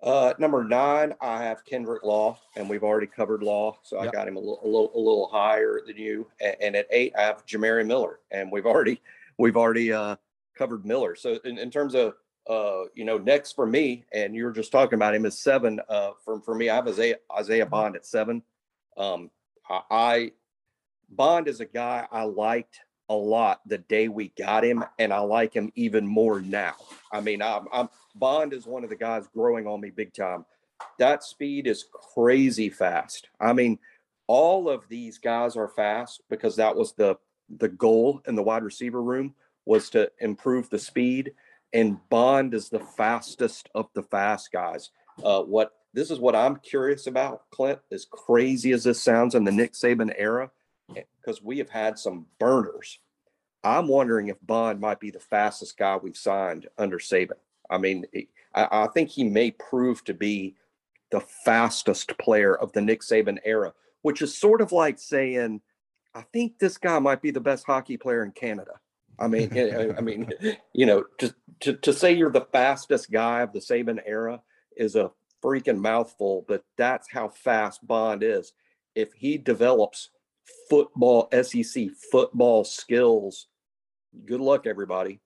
Uh, 0.01 0.33
number 0.39 0.63
nine, 0.63 1.13
I 1.21 1.43
have 1.43 1.65
Kendrick 1.65 2.03
Law, 2.03 2.39
and 2.55 2.69
we've 2.69 2.83
already 2.83 3.05
covered 3.05 3.43
Law, 3.43 3.77
so 3.83 4.01
yep. 4.01 4.07
I 4.07 4.11
got 4.11 4.27
him 4.27 4.37
a 4.37 4.39
little, 4.39 4.61
a 4.63 4.65
little, 4.65 4.91
a 4.95 4.97
little 4.97 5.29
higher 5.31 5.81
than 5.85 5.97
you. 5.97 6.25
And, 6.39 6.55
and, 6.61 6.75
at 6.77 6.87
eight, 6.89 7.13
I 7.17 7.23
have 7.23 7.45
Jamari 7.45 7.85
Miller, 7.85 8.19
and 8.31 8.49
we've 8.49 8.65
already, 8.65 9.01
we've 9.37 9.57
already 9.57 9.91
uh, 9.91 10.15
covered 10.57 10.85
Miller. 10.85 11.15
So 11.15 11.37
in, 11.43 11.57
in 11.57 11.69
terms 11.69 11.95
of, 11.95 12.13
uh, 12.49 12.85
you 12.95 13.05
know, 13.05 13.17
next 13.17 13.53
for 13.53 13.67
me, 13.67 14.03
and 14.11 14.35
you 14.35 14.43
were 14.43 14.51
just 14.51 14.71
talking 14.71 14.95
about 14.95 15.13
him 15.13 15.25
as 15.25 15.37
seven. 15.37 15.79
Uh, 15.87 16.11
for 16.25 16.41
for 16.41 16.55
me, 16.55 16.69
I 16.69 16.75
have 16.75 16.87
Isaiah, 16.87 17.17
Isaiah 17.37 17.63
mm-hmm. 17.63 17.71
Bond 17.71 17.95
at 17.95 18.05
seven. 18.05 18.41
Um, 18.97 19.29
I, 19.69 19.81
I 19.91 20.31
Bond 21.09 21.47
is 21.47 21.59
a 21.59 21.65
guy 21.65 22.07
I 22.11 22.23
liked 22.23 22.81
a 23.07 23.15
lot 23.15 23.61
the 23.65 23.77
day 23.77 24.07
we 24.07 24.29
got 24.29 24.63
him, 24.63 24.83
and 24.97 25.13
I 25.13 25.19
like 25.19 25.53
him 25.53 25.71
even 25.75 26.05
more 26.05 26.41
now. 26.41 26.75
I 27.13 27.21
mean, 27.21 27.41
I'm, 27.41 27.67
I'm 27.71 27.89
Bond 28.15 28.53
is 28.53 28.65
one 28.65 28.83
of 28.83 28.89
the 28.89 28.95
guys 28.95 29.27
growing 29.33 29.67
on 29.67 29.79
me 29.79 29.91
big 29.91 30.13
time. 30.13 30.45
That 30.97 31.23
speed 31.23 31.67
is 31.67 31.85
crazy 32.13 32.69
fast. 32.69 33.29
I 33.39 33.53
mean, 33.53 33.79
all 34.27 34.69
of 34.69 34.87
these 34.89 35.17
guys 35.19 35.55
are 35.55 35.67
fast 35.67 36.21
because 36.29 36.55
that 36.55 36.75
was 36.75 36.93
the 36.93 37.15
the 37.57 37.69
goal 37.69 38.21
in 38.27 38.35
the 38.35 38.43
wide 38.43 38.63
receiver 38.63 39.01
room 39.01 39.33
was 39.65 39.89
to 39.91 40.11
improve 40.19 40.69
the 40.69 40.79
speed. 40.79 41.33
And 41.73 41.97
Bond 42.09 42.53
is 42.53 42.69
the 42.69 42.79
fastest 42.79 43.69
of 43.75 43.87
the 43.93 44.03
fast 44.03 44.51
guys. 44.51 44.89
Uh, 45.23 45.43
what 45.43 45.73
this 45.93 46.11
is 46.11 46.19
what 46.19 46.35
I'm 46.35 46.57
curious 46.57 47.07
about, 47.07 47.49
Clint, 47.51 47.79
as 47.91 48.05
crazy 48.05 48.71
as 48.71 48.83
this 48.83 49.01
sounds 49.01 49.35
in 49.35 49.43
the 49.43 49.51
Nick 49.51 49.73
Saban 49.73 50.13
era, 50.17 50.51
because 51.19 51.41
we 51.41 51.57
have 51.57 51.69
had 51.69 51.97
some 51.97 52.27
burners. 52.39 52.99
I'm 53.63 53.87
wondering 53.87 54.27
if 54.27 54.37
Bond 54.41 54.79
might 54.79 54.99
be 54.99 55.11
the 55.11 55.19
fastest 55.19 55.77
guy 55.77 55.97
we've 55.97 56.15
signed 56.15 56.67
under 56.77 56.97
Saban. 56.97 57.37
I 57.69 57.77
mean, 57.77 58.05
I, 58.53 58.67
I 58.71 58.87
think 58.87 59.09
he 59.09 59.23
may 59.23 59.51
prove 59.51 60.03
to 60.05 60.13
be 60.13 60.55
the 61.11 61.19
fastest 61.19 62.17
player 62.17 62.55
of 62.55 62.71
the 62.71 62.81
Nick 62.81 63.01
Saban 63.01 63.39
era, 63.43 63.73
which 64.01 64.21
is 64.21 64.37
sort 64.37 64.61
of 64.61 64.71
like 64.71 64.99
saying, 64.99 65.61
I 66.13 66.21
think 66.33 66.59
this 66.59 66.77
guy 66.77 66.99
might 66.99 67.21
be 67.21 67.31
the 67.31 67.39
best 67.39 67.65
hockey 67.65 67.97
player 67.97 68.23
in 68.23 68.31
Canada. 68.31 68.73
I 69.19 69.27
mean, 69.27 69.51
I 69.97 70.01
mean, 70.01 70.31
you 70.73 70.85
know, 70.85 71.03
to, 71.19 71.33
to, 71.61 71.73
to 71.73 71.93
say 71.93 72.13
you're 72.13 72.31
the 72.31 72.47
fastest 72.51 73.11
guy 73.11 73.41
of 73.41 73.53
the 73.53 73.59
Saban 73.59 73.99
era 74.05 74.41
is 74.75 74.95
a 74.95 75.11
freaking 75.43 75.79
mouthful, 75.79 76.45
but 76.47 76.63
that's 76.77 77.11
how 77.11 77.29
fast 77.29 77.85
Bond 77.85 78.23
is. 78.23 78.53
If 78.95 79.13
he 79.13 79.37
develops 79.37 80.09
football, 80.69 81.29
SEC 81.43 81.89
football 82.11 82.63
skills, 82.63 83.47
good 84.25 84.41
luck, 84.41 84.65
everybody. 84.65 85.19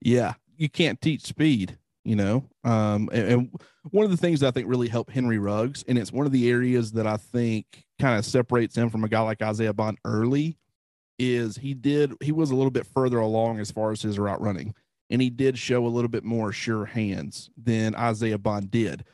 Yeah, 0.00 0.34
you 0.56 0.68
can't 0.68 1.00
teach 1.00 1.22
speed, 1.22 1.78
you 2.04 2.16
know. 2.16 2.48
Um, 2.64 3.08
and, 3.12 3.28
and 3.28 3.50
one 3.90 4.04
of 4.04 4.10
the 4.10 4.16
things 4.16 4.42
I 4.42 4.50
think 4.50 4.68
really 4.68 4.88
helped 4.88 5.10
Henry 5.10 5.38
Ruggs, 5.38 5.84
and 5.86 5.98
it's 5.98 6.12
one 6.12 6.26
of 6.26 6.32
the 6.32 6.48
areas 6.48 6.92
that 6.92 7.06
I 7.06 7.16
think 7.16 7.84
kind 7.98 8.18
of 8.18 8.24
separates 8.24 8.76
him 8.76 8.90
from 8.90 9.04
a 9.04 9.08
guy 9.08 9.20
like 9.20 9.42
Isaiah 9.42 9.72
Bond 9.72 9.98
early, 10.04 10.58
is 11.18 11.56
he 11.56 11.74
did 11.74 12.12
he 12.20 12.32
was 12.32 12.50
a 12.50 12.54
little 12.54 12.70
bit 12.70 12.86
further 12.86 13.18
along 13.18 13.58
as 13.60 13.70
far 13.70 13.90
as 13.90 14.02
his 14.02 14.18
route 14.18 14.40
running, 14.40 14.74
and 15.10 15.22
he 15.22 15.30
did 15.30 15.58
show 15.58 15.86
a 15.86 15.88
little 15.88 16.08
bit 16.08 16.24
more 16.24 16.52
sure 16.52 16.84
hands 16.84 17.50
than 17.56 17.94
Isaiah 17.94 18.38
Bond 18.38 18.70
did. 18.70 19.04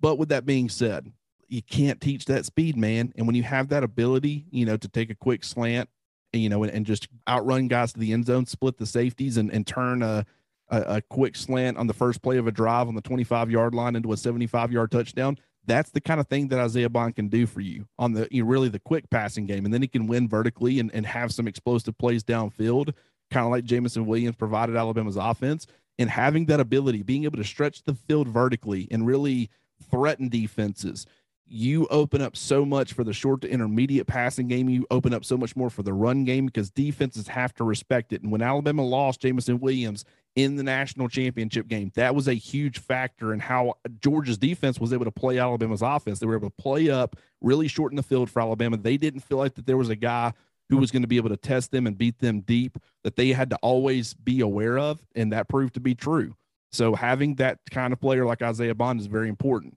But 0.00 0.18
with 0.18 0.30
that 0.30 0.46
being 0.46 0.68
said, 0.68 1.12
you 1.48 1.62
can't 1.62 2.00
teach 2.00 2.24
that 2.26 2.46
speed, 2.46 2.76
man. 2.76 3.12
And 3.16 3.26
when 3.26 3.36
you 3.36 3.42
have 3.42 3.68
that 3.68 3.84
ability, 3.84 4.46
you 4.50 4.64
know, 4.64 4.76
to 4.78 4.88
take 4.88 5.10
a 5.10 5.14
quick 5.14 5.44
slant, 5.44 5.88
you 6.32 6.48
know, 6.48 6.62
and, 6.62 6.72
and 6.72 6.86
just 6.86 7.08
outrun 7.28 7.68
guys 7.68 7.92
to 7.92 7.98
the 7.98 8.12
end 8.12 8.26
zone, 8.26 8.46
split 8.46 8.78
the 8.78 8.86
safeties, 8.86 9.36
and, 9.36 9.52
and 9.52 9.66
turn 9.66 10.02
a, 10.02 10.24
a, 10.70 10.80
a 10.80 11.02
quick 11.02 11.36
slant 11.36 11.76
on 11.76 11.86
the 11.86 11.92
first 11.92 12.22
play 12.22 12.38
of 12.38 12.46
a 12.46 12.52
drive 12.52 12.88
on 12.88 12.94
the 12.94 13.02
25 13.02 13.50
yard 13.50 13.74
line 13.74 13.96
into 13.96 14.12
a 14.12 14.16
75 14.16 14.72
yard 14.72 14.90
touchdown. 14.90 15.38
That's 15.64 15.90
the 15.90 16.00
kind 16.00 16.20
of 16.20 16.26
thing 16.26 16.48
that 16.48 16.58
Isaiah 16.58 16.88
Bond 16.88 17.14
can 17.14 17.28
do 17.28 17.46
for 17.46 17.60
you 17.60 17.86
on 17.98 18.12
the 18.12 18.26
you 18.30 18.42
know, 18.42 18.48
really 18.48 18.68
the 18.68 18.80
quick 18.80 19.08
passing 19.10 19.46
game. 19.46 19.64
And 19.64 19.72
then 19.72 19.82
he 19.82 19.88
can 19.88 20.06
win 20.06 20.28
vertically 20.28 20.80
and, 20.80 20.92
and 20.92 21.06
have 21.06 21.32
some 21.32 21.46
explosive 21.46 21.96
plays 21.98 22.24
downfield, 22.24 22.94
kind 23.30 23.46
of 23.46 23.52
like 23.52 23.64
Jameson 23.64 24.06
Williams 24.06 24.36
provided 24.36 24.76
Alabama's 24.76 25.16
offense. 25.16 25.66
And 25.98 26.10
having 26.10 26.46
that 26.46 26.58
ability, 26.58 27.02
being 27.02 27.24
able 27.24 27.36
to 27.36 27.44
stretch 27.44 27.84
the 27.84 27.94
field 27.94 28.26
vertically 28.26 28.88
and 28.90 29.06
really 29.06 29.50
threaten 29.90 30.28
defenses 30.28 31.06
you 31.46 31.86
open 31.88 32.22
up 32.22 32.36
so 32.36 32.64
much 32.64 32.92
for 32.92 33.04
the 33.04 33.12
short 33.12 33.42
to 33.42 33.50
intermediate 33.50 34.06
passing 34.06 34.48
game. 34.48 34.68
You 34.68 34.86
open 34.90 35.12
up 35.12 35.24
so 35.24 35.36
much 35.36 35.54
more 35.54 35.70
for 35.70 35.82
the 35.82 35.92
run 35.92 36.24
game 36.24 36.46
because 36.46 36.70
defenses 36.70 37.28
have 37.28 37.52
to 37.54 37.64
respect 37.64 38.12
it. 38.12 38.22
And 38.22 38.32
when 38.32 38.42
Alabama 38.42 38.82
lost 38.82 39.20
Jameson 39.20 39.60
Williams 39.60 40.04
in 40.34 40.56
the 40.56 40.62
national 40.62 41.08
championship 41.08 41.68
game, 41.68 41.92
that 41.94 42.14
was 42.14 42.26
a 42.26 42.34
huge 42.34 42.78
factor 42.78 43.34
in 43.34 43.40
how 43.40 43.74
Georgia's 44.00 44.38
defense 44.38 44.80
was 44.80 44.92
able 44.92 45.04
to 45.04 45.10
play 45.10 45.38
Alabama's 45.38 45.82
offense. 45.82 46.18
They 46.18 46.26
were 46.26 46.36
able 46.36 46.50
to 46.50 46.62
play 46.62 46.88
up, 46.88 47.16
really 47.40 47.68
shorten 47.68 47.96
the 47.96 48.02
field 48.02 48.30
for 48.30 48.40
Alabama. 48.40 48.78
They 48.78 48.96
didn't 48.96 49.20
feel 49.20 49.38
like 49.38 49.54
that 49.56 49.66
there 49.66 49.76
was 49.76 49.90
a 49.90 49.96
guy 49.96 50.32
who 50.70 50.78
was 50.78 50.90
going 50.90 51.02
to 51.02 51.08
be 51.08 51.18
able 51.18 51.28
to 51.28 51.36
test 51.36 51.70
them 51.70 51.86
and 51.86 51.98
beat 51.98 52.18
them 52.18 52.40
deep 52.40 52.78
that 53.04 53.16
they 53.16 53.28
had 53.28 53.50
to 53.50 53.56
always 53.56 54.14
be 54.14 54.40
aware 54.40 54.78
of. 54.78 55.04
And 55.14 55.32
that 55.32 55.48
proved 55.48 55.74
to 55.74 55.80
be 55.80 55.94
true. 55.94 56.34
So 56.70 56.94
having 56.94 57.34
that 57.34 57.58
kind 57.70 57.92
of 57.92 58.00
player 58.00 58.24
like 58.24 58.40
Isaiah 58.40 58.74
Bond 58.74 58.98
is 59.00 59.06
very 59.06 59.28
important. 59.28 59.76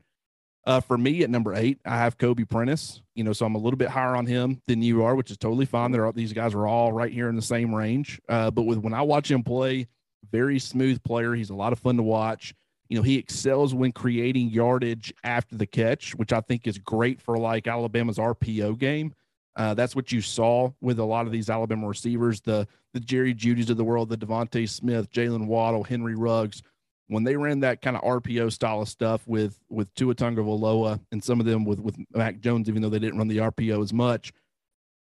Uh, 0.65 0.79
for 0.79 0.97
me 0.97 1.21
at 1.23 1.29
number 1.29 1.53
eight, 1.53 1.79
I 1.85 1.97
have 1.97 2.17
Kobe 2.17 2.43
Prentice. 2.43 3.01
You 3.13 3.23
know, 3.23 3.33
so 3.33 3.45
I'm 3.45 3.55
a 3.55 3.59
little 3.59 3.77
bit 3.77 3.89
higher 3.89 4.15
on 4.15 4.25
him 4.25 4.61
than 4.67 4.81
you 4.81 5.03
are, 5.03 5.15
which 5.15 5.29
is 5.29 5.37
totally 5.37 5.65
fine. 5.65 5.91
There 5.91 6.11
these 6.11 6.33
guys 6.33 6.53
are 6.53 6.67
all 6.67 6.91
right 6.91 7.11
here 7.11 7.29
in 7.29 7.35
the 7.35 7.41
same 7.41 7.73
range. 7.73 8.19
Uh, 8.27 8.49
but 8.51 8.63
with 8.63 8.79
when 8.79 8.93
I 8.93 9.03
watch 9.03 9.29
him 9.29 9.43
play, 9.43 9.87
very 10.31 10.59
smooth 10.59 11.03
player. 11.03 11.35
He's 11.35 11.51
a 11.51 11.55
lot 11.55 11.71
of 11.71 11.79
fun 11.79 11.97
to 11.97 12.03
watch. 12.03 12.53
You 12.89 12.97
know, 12.97 13.03
he 13.03 13.17
excels 13.17 13.73
when 13.73 13.91
creating 13.91 14.49
yardage 14.49 15.13
after 15.23 15.55
the 15.55 15.65
catch, 15.65 16.13
which 16.15 16.33
I 16.33 16.41
think 16.41 16.67
is 16.67 16.77
great 16.77 17.21
for 17.21 17.37
like 17.37 17.67
Alabama's 17.67 18.17
RPO 18.17 18.77
game. 18.77 19.13
Uh, 19.55 19.73
that's 19.73 19.95
what 19.95 20.11
you 20.11 20.21
saw 20.21 20.71
with 20.81 20.99
a 20.99 21.03
lot 21.03 21.25
of 21.25 21.31
these 21.31 21.49
Alabama 21.49 21.87
receivers, 21.87 22.41
the 22.41 22.67
the 22.93 22.99
Jerry 22.99 23.33
Jeudy's 23.33 23.69
of 23.69 23.77
the 23.77 23.83
world, 23.83 24.09
the 24.09 24.17
DeVonta 24.17 24.67
Smith, 24.69 25.11
Jaylen 25.11 25.47
Waddle, 25.47 25.83
Henry 25.83 26.15
Ruggs 26.15 26.61
when 27.07 27.23
they 27.23 27.35
ran 27.35 27.59
that 27.59 27.81
kind 27.81 27.95
of 27.95 28.03
RPO 28.03 28.51
style 28.51 28.81
of 28.81 28.89
stuff 28.89 29.27
with 29.27 29.59
with 29.69 29.93
Tua 29.95 30.15
Tagovailoa 30.15 30.99
and 31.11 31.23
some 31.23 31.39
of 31.39 31.45
them 31.45 31.65
with 31.65 31.79
with 31.79 31.97
Mac 32.13 32.39
Jones, 32.39 32.67
even 32.69 32.81
though 32.81 32.89
they 32.89 32.99
didn't 32.99 33.17
run 33.17 33.27
the 33.27 33.37
RPO 33.37 33.83
as 33.83 33.93
much, 33.93 34.33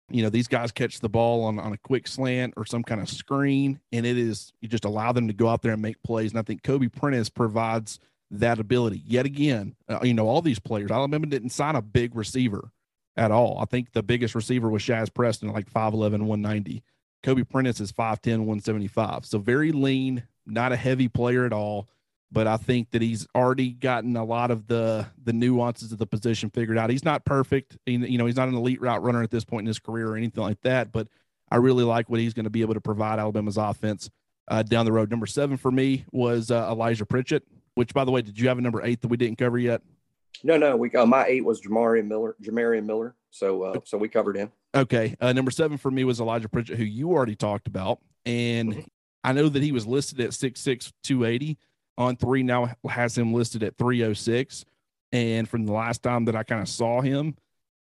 you 0.09 0.23
know 0.23 0.29
these 0.29 0.47
guys 0.47 0.71
catch 0.71 0.99
the 0.99 1.09
ball 1.09 1.43
on 1.43 1.59
on 1.59 1.73
a 1.73 1.77
quick 1.77 2.07
slant 2.07 2.53
or 2.57 2.65
some 2.65 2.83
kind 2.83 3.01
of 3.01 3.09
screen, 3.09 3.79
and 3.91 4.05
it 4.05 4.17
is 4.17 4.53
you 4.61 4.67
just 4.67 4.85
allow 4.85 5.11
them 5.11 5.27
to 5.27 5.33
go 5.33 5.47
out 5.47 5.61
there 5.61 5.73
and 5.73 5.81
make 5.81 6.01
plays. 6.03 6.31
And 6.31 6.39
I 6.39 6.43
think 6.43 6.63
Kobe 6.63 6.87
Prentice 6.87 7.29
provides 7.29 7.99
that 8.31 8.59
ability 8.59 9.01
yet 9.05 9.25
again. 9.25 9.75
Uh, 9.87 9.99
you 10.03 10.13
know 10.13 10.27
all 10.27 10.41
these 10.41 10.59
players. 10.59 10.91
Alabama 10.91 11.25
didn't 11.25 11.49
sign 11.49 11.75
a 11.75 11.81
big 11.81 12.15
receiver 12.15 12.71
at 13.17 13.31
all. 13.31 13.59
I 13.59 13.65
think 13.65 13.91
the 13.91 14.03
biggest 14.03 14.35
receiver 14.35 14.69
was 14.69 14.81
Shazz 14.81 15.13
Preston, 15.13 15.51
like 15.51 15.69
5'11", 15.69 16.21
190. 16.21 16.83
Kobe 17.21 17.43
Prentice 17.43 17.81
is 17.81 17.91
5'10, 17.91 18.39
175. 18.39 19.25
So 19.25 19.39
very 19.39 19.73
lean, 19.73 20.23
not 20.49 20.71
a 20.71 20.75
heavy 20.75 21.07
player 21.07 21.45
at 21.45 21.53
all. 21.53 21.87
But 22.31 22.45
I 22.45 22.57
think 22.57 22.91
that 22.91 23.01
he's 23.01 23.25
already 23.33 23.71
gotten 23.71 24.15
a 24.15 24.23
lot 24.23 24.51
of 24.51 24.67
the 24.67 25.07
the 25.23 25.33
nuances 25.33 25.91
of 25.91 25.97
the 25.97 26.05
position 26.05 26.51
figured 26.51 26.77
out. 26.77 26.91
He's 26.91 27.03
not 27.03 27.25
perfect. 27.25 27.75
You 27.87 28.17
know, 28.17 28.27
he's 28.27 28.35
not 28.35 28.47
an 28.47 28.53
elite 28.53 28.81
route 28.81 29.01
runner 29.01 29.23
at 29.23 29.31
this 29.31 29.43
point 29.43 29.63
in 29.63 29.67
his 29.67 29.79
career 29.79 30.09
or 30.09 30.15
anything 30.15 30.43
like 30.43 30.61
that. 30.61 30.91
But 30.91 31.07
I 31.49 31.55
really 31.55 31.83
like 31.83 32.07
what 32.07 32.19
he's 32.19 32.35
going 32.35 32.43
to 32.43 32.51
be 32.51 32.61
able 32.61 32.75
to 32.75 32.81
provide 32.81 33.17
Alabama's 33.17 33.57
offense 33.57 34.11
uh, 34.47 34.61
down 34.61 34.85
the 34.85 34.91
road. 34.91 35.09
Number 35.09 35.25
seven 35.25 35.57
for 35.57 35.71
me 35.71 36.05
was 36.11 36.51
uh, 36.51 36.67
Elijah 36.69 37.05
Pritchett. 37.05 37.43
Which, 37.75 37.93
by 37.93 38.03
the 38.03 38.11
way, 38.11 38.21
did 38.21 38.37
you 38.37 38.47
have 38.49 38.57
a 38.57 38.61
number 38.61 38.83
eight 38.83 39.01
that 39.01 39.07
we 39.07 39.17
didn't 39.17 39.37
cover 39.37 39.57
yet? 39.57 39.81
No, 40.43 40.57
no. 40.57 40.75
We 40.75 40.91
uh, 40.91 41.05
my 41.05 41.25
eight 41.25 41.45
was 41.45 41.61
Jamarion 41.61 42.07
Miller. 42.07 42.35
Jamarion 42.43 42.85
Miller. 42.85 43.15
So, 43.31 43.63
uh, 43.63 43.79
so 43.85 43.97
we 43.97 44.09
covered 44.09 44.35
him. 44.35 44.51
Okay. 44.75 45.15
Uh, 45.19 45.33
number 45.33 45.51
seven 45.51 45.77
for 45.77 45.89
me 45.89 46.03
was 46.03 46.19
Elijah 46.19 46.49
Pritchett, 46.49 46.77
who 46.77 46.83
you 46.83 47.11
already 47.11 47.35
talked 47.35 47.67
about, 47.67 47.99
and 48.25 48.73
mm-hmm. 48.73 48.81
I 49.23 49.33
know 49.33 49.49
that 49.49 49.63
he 49.63 49.71
was 49.71 49.85
listed 49.85 50.19
at 50.21 50.33
six 50.33 50.59
six 50.59 50.93
two 51.03 51.25
eighty 51.25 51.57
on 51.97 52.15
three. 52.15 52.43
Now 52.43 52.71
has 52.89 53.17
him 53.17 53.33
listed 53.33 53.63
at 53.63 53.77
three 53.77 54.03
oh 54.03 54.13
six, 54.13 54.65
and 55.11 55.47
from 55.47 55.65
the 55.65 55.73
last 55.73 56.03
time 56.03 56.25
that 56.25 56.35
I 56.35 56.43
kind 56.43 56.61
of 56.61 56.69
saw 56.69 57.01
him, 57.01 57.35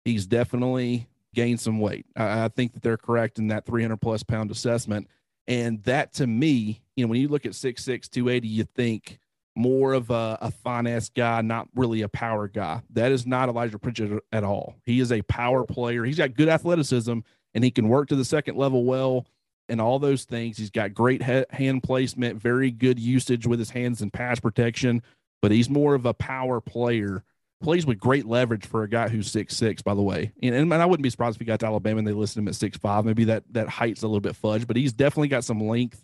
he's 0.04 0.26
definitely 0.26 1.08
gained 1.34 1.60
some 1.60 1.78
weight. 1.80 2.06
I, 2.16 2.44
I 2.44 2.48
think 2.48 2.72
that 2.72 2.82
they're 2.82 2.96
correct 2.96 3.38
in 3.38 3.48
that 3.48 3.66
three 3.66 3.82
hundred 3.82 4.00
plus 4.00 4.22
pound 4.22 4.50
assessment, 4.50 5.08
and 5.46 5.82
that 5.84 6.12
to 6.14 6.26
me, 6.26 6.82
you 6.96 7.04
know, 7.04 7.10
when 7.10 7.20
you 7.20 7.28
look 7.28 7.46
at 7.46 7.54
six 7.54 7.84
six 7.84 8.08
two 8.08 8.28
eighty, 8.28 8.48
you 8.48 8.64
think 8.64 9.18
more 9.56 9.92
of 9.92 10.10
a, 10.10 10.38
a 10.40 10.50
finesse 10.50 11.08
guy, 11.10 11.40
not 11.42 11.68
really 11.74 12.02
a 12.02 12.08
power 12.08 12.48
guy. 12.48 12.80
That 12.90 13.12
is 13.12 13.26
not 13.26 13.48
Elijah 13.48 13.78
Pritchett 13.78 14.22
at 14.32 14.44
all. 14.44 14.76
He 14.84 15.00
is 15.00 15.12
a 15.12 15.22
power 15.22 15.64
player. 15.64 16.04
He's 16.04 16.18
got 16.18 16.34
good 16.34 16.48
athleticism 16.48 17.18
and 17.52 17.64
he 17.64 17.70
can 17.70 17.88
work 17.88 18.08
to 18.08 18.16
the 18.16 18.24
second 18.24 18.56
level 18.56 18.84
well 18.84 19.26
and 19.70 19.80
all 19.80 19.98
those 19.98 20.24
things. 20.24 20.58
He's 20.58 20.70
got 20.70 20.94
great 20.94 21.22
hand 21.22 21.82
placement, 21.82 22.40
very 22.40 22.70
good 22.70 22.98
usage 22.98 23.46
with 23.46 23.58
his 23.58 23.70
hands 23.70 24.02
and 24.02 24.12
pass 24.12 24.40
protection, 24.40 25.02
but 25.40 25.50
he's 25.50 25.70
more 25.70 25.94
of 25.94 26.06
a 26.06 26.14
power 26.14 26.60
player. 26.60 27.24
Plays 27.62 27.84
with 27.84 27.98
great 27.98 28.24
leverage 28.24 28.64
for 28.64 28.84
a 28.84 28.88
guy 28.88 29.08
who's 29.08 29.30
six 29.30 29.54
six, 29.54 29.82
by 29.82 29.92
the 29.92 30.00
way. 30.00 30.32
And, 30.42 30.54
and 30.54 30.74
I 30.74 30.86
wouldn't 30.86 31.02
be 31.02 31.10
surprised 31.10 31.36
if 31.36 31.40
he 31.40 31.44
got 31.44 31.60
to 31.60 31.66
Alabama 31.66 31.98
and 31.98 32.08
they 32.08 32.12
listed 32.12 32.38
him 32.38 32.48
at 32.48 32.54
six 32.54 32.78
five. 32.78 33.04
Maybe 33.04 33.24
that 33.24 33.44
that 33.50 33.68
height's 33.68 34.02
a 34.02 34.06
little 34.06 34.20
bit 34.20 34.34
fudge, 34.34 34.66
but 34.66 34.76
he's 34.76 34.94
definitely 34.94 35.28
got 35.28 35.44
some 35.44 35.60
length, 35.60 36.02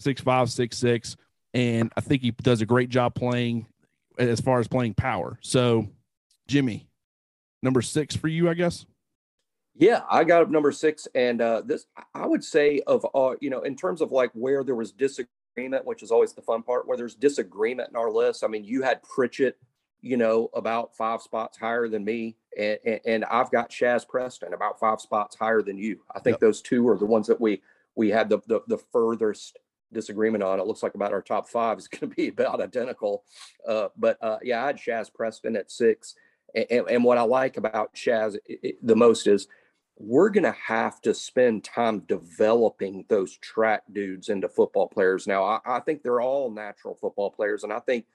six 0.00 0.20
five, 0.20 0.50
six 0.50 0.76
six 0.76 1.16
and 1.54 1.92
I 1.96 2.00
think 2.00 2.22
he 2.22 2.30
does 2.30 2.60
a 2.60 2.66
great 2.66 2.88
job 2.88 3.14
playing 3.14 3.66
as 4.18 4.40
far 4.40 4.60
as 4.60 4.68
playing 4.68 4.94
power. 4.94 5.38
So, 5.42 5.88
Jimmy, 6.46 6.88
number 7.62 7.82
six 7.82 8.14
for 8.14 8.28
you, 8.28 8.48
I 8.48 8.54
guess. 8.54 8.84
Yeah, 9.78 10.02
I 10.10 10.24
got 10.24 10.42
up 10.42 10.50
number 10.50 10.72
six, 10.72 11.06
and 11.14 11.40
uh, 11.40 11.62
this 11.64 11.86
I 12.12 12.26
would 12.26 12.42
say 12.42 12.80
of 12.86 13.06
uh, 13.14 13.34
you 13.40 13.48
know 13.48 13.62
in 13.62 13.76
terms 13.76 14.00
of 14.00 14.10
like 14.10 14.30
where 14.34 14.64
there 14.64 14.74
was 14.74 14.90
disagreement, 14.90 15.84
which 15.84 16.02
is 16.02 16.10
always 16.10 16.32
the 16.32 16.42
fun 16.42 16.64
part, 16.64 16.88
where 16.88 16.96
there's 16.96 17.14
disagreement 17.14 17.90
in 17.90 17.96
our 17.96 18.10
list. 18.10 18.42
I 18.42 18.48
mean, 18.48 18.64
you 18.64 18.82
had 18.82 19.02
Pritchett, 19.04 19.56
you 20.00 20.16
know, 20.16 20.50
about 20.52 20.96
five 20.96 21.22
spots 21.22 21.56
higher 21.56 21.88
than 21.88 22.04
me, 22.04 22.36
and, 22.58 22.78
and, 22.84 23.00
and 23.06 23.24
I've 23.26 23.52
got 23.52 23.70
Shazz 23.70 24.06
Preston 24.06 24.52
about 24.52 24.80
five 24.80 25.00
spots 25.00 25.36
higher 25.36 25.62
than 25.62 25.78
you. 25.78 26.00
I 26.12 26.18
think 26.18 26.34
yep. 26.34 26.40
those 26.40 26.60
two 26.60 26.88
are 26.88 26.98
the 26.98 27.06
ones 27.06 27.28
that 27.28 27.40
we 27.40 27.62
we 27.94 28.10
had 28.10 28.28
the 28.28 28.40
the, 28.48 28.62
the 28.66 28.78
furthest 28.78 29.58
disagreement 29.92 30.42
on. 30.42 30.58
It 30.58 30.66
looks 30.66 30.82
like 30.82 30.96
about 30.96 31.12
our 31.12 31.22
top 31.22 31.48
five 31.48 31.78
is 31.78 31.86
going 31.88 32.10
to 32.10 32.16
be 32.16 32.28
about 32.28 32.60
identical. 32.60 33.22
Uh, 33.66 33.88
but 33.96 34.18
uh, 34.20 34.38
yeah, 34.42 34.64
I 34.64 34.66
had 34.66 34.76
Shazz 34.76 35.14
Preston 35.14 35.54
at 35.54 35.70
six. 35.70 36.16
And, 36.54 36.88
and 36.88 37.04
what 37.04 37.18
I 37.18 37.22
like 37.22 37.58
about 37.58 37.94
Shazz 37.94 38.38
the 38.82 38.96
most 38.96 39.26
is 39.26 39.48
we're 39.98 40.30
going 40.30 40.44
to 40.44 40.52
have 40.52 41.00
to 41.00 41.12
spend 41.12 41.64
time 41.64 42.00
developing 42.00 43.04
those 43.08 43.36
track 43.38 43.82
dudes 43.92 44.28
into 44.28 44.48
football 44.48 44.86
players. 44.86 45.26
Now, 45.26 45.42
I, 45.42 45.60
I 45.66 45.80
think 45.80 46.02
they're 46.02 46.20
all 46.20 46.50
natural 46.50 46.94
football 46.94 47.30
players. 47.30 47.64
And 47.64 47.72
I 47.72 47.80
think 47.80 48.06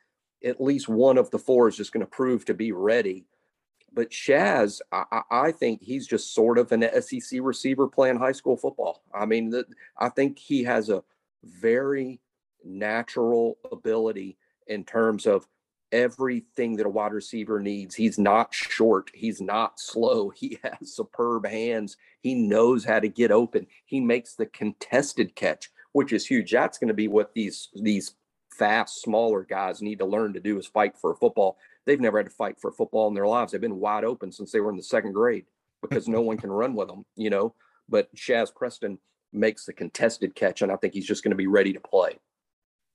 at 0.43 0.61
least 0.61 0.88
one 0.88 1.17
of 1.17 1.29
the 1.31 1.39
four 1.39 1.67
is 1.67 1.75
just 1.75 1.91
going 1.91 2.05
to 2.05 2.09
prove 2.09 2.45
to 2.45 2.53
be 2.53 2.71
ready. 2.71 3.25
But 3.91 4.11
Shazz, 4.11 4.81
I, 4.91 5.21
I, 5.29 5.51
think 5.51 5.84
he's 5.84 6.07
just 6.07 6.34
sort 6.34 6.57
of 6.57 6.71
an 6.71 6.84
SEC 7.01 7.39
receiver 7.43 7.88
playing 7.88 8.17
high 8.17 8.31
school 8.31 8.57
football. 8.57 9.03
I 9.13 9.25
mean, 9.25 9.51
the, 9.51 9.65
I 9.99 10.09
think 10.09 10.39
he 10.39 10.63
has 10.63 10.89
a 10.89 11.03
very 11.43 12.19
natural 12.63 13.57
ability 13.71 14.38
in 14.67 14.84
terms 14.84 15.27
of 15.27 15.47
everything 15.93 16.75
that 16.75 16.85
a 16.85 16.89
wide 16.89 17.13
receiver 17.13 17.59
needs. 17.61 17.95
He's 17.95 18.17
not 18.17 18.53
short, 18.53 19.11
he's 19.13 19.39
not 19.39 19.79
slow. 19.79 20.31
He 20.43 20.59
has 20.63 20.95
superb 20.95 21.45
hands. 21.45 21.95
He 22.19 22.33
knows 22.33 22.83
how 22.83 22.99
to 22.99 23.07
get 23.07 23.31
open. 23.31 23.67
He 23.85 24.01
makes 24.01 24.35
the 24.35 24.47
contested 24.47 25.35
catch, 25.35 25.69
which 25.93 26.11
is 26.11 26.25
huge. 26.25 26.51
That's 26.51 26.77
going 26.77 26.89
to 26.89 26.93
be 26.93 27.07
what 27.07 27.33
these 27.33 27.69
these 27.75 28.15
fast 28.57 29.01
smaller 29.01 29.43
guys 29.43 29.81
need 29.81 29.99
to 29.99 30.05
learn 30.05 30.33
to 30.33 30.39
do 30.39 30.57
is 30.57 30.67
fight 30.67 30.97
for 30.97 31.11
a 31.11 31.15
football. 31.15 31.57
They've 31.85 31.99
never 31.99 32.17
had 32.17 32.27
to 32.27 32.31
fight 32.31 32.59
for 32.59 32.69
a 32.69 32.73
football 32.73 33.07
in 33.07 33.13
their 33.13 33.27
lives. 33.27 33.51
They've 33.51 33.61
been 33.61 33.79
wide 33.79 34.03
open 34.03 34.31
since 34.31 34.51
they 34.51 34.59
were 34.59 34.71
in 34.71 34.77
the 34.77 34.83
second 34.83 35.13
grade 35.13 35.45
because 35.81 36.07
no 36.07 36.21
one 36.21 36.37
can 36.37 36.51
run 36.51 36.75
with 36.75 36.87
them, 36.87 37.05
you 37.15 37.29
know. 37.29 37.53
But 37.87 38.13
Shazz 38.15 38.53
Preston 38.53 38.97
makes 39.31 39.65
the 39.65 39.73
contested 39.73 40.35
catch, 40.35 40.61
and 40.61 40.71
I 40.71 40.75
think 40.77 40.93
he's 40.93 41.07
just 41.07 41.23
going 41.23 41.31
to 41.31 41.37
be 41.37 41.47
ready 41.47 41.73
to 41.73 41.79
play. 41.79 42.19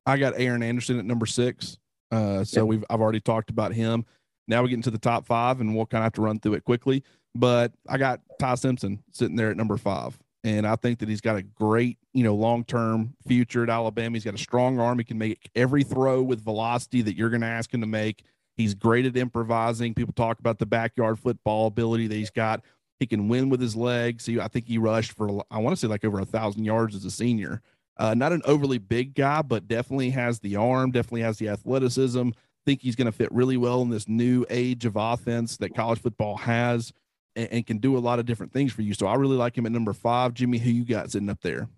I 0.07 0.16
got 0.16 0.34
Aaron 0.38 0.62
Anderson 0.62 0.99
at 0.99 1.05
number 1.05 1.26
six. 1.26 1.78
Uh, 2.11 2.44
so 2.44 2.64
we've 2.64 2.84
I've 2.88 3.00
already 3.00 3.20
talked 3.20 3.50
about 3.50 3.72
him. 3.72 4.04
Now 4.46 4.62
we 4.62 4.70
get 4.70 4.76
into 4.76 4.90
the 4.90 4.98
top 4.98 5.26
five, 5.26 5.61
and 5.61 5.76
we'll 5.76 5.86
kind 5.86 6.02
of 6.02 6.04
have 6.04 6.12
to 6.14 6.22
run 6.22 6.40
through 6.40 6.54
it 6.54 6.64
quickly. 6.64 7.04
But 7.34 7.72
I 7.88 7.98
got 7.98 8.20
Ty 8.38 8.54
Simpson 8.56 9.02
sitting 9.11 9.36
there 9.36 9.50
at 9.50 9.56
number 9.56 9.76
five, 9.76 10.18
and 10.44 10.66
I 10.66 10.76
think 10.76 10.98
that 11.00 11.09
he's 11.09 11.20
got 11.20 11.36
a 11.36 11.42
great, 11.42 11.98
you 12.14 12.24
know, 12.24 12.34
long 12.34 12.64
term 12.64 13.14
future 13.26 13.62
at 13.62 13.70
Alabama. 13.70 14.14
He's 14.16 14.24
got 14.24 14.34
a 14.34 14.38
strong 14.38 14.80
arm. 14.80 14.98
He 14.98 15.04
can 15.04 15.18
make 15.18 15.50
every 15.54 15.84
throw 15.84 16.22
with 16.22 16.42
velocity 16.42 17.02
that 17.02 17.16
you're 17.16 17.30
going 17.30 17.42
to 17.42 17.46
ask 17.46 17.72
him 17.72 17.80
to 17.82 17.86
make. 17.86 18.24
He's 18.56 18.74
great 18.74 19.06
at 19.06 19.16
improvising. 19.16 19.94
People 19.94 20.14
talk 20.14 20.40
about 20.40 20.59
the 20.59 20.66
backyard 20.66 21.18
football 21.18 21.68
ability 21.68 22.09
that 22.09 22.16
he's 22.16 22.30
got. 22.30 22.64
He 22.98 23.06
can 23.06 23.28
win 23.28 23.50
with 23.50 23.61
his 23.61 23.76
legs. 23.76 24.26
He, 24.26 24.40
I 24.40 24.48
think 24.48 24.66
he 24.66 24.78
rushed 24.78 25.12
for 25.12 25.44
I 25.50 25.59
want 25.59 25.76
to 25.76 25.80
say 25.80 25.86
like 25.86 26.04
over 26.04 26.18
a 26.18 26.24
thousand 26.24 26.64
yards 26.64 26.96
as 26.96 27.04
a 27.04 27.11
senior. 27.11 27.62
Uh, 27.99 28.14
not 28.14 28.32
an 28.32 28.42
overly 28.44 28.78
big 28.78 29.14
guy, 29.14 29.42
but 29.42 29.66
definitely 29.66 30.11
has 30.11 30.38
the 30.38 30.57
arm, 30.57 30.90
definitely 30.90 31.22
has 31.22 31.38
the 31.38 31.49
athleticism. 31.49 32.30
Think 32.64 32.80
he's 32.80 32.96
going 32.96 33.07
to 33.07 33.12
fit 33.12 33.32
really 33.32 33.57
well 33.57 33.82
in 33.82 33.90
this 33.90 34.09
new 34.09 34.44
age 34.51 34.84
of 34.84 34.96
offense 34.96 35.57
that 35.57 35.74
college 35.74 36.01
football 36.01 36.36
has, 36.36 36.92
and, 37.34 37.49
and, 37.51 37.66
can 37.66 37.78
do 37.78 37.96
a 37.96 37.99
lot 37.99 38.18
of 38.18 38.26
different 38.26 38.53
things 38.53 38.72
for 38.72 38.82
you. 38.82 38.94
So 38.94 39.07
I 39.07 39.14
really 39.14 39.36
like 39.36 39.57
him 39.57 39.66
at 39.66 39.72
number 39.72 39.92
five. 39.92 40.34
Jimmy, 40.34 40.59
who 40.59 40.70
you 40.70 40.84
got 40.84 41.11
sitting 41.11 41.30
up 41.30 41.40
there? 41.40 41.68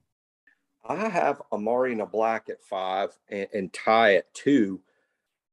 I 0.84 1.08
have 1.08 1.40
Amari 1.52 1.94
Niblack 1.94 2.50
at 2.50 2.62
five 2.62 3.16
and, 3.28 3.46
and 3.54 3.72
Ty 3.72 4.16
at 4.16 4.34
two 4.34 4.80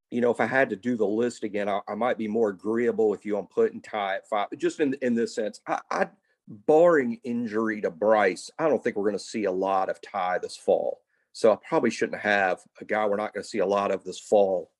you 0.09 0.21
know, 0.21 0.31
if 0.31 0.39
I 0.39 0.45
had 0.45 0.69
to 0.69 0.75
do 0.75 0.95
the 0.95 1.05
list 1.05 1.43
again, 1.43 1.67
I, 1.67 1.81
I, 1.87 1.95
might 1.95 2.17
be 2.17 2.27
more 2.27 2.49
agreeable 2.49 3.09
with 3.09 3.25
you 3.25 3.37
on 3.37 3.47
putting 3.47 3.81
Ty 3.81 4.15
at 4.15 4.27
five. 4.27 4.47
Just 4.57 4.79
in 4.79 4.95
in 5.01 5.15
this 5.15 5.35
sense, 5.35 5.59
I, 5.67 5.79
I 5.91 6.07
barring 6.47 7.19
injury 7.23 7.81
to 7.81 7.91
Bryce, 7.91 8.49
I 8.57 8.67
don't 8.67 8.83
think 8.83 8.95
we're 8.95 9.03
going 9.03 9.13
to 9.13 9.19
see 9.19 9.45
a 9.45 9.51
lot 9.51 9.89
of 9.89 10.01
Ty 10.01 10.39
this 10.39 10.57
fall. 10.57 11.01
So 11.33 11.51
I 11.51 11.57
probably 11.67 11.91
shouldn't 11.91 12.21
have 12.21 12.59
a 12.81 12.85
guy 12.85 13.05
we're 13.05 13.17
not 13.17 13.33
going 13.33 13.43
to 13.43 13.49
see 13.49 13.59
a 13.59 13.65
lot 13.65 13.91
of 13.91 14.03
this 14.03 14.19
fall 14.19 14.71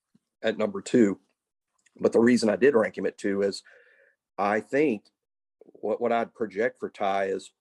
at 0.42 0.58
number 0.58 0.82
two. 0.82 1.20
But 2.00 2.14
the 2.14 2.20
reason 2.20 2.50
I 2.50 2.56
did 2.56 2.76
rank 2.76 2.98
him 2.98 3.06
at 3.06 3.18
two 3.18 3.42
is 3.42 3.64
I 4.38 4.60
think 4.60 5.04
what, 5.64 6.02
what 6.02 6.12
I'd 6.12 6.34
project 6.34 6.80
for 6.80 6.90
Ty 6.90 7.26
is 7.26 7.52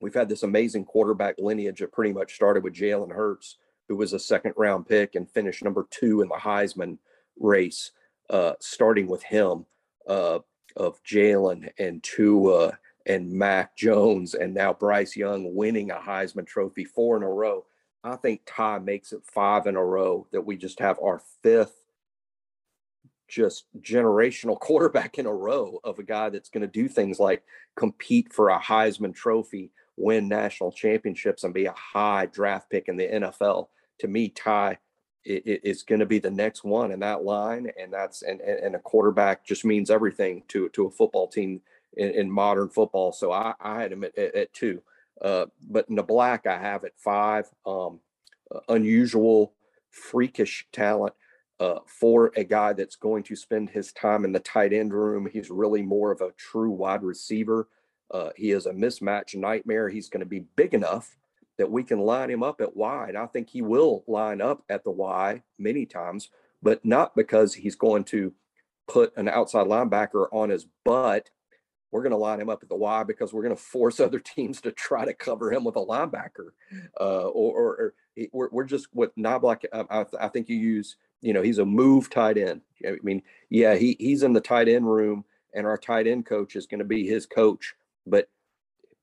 we've 0.00 0.14
had 0.14 0.28
this 0.28 0.42
amazing 0.42 0.84
quarterback 0.84 1.36
lineage 1.38 1.80
that 1.80 1.92
pretty 1.92 2.12
much 2.12 2.34
started 2.34 2.62
with 2.62 2.74
Jalen 2.74 3.12
Hurts 3.12 3.58
who 3.88 3.96
was 3.96 4.12
a 4.12 4.18
second 4.18 4.54
round 4.56 4.86
pick 4.86 5.14
and 5.14 5.30
finished 5.30 5.62
number 5.62 5.86
two 5.90 6.22
in 6.22 6.28
the 6.28 6.34
Heisman 6.34 6.98
race, 7.38 7.90
uh, 8.30 8.54
starting 8.60 9.06
with 9.06 9.22
him, 9.22 9.66
uh, 10.08 10.38
of 10.76 11.02
Jalen 11.04 11.70
and 11.78 12.02
Tua 12.02 12.78
and 13.06 13.30
Mac 13.30 13.76
Jones, 13.76 14.34
and 14.34 14.54
now 14.54 14.72
Bryce 14.72 15.16
Young 15.16 15.54
winning 15.54 15.90
a 15.90 15.96
Heisman 15.96 16.46
Trophy 16.46 16.84
four 16.84 17.16
in 17.16 17.22
a 17.22 17.28
row. 17.28 17.64
I 18.02 18.16
think 18.16 18.42
Ty 18.46 18.80
makes 18.80 19.12
it 19.12 19.22
five 19.24 19.66
in 19.66 19.76
a 19.76 19.84
row 19.84 20.26
that 20.32 20.44
we 20.44 20.56
just 20.56 20.78
have 20.80 20.98
our 21.02 21.22
fifth 21.42 21.74
just 23.28 23.66
generational 23.80 24.58
quarterback 24.60 25.18
in 25.18 25.26
a 25.26 25.34
row 25.34 25.80
of 25.84 25.98
a 25.98 26.02
guy 26.02 26.28
that's 26.28 26.50
going 26.50 26.62
to 26.62 26.66
do 26.66 26.88
things 26.88 27.18
like 27.18 27.42
compete 27.76 28.32
for 28.32 28.50
a 28.50 28.60
Heisman 28.60 29.14
Trophy 29.14 29.70
win 29.96 30.28
national 30.28 30.72
championships 30.72 31.44
and 31.44 31.54
be 31.54 31.66
a 31.66 31.72
high 31.72 32.26
draft 32.26 32.68
pick 32.70 32.88
in 32.88 32.96
the 32.96 33.06
NFL. 33.06 33.68
To 34.00 34.08
me, 34.08 34.28
Ty 34.28 34.78
is 35.24 35.82
going 35.82 36.00
to 36.00 36.06
be 36.06 36.18
the 36.18 36.30
next 36.30 36.64
one 36.64 36.90
in 36.90 37.00
that 37.00 37.24
line, 37.24 37.70
and 37.80 37.92
that's 37.92 38.22
and 38.22 38.40
and 38.40 38.74
a 38.74 38.80
quarterback 38.80 39.44
just 39.44 39.64
means 39.64 39.90
everything 39.90 40.42
to 40.48 40.68
to 40.70 40.86
a 40.86 40.90
football 40.90 41.28
team 41.28 41.62
in, 41.96 42.10
in 42.10 42.30
modern 42.30 42.68
football. 42.68 43.12
So 43.12 43.32
I, 43.32 43.54
I 43.60 43.82
had 43.82 43.92
him 43.92 44.04
at, 44.04 44.16
at, 44.18 44.34
at 44.34 44.52
two, 44.52 44.82
uh, 45.22 45.46
but 45.68 45.90
Niblack 45.90 46.46
I 46.46 46.58
have 46.58 46.84
at 46.84 46.98
five. 46.98 47.50
Um, 47.66 48.00
unusual, 48.68 49.54
freakish 49.90 50.66
talent. 50.72 51.14
Uh, 51.60 51.78
for 51.86 52.32
a 52.36 52.42
guy 52.42 52.72
that's 52.72 52.96
going 52.96 53.22
to 53.22 53.36
spend 53.36 53.70
his 53.70 53.92
time 53.92 54.24
in 54.24 54.32
the 54.32 54.40
tight 54.40 54.72
end 54.72 54.92
room. 54.92 55.28
He's 55.32 55.50
really 55.50 55.82
more 55.82 56.10
of 56.10 56.20
a 56.20 56.32
true 56.36 56.72
wide 56.72 57.04
receiver 57.04 57.68
Uh, 58.10 58.30
he 58.36 58.52
is 58.52 58.66
a 58.66 58.72
mismatch 58.72 59.34
nightmare. 59.34 59.88
He's 59.88 60.08
going 60.08 60.20
to 60.20 60.26
be 60.26 60.46
big 60.56 60.74
enough 60.74 61.16
that 61.58 61.70
we 61.70 61.82
can 61.82 62.00
line 62.00 62.30
him 62.30 62.42
up 62.42 62.60
at 62.60 62.76
Y. 62.76 63.06
And 63.08 63.18
I 63.18 63.26
think 63.26 63.50
he 63.50 63.62
will 63.62 64.04
line 64.06 64.40
up 64.40 64.62
at 64.68 64.84
the 64.84 64.90
Y 64.90 65.42
many 65.58 65.86
times, 65.86 66.30
but 66.62 66.84
not 66.84 67.16
because 67.16 67.54
he's 67.54 67.76
going 67.76 68.04
to 68.04 68.32
put 68.88 69.16
an 69.16 69.28
outside 69.28 69.66
linebacker 69.66 70.26
on 70.32 70.50
his 70.50 70.66
butt. 70.84 71.30
We're 71.94 72.02
going 72.02 72.10
to 72.10 72.16
line 72.16 72.40
him 72.40 72.50
up 72.50 72.60
at 72.60 72.68
the 72.68 72.74
Y 72.74 73.04
because 73.04 73.32
we're 73.32 73.44
going 73.44 73.54
to 73.54 73.62
force 73.62 74.00
other 74.00 74.18
teams 74.18 74.60
to 74.62 74.72
try 74.72 75.04
to 75.04 75.14
cover 75.14 75.52
him 75.52 75.62
with 75.62 75.76
a 75.76 75.84
linebacker. 75.84 76.50
Uh, 77.00 77.28
or, 77.28 77.52
or, 77.54 77.66
or 77.76 77.94
we're, 78.32 78.48
we're 78.50 78.64
just 78.64 78.88
with 78.92 79.14
Niblack. 79.14 79.64
Uh, 79.72 79.84
I, 79.88 80.04
I 80.24 80.28
think 80.28 80.48
you 80.48 80.56
use, 80.56 80.96
you 81.22 81.32
know, 81.32 81.42
he's 81.42 81.58
a 81.58 81.64
move 81.64 82.10
tight 82.10 82.36
end. 82.36 82.62
I 82.84 82.96
mean, 83.04 83.22
yeah, 83.48 83.76
he, 83.76 83.96
he's 84.00 84.24
in 84.24 84.32
the 84.32 84.40
tight 84.40 84.66
end 84.68 84.92
room 84.92 85.24
and 85.54 85.66
our 85.66 85.78
tight 85.78 86.08
end 86.08 86.26
coach 86.26 86.56
is 86.56 86.66
going 86.66 86.80
to 86.80 86.84
be 86.84 87.06
his 87.06 87.26
coach, 87.26 87.74
but 88.06 88.28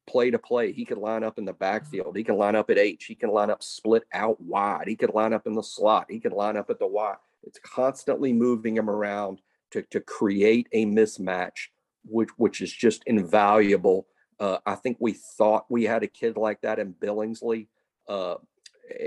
play 0.05 0.29
to 0.29 0.37
play. 0.37 0.73
He 0.73 0.83
could 0.83 0.97
line 0.97 1.23
up 1.23 1.37
in 1.37 1.45
the 1.45 1.53
backfield. 1.53 2.17
He 2.17 2.25
can 2.25 2.35
line 2.35 2.57
up 2.57 2.69
at 2.69 2.77
H. 2.77 3.05
He 3.05 3.15
can 3.15 3.29
line 3.29 3.49
up 3.49 3.63
split 3.63 4.03
out 4.11 4.39
wide. 4.41 4.89
He 4.89 4.97
could 4.97 5.13
line 5.13 5.31
up 5.31 5.47
in 5.47 5.53
the 5.53 5.63
slot. 5.63 6.07
He 6.09 6.19
could 6.19 6.33
line 6.33 6.57
up 6.57 6.69
at 6.69 6.79
the 6.79 6.87
Y. 6.87 7.15
It's 7.43 7.59
constantly 7.63 8.33
moving 8.33 8.75
him 8.75 8.89
around 8.89 9.41
to, 9.71 9.81
to 9.83 10.01
create 10.01 10.67
a 10.73 10.85
mismatch, 10.85 11.69
which 12.03 12.29
which 12.37 12.61
is 12.61 12.71
just 12.71 13.03
invaluable. 13.05 14.07
Uh, 14.39 14.57
I 14.65 14.75
think 14.75 14.97
we 14.99 15.13
thought 15.13 15.65
we 15.69 15.83
had 15.83 16.03
a 16.03 16.07
kid 16.07 16.35
like 16.37 16.61
that 16.61 16.79
in 16.79 16.93
Billingsley, 16.93 17.67
uh, 18.09 18.35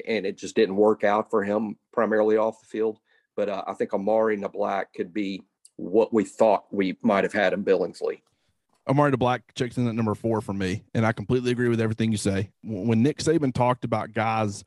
and 0.06 0.24
it 0.26 0.38
just 0.38 0.54
didn't 0.54 0.76
work 0.76 1.04
out 1.04 1.30
for 1.30 1.42
him 1.42 1.76
primarily 1.92 2.36
off 2.36 2.60
the 2.60 2.66
field. 2.66 2.98
But 3.36 3.48
uh, 3.48 3.64
I 3.66 3.74
think 3.74 3.92
Amari 3.92 4.36
Niblack 4.36 4.86
could 4.94 5.12
be 5.12 5.42
what 5.76 6.12
we 6.12 6.24
thought 6.24 6.66
we 6.70 6.96
might 7.02 7.24
have 7.24 7.32
had 7.32 7.52
in 7.52 7.64
Billingsley. 7.64 8.20
Amari 8.86 9.12
Niblack 9.12 9.40
checks 9.54 9.76
in 9.76 9.88
at 9.88 9.94
number 9.94 10.14
four 10.14 10.40
for 10.40 10.52
me, 10.52 10.84
and 10.94 11.06
I 11.06 11.12
completely 11.12 11.50
agree 11.50 11.68
with 11.68 11.80
everything 11.80 12.12
you 12.12 12.18
say. 12.18 12.50
When 12.62 13.02
Nick 13.02 13.18
Saban 13.18 13.52
talked 13.52 13.84
about 13.84 14.12
guys, 14.12 14.62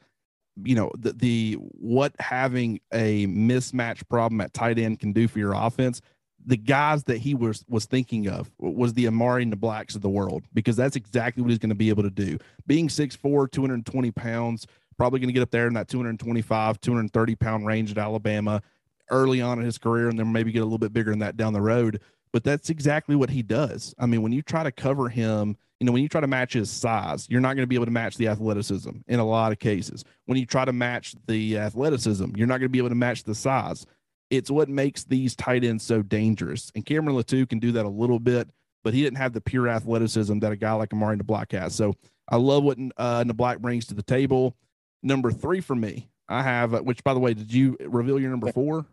you 0.64 0.76
know, 0.76 0.92
the, 0.98 1.14
the 1.14 1.54
what 1.54 2.14
having 2.20 2.80
a 2.92 3.28
mismatch 3.28 4.08
problem 4.10 4.42
at 4.42 4.54
tight 4.54 4.80
end 4.80 5.00
can 5.00 5.14
do 5.14 5.28
for 5.28 5.40
your 5.40 5.54
offense, 5.54 6.02
the 6.48 6.58
guys 6.58 7.04
that 7.04 7.20
he 7.20 7.36
was 7.36 7.64
was 7.70 7.86
thinking 7.86 8.28
of 8.28 8.50
was 8.58 8.94
the 8.94 9.08
Amari 9.08 9.46
Niblacks 9.46 9.96
of 9.96 10.02
the 10.02 10.10
world 10.10 10.44
because 10.54 10.76
that's 10.76 10.96
exactly 10.96 11.44
what 11.44 11.50
he's 11.50 11.60
going 11.60 11.70
to 11.70 11.76
be 11.76 11.90
able 11.90 12.04
to 12.04 12.10
do. 12.10 12.40
Being 12.66 12.88
6'4", 12.88 13.52
220 13.52 14.12
pounds, 14.12 14.66
probably 14.98 15.20
going 15.20 15.30
to 15.30 15.34
get 15.34 15.44
up 15.44 15.52
there 15.52 15.68
in 15.68 15.74
that 15.76 15.88
225, 15.90 16.82
230 16.82 17.36
pound 17.36 17.68
range 17.68 17.92
at 17.92 17.98
Alabama 18.00 18.62
early 19.10 19.42
on 19.42 19.60
in 19.60 19.66
his 19.66 19.78
career, 19.78 20.10
and 20.10 20.18
then 20.18 20.32
maybe 20.32 20.52
get 20.52 20.60
a 20.62 20.66
little 20.66 20.78
bit 20.78 20.92
bigger 20.92 21.12
than 21.12 21.20
that 21.20 21.38
down 21.38 21.54
the 21.54 21.62
road 21.62 22.02
but 22.32 22.44
that's 22.44 22.70
exactly 22.70 23.16
what 23.16 23.30
he 23.30 23.42
does. 23.42 23.96
I 23.98 24.06
mean, 24.06 24.22
when 24.22 24.32
you 24.32 24.42
try 24.42 24.64
to 24.64 24.72
cover 24.72 25.10
him, 25.10 25.58
you 25.80 25.86
know, 25.86 25.92
when 25.92 26.02
you 26.02 26.10
try 26.10 26.22
to 26.22 26.28
match 26.28 26.54
his 26.54 26.70
size, 26.70 27.28
you're 27.30 27.42
not 27.42 27.56
going 27.56 27.64
to 27.64 27.68
be 27.68 27.76
able 27.76 27.86
to 27.86 27.92
match 27.92 28.18
the 28.18 28.28
athleticism 28.28 28.92
in 29.08 29.20
a 29.20 29.26
lot 29.26 29.52
of 29.52 29.60
cases. 29.60 30.04
When 30.26 30.38
you 30.38 30.46
try 30.46 30.66
to 30.66 30.74
match 30.74 31.16
the 31.28 31.58
athleticism, 31.58 32.36
you're 32.36 32.48
not 32.48 32.60
going 32.60 32.66
to 32.68 32.70
be 32.70 32.80
able 32.80 32.90
to 32.90 32.96
match 32.96 33.24
the 33.24 33.36
size. 33.36 33.86
It's 34.30 34.52
what 34.52 34.70
makes 34.70 35.04
these 35.04 35.36
tight 35.36 35.64
ends 35.64 35.84
so 35.84 36.02
dangerous. 36.02 36.72
And 36.76 36.86
Cameron 36.86 37.16
Latu 37.16 37.48
can 37.48 37.60
do 37.60 37.72
that 37.74 37.86
a 37.86 37.90
little 37.90 38.20
bit, 38.20 38.50
but 38.84 38.94
he 38.94 39.02
didn't 39.02 39.18
have 39.18 39.34
the 39.34 39.42
pure 39.42 39.68
athleticism 39.68 40.40
that 40.40 40.52
a 40.52 40.58
guy 40.58 40.74
like 40.74 40.94
Amari 40.94 41.18
Niblack 41.18 41.52
has. 41.54 41.76
So 41.76 41.96
I 42.30 42.36
love 42.36 42.64
what 42.64 42.78
uh, 42.98 43.24
Niblack 43.24 43.60
brings 43.60 43.86
to 43.88 43.94
the 43.94 44.04
table. 44.04 44.56
Number 45.02 45.32
three 45.32 45.62
for 45.62 45.76
me, 45.76 46.10
I 46.28 46.44
have, 46.44 46.74
uh, 46.74 46.82
which 46.82 47.04
by 47.04 47.14
the 47.14 47.20
way, 47.20 47.34
did 47.34 47.54
you 47.54 47.78
reveal 47.80 48.20
your 48.20 48.32
number 48.32 48.52
four? 48.52 48.86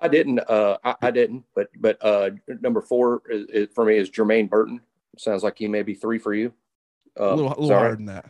I 0.00 0.08
didn't. 0.08 0.38
Uh, 0.38 0.78
I, 0.82 0.94
I, 1.02 1.10
didn't. 1.10 1.44
But 1.54 1.68
but 1.76 2.02
uh, 2.02 2.30
number 2.60 2.80
four 2.80 3.22
is, 3.28 3.46
is, 3.50 3.68
for 3.74 3.84
me 3.84 3.98
is 3.98 4.10
Jermaine 4.10 4.48
Burton. 4.48 4.80
Sounds 5.18 5.42
like 5.42 5.58
he 5.58 5.68
may 5.68 5.82
be 5.82 5.94
three 5.94 6.18
for 6.18 6.32
you. 6.32 6.52
Uh, 7.18 7.34
a 7.34 7.36
little, 7.36 7.52
a 7.52 7.60
little 7.60 7.78
higher 7.78 7.96
than 7.96 8.06
that. 8.06 8.26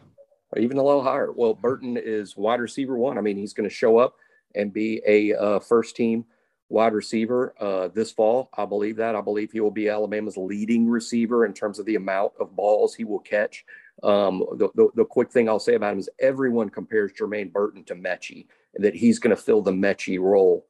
even 0.57 0.79
a 0.79 0.83
little 0.83 1.03
higher. 1.03 1.31
Well, 1.31 1.55
Burton 1.55 1.97
is 1.97 2.37
wide 2.37 2.61
receiver 2.61 2.97
one. 2.99 3.19
I 3.19 3.21
mean, 3.21 3.37
he's 3.37 3.53
going 3.53 3.69
to 3.69 3.75
show 3.75 3.99
up 3.99 4.17
and 4.55 4.73
be 4.73 5.01
a 5.07 5.35
uh, 5.35 5.61
first 5.61 5.95
team 5.95 6.25
wide 6.71 6.95
receiver 6.95 7.53
uh, 7.61 7.89
this 7.89 8.13
fall. 8.13 8.49
I 8.57 8.65
believe 8.65 8.97
that. 8.97 9.17
I 9.17 9.21
believe 9.21 9.53
he 9.53 9.61
will 9.61 9.71
be 9.73 9.89
Alabama's 9.89 10.37
leading 10.37 10.89
receiver 10.89 11.45
in 11.45 11.53
terms 11.53 11.79
of 11.79 11.85
the 11.85 11.97
amount 11.97 12.33
of 12.41 12.57
balls 12.57 12.95
he 12.95 13.05
will 13.05 13.19
catch. 13.19 13.65
Um, 14.03 14.45
the, 14.57 14.71
the, 14.75 14.89
the, 14.95 15.05
quick 15.05 15.31
thing 15.31 15.49
I'll 15.49 15.59
say 15.59 15.75
about 15.75 15.93
him 15.93 15.99
is 15.99 16.09
everyone 16.19 16.71
compares 16.71 17.13
Jermaine 17.13 17.53
Burton 17.53 17.85
to 17.85 17.95
Metchie, 17.95 18.47
and 18.75 18.85
that 18.85 18.95
he's 18.95 19.19
going 19.19 19.37
to 19.37 19.43
fill 19.43 19.61
the 19.61 19.73
Metchie 19.73 20.19
role. 20.19 20.67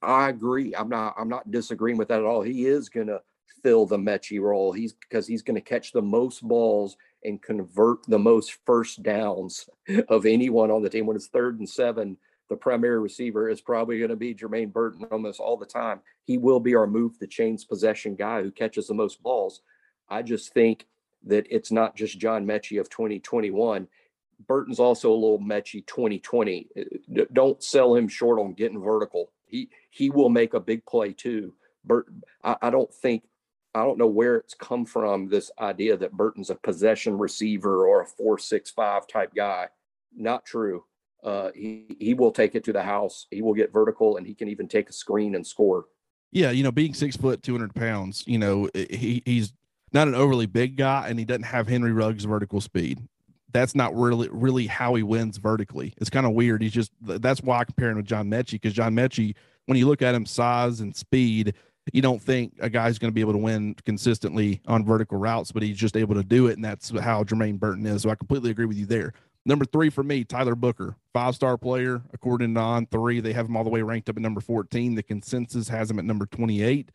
I 0.00 0.30
agree. 0.30 0.74
I'm 0.74 0.88
not. 0.88 1.14
I'm 1.18 1.28
not 1.28 1.50
disagreeing 1.50 1.98
with 1.98 2.08
that 2.08 2.20
at 2.20 2.24
all. 2.24 2.40
He 2.40 2.64
is 2.64 2.88
going 2.88 3.08
to 3.08 3.20
fill 3.62 3.84
the 3.84 3.98
Metchie 3.98 4.40
role. 4.40 4.72
He's 4.72 4.94
because 4.94 5.26
he's 5.26 5.42
going 5.42 5.56
to 5.56 5.60
catch 5.60 5.92
the 5.92 6.00
most 6.00 6.42
balls 6.42 6.96
and 7.24 7.42
convert 7.42 8.04
the 8.06 8.18
most 8.18 8.58
first 8.64 9.02
downs 9.02 9.68
of 10.08 10.24
anyone 10.24 10.70
on 10.70 10.82
the 10.82 10.88
team. 10.88 11.04
When 11.04 11.16
it's 11.16 11.26
third 11.26 11.58
and 11.58 11.68
seven, 11.68 12.16
the 12.48 12.56
primary 12.56 12.98
receiver 12.98 13.48
is 13.48 13.60
probably 13.60 13.98
going 13.98 14.10
to 14.10 14.16
be 14.16 14.34
Jermaine 14.34 14.72
Burton 14.72 15.06
almost 15.10 15.40
all 15.40 15.56
the 15.56 15.66
time. 15.66 16.00
He 16.24 16.38
will 16.38 16.60
be 16.60 16.74
our 16.74 16.86
move 16.86 17.18
the 17.18 17.26
chains 17.26 17.64
possession 17.64 18.14
guy 18.14 18.42
who 18.42 18.50
catches 18.50 18.86
the 18.86 18.94
most 18.94 19.22
balls. 19.22 19.62
I 20.08 20.22
just 20.22 20.52
think 20.52 20.86
that 21.24 21.46
it's 21.50 21.70
not 21.70 21.96
just 21.96 22.18
John 22.18 22.46
Metchie 22.46 22.80
of 22.80 22.88
2021. 22.88 23.88
Burton's 24.46 24.78
also 24.78 25.10
a 25.10 25.14
little 25.14 25.40
Metchie 25.40 25.86
2020. 25.86 26.68
Uh, 26.78 27.24
don't 27.32 27.62
sell 27.62 27.94
him 27.94 28.08
short 28.08 28.38
on 28.38 28.54
getting 28.54 28.80
vertical 28.80 29.30
he 29.48 29.70
he 29.90 30.10
will 30.10 30.28
make 30.28 30.54
a 30.54 30.60
big 30.60 30.84
play 30.86 31.12
too. 31.12 31.54
Burt, 31.84 32.06
I, 32.44 32.56
I 32.62 32.70
don't 32.70 32.92
think 32.92 33.24
I 33.74 33.84
don't 33.84 33.98
know 33.98 34.06
where 34.06 34.36
it's 34.36 34.54
come 34.54 34.84
from. 34.84 35.28
This 35.28 35.50
idea 35.58 35.96
that 35.96 36.12
Burton's 36.12 36.50
a 36.50 36.54
possession 36.54 37.18
receiver 37.18 37.86
or 37.86 38.02
a 38.02 38.06
four 38.06 38.38
six 38.38 38.70
five 38.70 39.06
type 39.06 39.34
guy. 39.34 39.68
Not 40.14 40.44
true. 40.44 40.84
Uh, 41.22 41.50
he 41.54 41.96
he 41.98 42.14
will 42.14 42.30
take 42.30 42.54
it 42.54 42.64
to 42.64 42.72
the 42.72 42.82
house. 42.82 43.26
He 43.30 43.42
will 43.42 43.54
get 43.54 43.72
vertical, 43.72 44.16
and 44.16 44.26
he 44.26 44.34
can 44.34 44.48
even 44.48 44.68
take 44.68 44.88
a 44.88 44.92
screen 44.92 45.34
and 45.34 45.46
score. 45.46 45.86
Yeah, 46.30 46.50
you 46.50 46.62
know, 46.62 46.72
being 46.72 46.94
six 46.94 47.16
foot, 47.16 47.42
two 47.42 47.52
hundred 47.52 47.74
pounds, 47.74 48.24
you 48.26 48.38
know, 48.38 48.68
he 48.74 49.22
he's 49.24 49.52
not 49.92 50.08
an 50.08 50.14
overly 50.14 50.46
big 50.46 50.76
guy, 50.76 51.06
and 51.08 51.18
he 51.18 51.24
doesn't 51.24 51.44
have 51.44 51.66
Henry 51.68 51.92
Ruggs' 51.92 52.24
vertical 52.24 52.60
speed 52.60 53.00
that's 53.52 53.74
not 53.74 53.94
really 53.94 54.28
really 54.30 54.66
how 54.66 54.94
he 54.94 55.02
wins 55.02 55.38
vertically. 55.38 55.94
It's 55.98 56.10
kind 56.10 56.26
of 56.26 56.32
weird. 56.32 56.62
He's 56.62 56.72
just 56.72 56.92
that's 57.00 57.42
why 57.42 57.58
I 57.58 57.64
compare 57.64 57.90
him 57.90 57.96
with 57.96 58.06
John 58.06 58.28
Metchie 58.28 58.52
because 58.52 58.72
John 58.72 58.94
Metchie, 58.94 59.34
when 59.66 59.78
you 59.78 59.86
look 59.86 60.02
at 60.02 60.14
him 60.14 60.26
size 60.26 60.80
and 60.80 60.94
speed, 60.94 61.54
you 61.92 62.02
don't 62.02 62.22
think 62.22 62.54
a 62.60 62.68
guy's 62.68 62.98
going 62.98 63.10
to 63.10 63.14
be 63.14 63.20
able 63.20 63.32
to 63.32 63.38
win 63.38 63.74
consistently 63.84 64.60
on 64.66 64.84
vertical 64.84 65.18
routes, 65.18 65.52
but 65.52 65.62
he's 65.62 65.76
just 65.76 65.96
able 65.96 66.14
to 66.14 66.22
do 66.22 66.48
it, 66.48 66.56
and 66.56 66.64
that's 66.64 66.90
how 66.90 67.24
Jermaine 67.24 67.58
Burton 67.58 67.86
is. 67.86 68.02
So 68.02 68.10
I 68.10 68.14
completely 68.14 68.50
agree 68.50 68.66
with 68.66 68.76
you 68.76 68.86
there. 68.86 69.14
Number 69.48 69.64
three 69.64 69.88
for 69.88 70.04
me, 70.04 70.24
Tyler 70.24 70.54
Booker, 70.54 70.94
five 71.14 71.34
star 71.34 71.56
player 71.56 72.02
according 72.12 72.54
to 72.54 72.60
On 72.60 72.84
Three. 72.84 73.20
They 73.20 73.32
have 73.32 73.46
him 73.46 73.56
all 73.56 73.64
the 73.64 73.70
way 73.70 73.80
ranked 73.80 74.10
up 74.10 74.16
at 74.16 74.22
number 74.22 74.42
fourteen. 74.42 74.94
The 74.94 75.02
consensus 75.02 75.68
has 75.68 75.90
him 75.90 75.98
at 75.98 76.04
number 76.04 76.26
twenty 76.26 76.62
eight. 76.62 76.90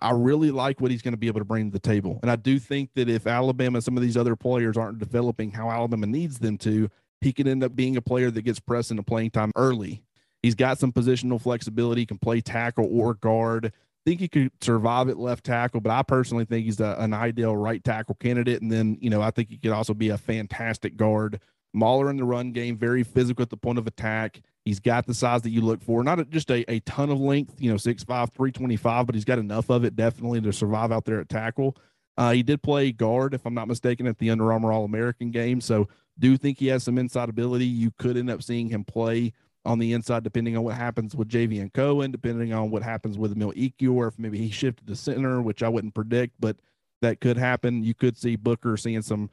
I 0.00 0.10
really 0.10 0.50
like 0.50 0.82
what 0.82 0.90
he's 0.90 1.00
going 1.00 1.14
to 1.14 1.18
be 1.18 1.28
able 1.28 1.40
to 1.40 1.46
bring 1.46 1.70
to 1.70 1.72
the 1.72 1.78
table. 1.78 2.20
And 2.20 2.30
I 2.30 2.36
do 2.36 2.58
think 2.58 2.90
that 2.94 3.08
if 3.08 3.26
Alabama, 3.26 3.78
and 3.78 3.84
some 3.84 3.96
of 3.96 4.02
these 4.02 4.18
other 4.18 4.36
players 4.36 4.76
aren't 4.76 4.98
developing 4.98 5.52
how 5.52 5.70
Alabama 5.70 6.06
needs 6.06 6.40
them 6.40 6.58
to, 6.58 6.90
he 7.22 7.32
could 7.32 7.48
end 7.48 7.64
up 7.64 7.74
being 7.74 7.96
a 7.96 8.02
player 8.02 8.30
that 8.30 8.42
gets 8.42 8.60
pressed 8.60 8.90
into 8.90 9.02
playing 9.02 9.30
time 9.30 9.52
early. 9.56 10.02
He's 10.42 10.54
got 10.54 10.78
some 10.78 10.92
positional 10.92 11.40
flexibility, 11.40 12.04
can 12.04 12.18
play 12.18 12.42
tackle 12.42 12.86
or 12.92 13.14
guard. 13.14 13.72
Think 14.04 14.20
he 14.20 14.28
could 14.28 14.50
survive 14.60 15.08
at 15.08 15.16
left 15.16 15.44
tackle, 15.44 15.80
but 15.80 15.90
I 15.90 16.02
personally 16.02 16.44
think 16.44 16.66
he's 16.66 16.80
a, 16.80 16.96
an 16.98 17.14
ideal 17.14 17.56
right 17.56 17.82
tackle 17.82 18.16
candidate. 18.16 18.60
And 18.60 18.70
then, 18.70 18.98
you 19.00 19.08
know, 19.08 19.22
I 19.22 19.30
think 19.30 19.48
he 19.48 19.56
could 19.56 19.72
also 19.72 19.94
be 19.94 20.10
a 20.10 20.18
fantastic 20.18 20.98
guard. 20.98 21.40
Mauler 21.74 22.08
in 22.08 22.16
the 22.16 22.24
run 22.24 22.52
game, 22.52 22.76
very 22.76 23.02
physical 23.02 23.42
at 23.42 23.50
the 23.50 23.56
point 23.56 23.78
of 23.78 23.86
attack. 23.86 24.40
He's 24.64 24.80
got 24.80 25.06
the 25.06 25.14
size 25.14 25.42
that 25.42 25.50
you 25.50 25.60
look 25.60 25.82
for, 25.82 26.02
not 26.02 26.30
just 26.30 26.50
a, 26.50 26.70
a 26.70 26.80
ton 26.80 27.10
of 27.10 27.20
length, 27.20 27.60
you 27.60 27.70
know, 27.70 27.76
6'5, 27.76 28.06
325, 28.06 29.06
but 29.06 29.14
he's 29.14 29.24
got 29.24 29.38
enough 29.38 29.68
of 29.70 29.84
it 29.84 29.96
definitely 29.96 30.40
to 30.40 30.52
survive 30.52 30.92
out 30.92 31.04
there 31.04 31.20
at 31.20 31.28
tackle. 31.28 31.76
Uh, 32.16 32.30
he 32.30 32.42
did 32.42 32.62
play 32.62 32.92
guard, 32.92 33.34
if 33.34 33.44
I'm 33.44 33.54
not 33.54 33.68
mistaken, 33.68 34.06
at 34.06 34.18
the 34.18 34.30
Under 34.30 34.52
Armour 34.52 34.72
All 34.72 34.84
American 34.84 35.30
game. 35.30 35.60
So, 35.60 35.88
do 36.16 36.36
think 36.36 36.58
he 36.58 36.68
has 36.68 36.84
some 36.84 36.96
inside 36.96 37.28
ability. 37.28 37.66
You 37.66 37.90
could 37.98 38.16
end 38.16 38.30
up 38.30 38.40
seeing 38.40 38.68
him 38.68 38.84
play 38.84 39.32
on 39.64 39.78
the 39.78 39.92
inside, 39.92 40.22
depending 40.22 40.56
on 40.56 40.62
what 40.62 40.76
happens 40.76 41.16
with 41.16 41.28
Javion 41.28 41.72
Cohen, 41.72 42.12
depending 42.12 42.52
on 42.52 42.70
what 42.70 42.82
happens 42.82 43.18
with 43.18 43.32
Emil 43.32 43.52
Ekiyor, 43.52 44.08
if 44.08 44.18
maybe 44.18 44.38
he 44.38 44.50
shifted 44.50 44.86
to 44.86 44.94
center, 44.94 45.40
which 45.42 45.62
I 45.62 45.68
wouldn't 45.68 45.94
predict, 45.94 46.34
but 46.38 46.56
that 47.02 47.20
could 47.20 47.36
happen. 47.36 47.82
You 47.82 47.94
could 47.94 48.16
see 48.16 48.36
Booker 48.36 48.76
seeing 48.76 49.02
some 49.02 49.30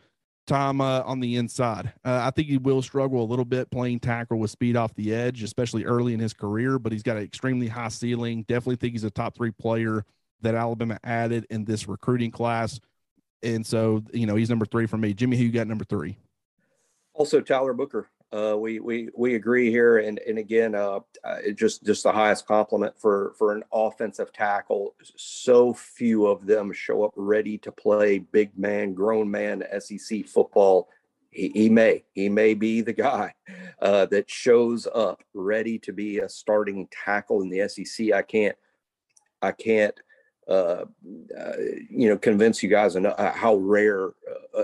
time 0.51 0.81
uh, 0.81 1.01
on 1.05 1.19
the 1.19 1.37
inside. 1.37 1.93
Uh, 2.03 2.21
I 2.23 2.31
think 2.31 2.49
he 2.49 2.57
will 2.57 2.81
struggle 2.81 3.23
a 3.23 3.25
little 3.25 3.45
bit 3.45 3.71
playing 3.71 3.99
tackle 3.99 4.37
with 4.37 4.51
speed 4.51 4.75
off 4.75 4.93
the 4.95 5.13
edge, 5.13 5.43
especially 5.43 5.85
early 5.85 6.13
in 6.13 6.19
his 6.19 6.33
career, 6.33 6.77
but 6.77 6.91
he's 6.91 7.03
got 7.03 7.15
an 7.17 7.23
extremely 7.23 7.67
high 7.67 7.87
ceiling. 7.87 8.43
Definitely 8.43 8.75
think 8.75 8.93
he's 8.93 9.05
a 9.05 9.09
top 9.09 9.35
three 9.35 9.51
player 9.51 10.03
that 10.41 10.53
Alabama 10.55 10.99
added 11.03 11.45
in 11.49 11.63
this 11.63 11.87
recruiting 11.87 12.31
class. 12.31 12.79
And 13.41 13.65
so, 13.65 14.03
you 14.13 14.25
know, 14.25 14.35
he's 14.35 14.49
number 14.49 14.65
three 14.65 14.87
for 14.87 14.97
me. 14.97 15.13
Jimmy, 15.13 15.37
who 15.37 15.45
you 15.45 15.51
got 15.51 15.67
number 15.67 15.85
three? 15.85 16.17
Also, 17.13 17.39
Tyler 17.39 17.73
Booker. 17.73 18.09
Uh, 18.33 18.55
we 18.57 18.79
we 18.79 19.09
we 19.13 19.35
agree 19.35 19.69
here, 19.69 19.97
and 19.97 20.19
and 20.19 20.37
again, 20.37 20.73
uh, 20.73 20.99
uh, 21.23 21.37
just 21.53 21.83
just 21.83 22.03
the 22.03 22.11
highest 22.11 22.45
compliment 22.45 22.97
for 22.97 23.33
for 23.37 23.51
an 23.51 23.63
offensive 23.73 24.31
tackle. 24.31 24.95
So 25.17 25.73
few 25.73 26.27
of 26.27 26.45
them 26.45 26.71
show 26.71 27.03
up 27.03 27.11
ready 27.17 27.57
to 27.57 27.71
play 27.73 28.19
big 28.19 28.57
man, 28.57 28.93
grown 28.93 29.29
man 29.29 29.65
SEC 29.79 30.25
football. 30.25 30.87
He, 31.29 31.49
he 31.49 31.69
may 31.69 32.05
he 32.13 32.29
may 32.29 32.53
be 32.53 32.79
the 32.79 32.93
guy 32.93 33.33
uh, 33.81 34.05
that 34.07 34.29
shows 34.29 34.87
up 34.95 35.23
ready 35.33 35.77
to 35.79 35.91
be 35.91 36.19
a 36.19 36.29
starting 36.29 36.87
tackle 36.89 37.41
in 37.41 37.49
the 37.49 37.67
SEC. 37.67 38.13
I 38.13 38.21
can't 38.21 38.55
I 39.41 39.51
can't 39.51 39.99
uh, 40.51 40.85
uh, 41.39 41.53
you 41.89 42.09
know, 42.09 42.17
convince 42.17 42.61
you 42.61 42.67
guys 42.67 42.97
enough, 42.97 43.15
uh, 43.17 43.31
how 43.31 43.55
rare 43.55 44.09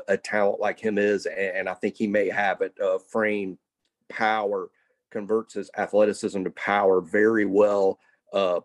a, 0.10 0.18
talent 0.18 0.60
like 0.60 0.78
him 0.78 0.98
is, 0.98 1.26
and, 1.26 1.38
and, 1.38 1.70
I 1.70 1.76
think 1.76 1.96
he 1.96 2.08
may 2.08 2.28
have 2.28 2.60
it. 2.60 2.74
Uh, 2.78 2.98
frame 2.98 3.58
power 4.10 4.70
converts 5.12 5.54
his 5.54 5.72
athleticism 5.78 6.44
to 6.44 6.50
power 6.50 7.00
very 7.00 7.46
well. 7.46 8.00
Uh, 8.34 8.60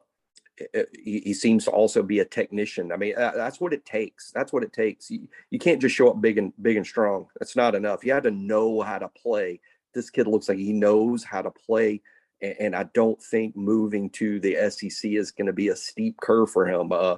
he, 1.00 1.20
he, 1.20 1.32
seems 1.32 1.64
to 1.66 1.70
also 1.70 2.02
be 2.02 2.18
a 2.18 2.24
technician. 2.24 2.90
I 2.90 2.96
mean, 2.96 3.14
that's 3.16 3.60
what 3.60 3.72
it 3.72 3.86
takes. 3.86 4.32
That's 4.32 4.52
what 4.52 4.64
it 4.64 4.72
takes. 4.72 5.08
You, 5.08 5.28
you 5.50 5.60
can't 5.60 5.80
just 5.80 5.94
show 5.94 6.10
up 6.10 6.20
big 6.20 6.38
and 6.38 6.52
big 6.60 6.76
and 6.76 6.86
strong. 6.86 7.28
That's 7.38 7.54
not 7.54 7.76
enough. 7.76 8.04
You 8.04 8.14
have 8.14 8.24
to 8.24 8.32
know 8.32 8.80
how 8.80 8.98
to 8.98 9.08
play. 9.08 9.60
This 9.94 10.10
kid 10.10 10.26
looks 10.26 10.48
like 10.48 10.58
he 10.58 10.72
knows 10.72 11.22
how 11.22 11.42
to 11.42 11.52
play 11.52 12.02
and 12.42 12.74
I 12.74 12.84
don't 12.94 13.22
think 13.22 13.56
moving 13.56 14.10
to 14.10 14.40
the 14.40 14.56
SEC 14.70 15.12
is 15.12 15.30
going 15.30 15.46
to 15.46 15.52
be 15.52 15.68
a 15.68 15.76
steep 15.76 16.20
curve 16.20 16.50
for 16.50 16.66
him. 16.66 16.92
Uh, 16.92 17.16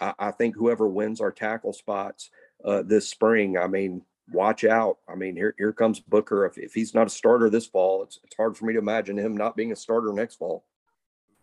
I, 0.00 0.14
I, 0.18 0.30
think 0.32 0.56
whoever 0.56 0.88
wins 0.88 1.20
our 1.20 1.30
tackle 1.30 1.72
spots 1.72 2.30
uh, 2.64 2.82
this 2.82 3.08
spring, 3.08 3.56
I 3.56 3.68
mean, 3.68 4.02
watch 4.32 4.64
out. 4.64 4.98
I 5.08 5.14
mean, 5.14 5.36
here 5.36 5.54
here 5.58 5.72
comes 5.72 6.00
Booker. 6.00 6.46
If, 6.46 6.58
if 6.58 6.74
he's 6.74 6.94
not 6.94 7.06
a 7.06 7.10
starter 7.10 7.48
this 7.48 7.66
fall, 7.66 8.02
it's 8.02 8.18
it's 8.24 8.36
hard 8.36 8.56
for 8.56 8.64
me 8.64 8.72
to 8.72 8.78
imagine 8.78 9.18
him 9.18 9.36
not 9.36 9.56
being 9.56 9.72
a 9.72 9.76
starter 9.76 10.12
next 10.12 10.36
fall. 10.36 10.64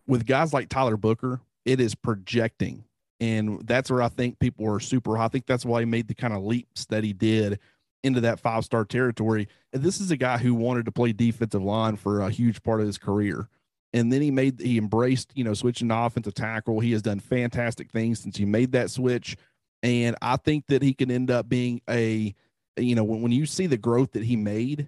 With 0.05 0.25
guys 0.25 0.53
like 0.53 0.69
Tyler 0.69 0.97
Booker, 0.97 1.41
it 1.65 1.79
is 1.79 1.95
projecting. 1.95 2.83
And 3.19 3.65
that's 3.65 3.89
where 3.89 4.01
I 4.01 4.09
think 4.09 4.39
people 4.39 4.69
are 4.69 4.81
super 4.81 5.15
high. 5.15 5.25
I 5.25 5.27
think 5.29 5.45
that's 5.45 5.65
why 5.65 5.79
he 5.79 5.85
made 5.85 6.09
the 6.09 6.15
kind 6.15 6.33
of 6.33 6.43
leaps 6.43 6.85
that 6.87 7.05
he 7.05 7.13
did 7.13 7.59
into 8.03 8.21
that 8.21 8.39
five 8.39 8.65
star 8.65 8.85
territory. 8.85 9.47
And 9.71 9.81
this 9.81 9.99
is 9.99 10.11
a 10.11 10.17
guy 10.17 10.37
who 10.37 10.53
wanted 10.53 10.85
to 10.85 10.91
play 10.91 11.13
defensive 11.13 11.63
line 11.63 11.95
for 11.95 12.21
a 12.21 12.29
huge 12.29 12.61
part 12.61 12.81
of 12.81 12.87
his 12.87 12.97
career. 12.97 13.47
And 13.93 14.11
then 14.11 14.21
he 14.21 14.31
made, 14.31 14.59
he 14.59 14.77
embraced, 14.77 15.31
you 15.35 15.43
know, 15.43 15.53
switching 15.53 15.89
to 15.89 15.97
offensive 15.97 16.33
tackle. 16.33 16.79
He 16.79 16.91
has 16.91 17.01
done 17.01 17.19
fantastic 17.19 17.91
things 17.91 18.19
since 18.19 18.37
he 18.37 18.45
made 18.45 18.71
that 18.73 18.89
switch. 18.89 19.37
And 19.83 20.15
I 20.21 20.37
think 20.37 20.65
that 20.67 20.81
he 20.81 20.93
can 20.93 21.11
end 21.11 21.29
up 21.29 21.47
being 21.47 21.81
a, 21.89 22.33
you 22.77 22.95
know, 22.95 23.03
when, 23.03 23.21
when 23.21 23.31
you 23.31 23.45
see 23.45 23.67
the 23.67 23.77
growth 23.77 24.13
that 24.13 24.23
he 24.23 24.35
made 24.35 24.87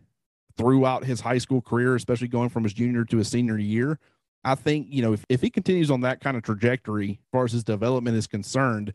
throughout 0.58 1.04
his 1.04 1.22
high 1.22 1.38
school 1.38 1.62
career, 1.62 1.96
especially 1.96 2.30
going 2.30 2.50
from 2.50 2.64
his 2.64 2.74
junior 2.74 3.06
to 3.06 3.18
his 3.18 3.28
senior 3.28 3.58
year, 3.58 4.00
I 4.44 4.56
think, 4.56 4.88
you 4.90 5.02
know, 5.02 5.14
if, 5.14 5.26
if 5.30 5.42
he 5.42 5.50
continues 5.50 5.92
on 5.92 6.02
that 6.02 6.22
kind 6.22 6.38
of 6.38 6.44
trajectory 6.44 7.12
as 7.12 7.18
far 7.32 7.46
as 7.46 7.52
his 7.52 7.64
development 7.64 8.18
is 8.18 8.28
concerned, 8.28 8.94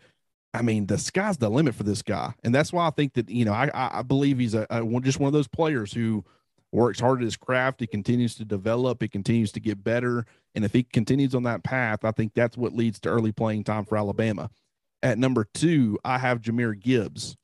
I 0.53 0.63
mean, 0.63 0.87
the 0.87 0.99
sky's 0.99 1.37
the 1.37 1.49
limit 1.49 1.75
for 1.75 1.85
this 1.85 2.03
guy, 2.03 2.35
and 2.43 2.55
that's 2.55 2.73
why 2.73 2.87
I 2.87 2.91
think 2.91 3.15
that 3.15 3.29
you 3.29 3.45
know 3.45 3.53
I 3.53 3.71
I 3.75 4.03
believe 4.03 4.39
he's 4.39 4.55
a, 4.55 4.67
a 4.71 5.01
just 5.01 5.21
one 5.21 5.29
of 5.29 5.33
those 5.33 5.49
players 5.49 5.93
who 5.93 6.25
works 6.73 7.01
hard 7.01 7.21
at 7.21 7.25
his 7.25 7.37
craft. 7.37 7.81
He 7.81 7.87
continues 7.87 8.35
to 8.37 8.45
develop. 8.45 9.01
He 9.01 9.09
continues 9.09 9.53
to 9.53 9.61
get 9.61 9.85
better, 9.85 10.27
and 10.55 10.65
if 10.65 10.73
he 10.73 10.83
continues 10.83 11.35
on 11.35 11.45
that 11.45 11.63
path, 11.63 12.05
I 12.05 12.11
think 12.11 12.35
that's 12.35 12.57
what 12.57 12.75
leads 12.75 12.99
to 13.01 13.09
early 13.09 13.33
playing 13.33 13.65
time 13.65 13.85
for 13.85 13.97
Alabama. 13.97 14.51
At 15.03 15.19
number 15.19 15.47
two, 15.55 15.99
I 16.05 16.19
have 16.19 16.41
Jahmyr 16.41 16.79
Gibbs. 16.79 17.37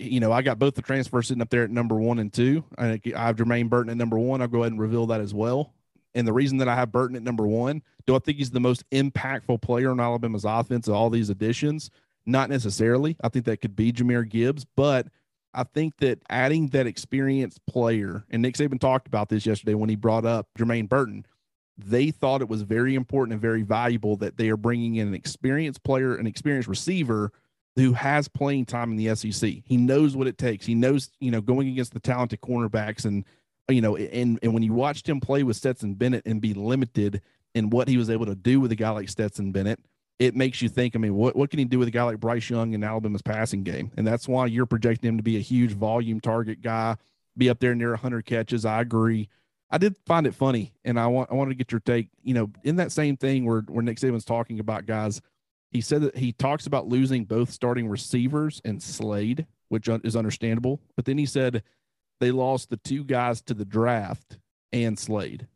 You 0.00 0.18
know, 0.18 0.32
I 0.32 0.42
got 0.42 0.58
both 0.58 0.74
the 0.74 0.82
transfers 0.82 1.28
sitting 1.28 1.42
up 1.42 1.50
there 1.50 1.64
at 1.64 1.70
number 1.70 1.94
one 1.94 2.18
and 2.18 2.32
two. 2.32 2.64
I 2.76 3.00
have 3.04 3.36
Jermaine 3.36 3.68
Burton 3.68 3.90
at 3.90 3.96
number 3.96 4.18
one. 4.18 4.42
I'll 4.42 4.48
go 4.48 4.62
ahead 4.62 4.72
and 4.72 4.80
reveal 4.80 5.06
that 5.06 5.20
as 5.20 5.34
well. 5.34 5.74
And 6.14 6.26
the 6.26 6.32
reason 6.32 6.58
that 6.58 6.68
I 6.68 6.74
have 6.74 6.90
Burton 6.90 7.16
at 7.16 7.22
number 7.22 7.46
one, 7.46 7.82
do 8.06 8.16
I 8.16 8.18
think 8.18 8.38
he's 8.38 8.50
the 8.50 8.60
most 8.60 8.88
impactful 8.90 9.62
player 9.62 9.90
on 9.90 10.00
Alabama's 10.00 10.44
offense 10.44 10.88
of 10.88 10.94
all 10.94 11.10
these 11.10 11.30
additions? 11.30 11.90
Not 12.26 12.50
necessarily. 12.50 13.16
I 13.22 13.28
think 13.28 13.46
that 13.46 13.60
could 13.60 13.74
be 13.74 13.92
Jahmyr 13.92 14.28
Gibbs, 14.28 14.66
but 14.76 15.08
I 15.52 15.64
think 15.64 15.96
that 15.98 16.22
adding 16.28 16.68
that 16.68 16.86
experienced 16.86 17.64
player, 17.66 18.24
and 18.30 18.42
Nick 18.42 18.54
Saban 18.54 18.80
talked 18.80 19.06
about 19.06 19.28
this 19.28 19.46
yesterday 19.46 19.74
when 19.74 19.88
he 19.88 19.96
brought 19.96 20.24
up 20.24 20.48
Jermaine 20.58 20.88
Burton, 20.88 21.26
they 21.76 22.10
thought 22.10 22.42
it 22.42 22.48
was 22.48 22.62
very 22.62 22.94
important 22.94 23.32
and 23.32 23.42
very 23.42 23.62
valuable 23.62 24.16
that 24.16 24.36
they 24.36 24.50
are 24.50 24.56
bringing 24.56 24.96
in 24.96 25.08
an 25.08 25.14
experienced 25.14 25.82
player, 25.82 26.14
an 26.14 26.26
experienced 26.26 26.68
receiver 26.68 27.32
who 27.76 27.92
has 27.94 28.28
playing 28.28 28.66
time 28.66 28.90
in 28.90 28.96
the 28.96 29.14
SEC. 29.14 29.50
He 29.64 29.76
knows 29.76 30.16
what 30.16 30.26
it 30.26 30.38
takes. 30.38 30.66
He 30.66 30.74
knows, 30.74 31.10
you 31.20 31.30
know, 31.30 31.40
going 31.40 31.68
against 31.68 31.94
the 31.94 32.00
talented 32.00 32.40
cornerbacks 32.40 33.04
and, 33.04 33.24
you 33.68 33.80
know, 33.80 33.96
and, 33.96 34.38
and 34.42 34.52
when 34.52 34.62
you 34.62 34.72
watched 34.72 35.08
him 35.08 35.20
play 35.20 35.42
with 35.42 35.56
Stetson 35.56 35.94
Bennett 35.94 36.26
and 36.26 36.40
be 36.40 36.54
limited 36.54 37.22
in 37.54 37.70
what 37.70 37.88
he 37.88 37.96
was 37.96 38.10
able 38.10 38.26
to 38.26 38.34
do 38.34 38.60
with 38.60 38.72
a 38.72 38.76
guy 38.76 38.90
like 38.90 39.08
Stetson 39.08 39.52
Bennett, 39.52 39.80
it 40.20 40.36
makes 40.36 40.60
you 40.60 40.68
think. 40.68 40.94
I 40.94 40.98
mean, 40.98 41.14
what 41.14 41.34
what 41.34 41.50
can 41.50 41.58
he 41.58 41.64
do 41.64 41.78
with 41.78 41.88
a 41.88 41.90
guy 41.90 42.04
like 42.04 42.20
Bryce 42.20 42.48
Young 42.48 42.74
in 42.74 42.84
Alabama's 42.84 43.22
passing 43.22 43.64
game? 43.64 43.90
And 43.96 44.06
that's 44.06 44.28
why 44.28 44.46
you're 44.46 44.66
projecting 44.66 45.08
him 45.08 45.16
to 45.16 45.22
be 45.22 45.38
a 45.38 45.40
huge 45.40 45.72
volume 45.72 46.20
target 46.20 46.60
guy, 46.60 46.96
be 47.36 47.48
up 47.48 47.58
there 47.58 47.74
near 47.74 47.90
100 47.90 48.26
catches. 48.26 48.66
I 48.66 48.82
agree. 48.82 49.28
I 49.70 49.78
did 49.78 49.96
find 50.04 50.26
it 50.26 50.34
funny, 50.34 50.74
and 50.84 51.00
I 51.00 51.06
want 51.06 51.30
I 51.30 51.34
wanted 51.34 51.50
to 51.50 51.56
get 51.56 51.72
your 51.72 51.80
take. 51.80 52.08
You 52.22 52.34
know, 52.34 52.50
in 52.62 52.76
that 52.76 52.92
same 52.92 53.16
thing 53.16 53.46
where 53.46 53.62
where 53.62 53.82
Nick 53.82 53.96
Saban's 53.96 54.26
talking 54.26 54.60
about 54.60 54.84
guys, 54.84 55.22
he 55.70 55.80
said 55.80 56.02
that 56.02 56.18
he 56.18 56.32
talks 56.32 56.66
about 56.66 56.86
losing 56.86 57.24
both 57.24 57.50
starting 57.50 57.88
receivers 57.88 58.60
and 58.64 58.82
Slade, 58.82 59.46
which 59.68 59.88
is 59.88 60.16
understandable. 60.16 60.80
But 60.96 61.06
then 61.06 61.16
he 61.16 61.26
said 61.26 61.62
they 62.20 62.30
lost 62.30 62.68
the 62.68 62.76
two 62.76 63.04
guys 63.04 63.40
to 63.42 63.54
the 63.54 63.64
draft 63.64 64.38
and 64.70 64.98
Slade. 64.98 65.46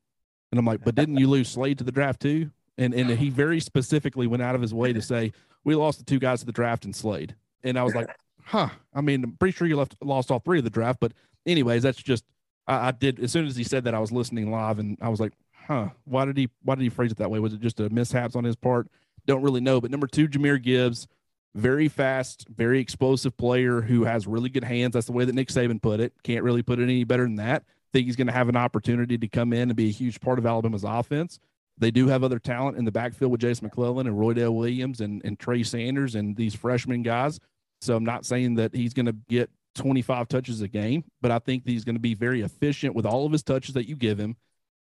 And 0.50 0.58
I'm 0.58 0.64
like, 0.64 0.84
but 0.84 0.94
didn't 0.94 1.18
you 1.18 1.28
lose 1.28 1.50
Slade 1.50 1.78
to 1.78 1.84
the 1.84 1.92
draft 1.92 2.22
too? 2.22 2.50
And 2.78 2.94
and 2.94 3.10
he 3.10 3.30
very 3.30 3.60
specifically 3.60 4.26
went 4.26 4.42
out 4.42 4.54
of 4.54 4.62
his 4.62 4.74
way 4.74 4.92
to 4.92 5.02
say 5.02 5.32
we 5.64 5.74
lost 5.74 5.98
the 5.98 6.04
two 6.04 6.18
guys 6.18 6.40
to 6.40 6.46
the 6.46 6.52
draft 6.52 6.84
and 6.84 6.94
Slade, 6.94 7.34
and 7.62 7.78
I 7.78 7.82
was 7.82 7.94
like, 7.94 8.08
huh. 8.44 8.68
I 8.92 9.00
mean, 9.00 9.24
I'm 9.24 9.32
pretty 9.32 9.56
sure 9.56 9.66
you 9.66 9.76
left 9.76 9.96
lost 10.02 10.30
all 10.30 10.38
three 10.40 10.58
of 10.58 10.64
the 10.64 10.70
draft, 10.70 11.00
but 11.00 11.12
anyways, 11.46 11.82
that's 11.82 12.02
just 12.02 12.24
I, 12.66 12.88
I 12.88 12.90
did 12.92 13.20
as 13.20 13.32
soon 13.32 13.46
as 13.46 13.56
he 13.56 13.64
said 13.64 13.84
that 13.84 13.94
I 13.94 13.98
was 13.98 14.12
listening 14.12 14.50
live 14.50 14.78
and 14.78 14.98
I 15.00 15.08
was 15.08 15.20
like, 15.20 15.32
huh. 15.66 15.88
Why 16.04 16.24
did 16.24 16.36
he 16.36 16.48
why 16.62 16.74
did 16.74 16.82
he 16.82 16.88
phrase 16.88 17.12
it 17.12 17.18
that 17.18 17.30
way? 17.30 17.38
Was 17.38 17.54
it 17.54 17.60
just 17.60 17.80
a 17.80 17.88
mishaps 17.90 18.36
on 18.36 18.44
his 18.44 18.56
part? 18.56 18.88
Don't 19.26 19.42
really 19.42 19.60
know. 19.60 19.80
But 19.80 19.90
number 19.90 20.06
two, 20.06 20.28
Jahmyr 20.28 20.62
Gibbs, 20.62 21.08
very 21.54 21.88
fast, 21.88 22.46
very 22.48 22.80
explosive 22.80 23.36
player 23.36 23.80
who 23.80 24.04
has 24.04 24.26
really 24.26 24.50
good 24.50 24.64
hands. 24.64 24.92
That's 24.92 25.06
the 25.06 25.12
way 25.12 25.24
that 25.24 25.34
Nick 25.34 25.48
Saban 25.48 25.80
put 25.80 26.00
it. 26.00 26.12
Can't 26.22 26.44
really 26.44 26.62
put 26.62 26.78
it 26.78 26.84
any 26.84 27.04
better 27.04 27.22
than 27.22 27.36
that. 27.36 27.64
Think 27.92 28.06
he's 28.06 28.16
going 28.16 28.26
to 28.26 28.32
have 28.32 28.48
an 28.48 28.56
opportunity 28.56 29.16
to 29.16 29.28
come 29.28 29.52
in 29.52 29.70
and 29.70 29.76
be 29.76 29.88
a 29.88 29.92
huge 29.92 30.20
part 30.20 30.38
of 30.38 30.46
Alabama's 30.46 30.84
offense. 30.84 31.38
They 31.78 31.90
do 31.90 32.08
have 32.08 32.22
other 32.22 32.38
talent 32.38 32.76
in 32.76 32.84
the 32.84 32.92
backfield 32.92 33.32
with 33.32 33.40
Jase 33.40 33.62
McClellan 33.62 34.06
and 34.06 34.16
Roydell 34.16 34.54
Williams 34.54 35.00
and, 35.00 35.22
and 35.24 35.38
Trey 35.38 35.62
Sanders 35.62 36.14
and 36.14 36.36
these 36.36 36.54
freshman 36.54 37.02
guys. 37.02 37.40
So 37.80 37.96
I'm 37.96 38.04
not 38.04 38.24
saying 38.24 38.54
that 38.56 38.74
he's 38.74 38.94
going 38.94 39.06
to 39.06 39.16
get 39.28 39.50
25 39.74 40.28
touches 40.28 40.60
a 40.60 40.68
game, 40.68 41.04
but 41.20 41.30
I 41.30 41.38
think 41.38 41.66
he's 41.66 41.84
going 41.84 41.96
to 41.96 42.00
be 42.00 42.14
very 42.14 42.42
efficient 42.42 42.94
with 42.94 43.06
all 43.06 43.26
of 43.26 43.32
his 43.32 43.42
touches 43.42 43.74
that 43.74 43.88
you 43.88 43.96
give 43.96 44.18
him. 44.18 44.36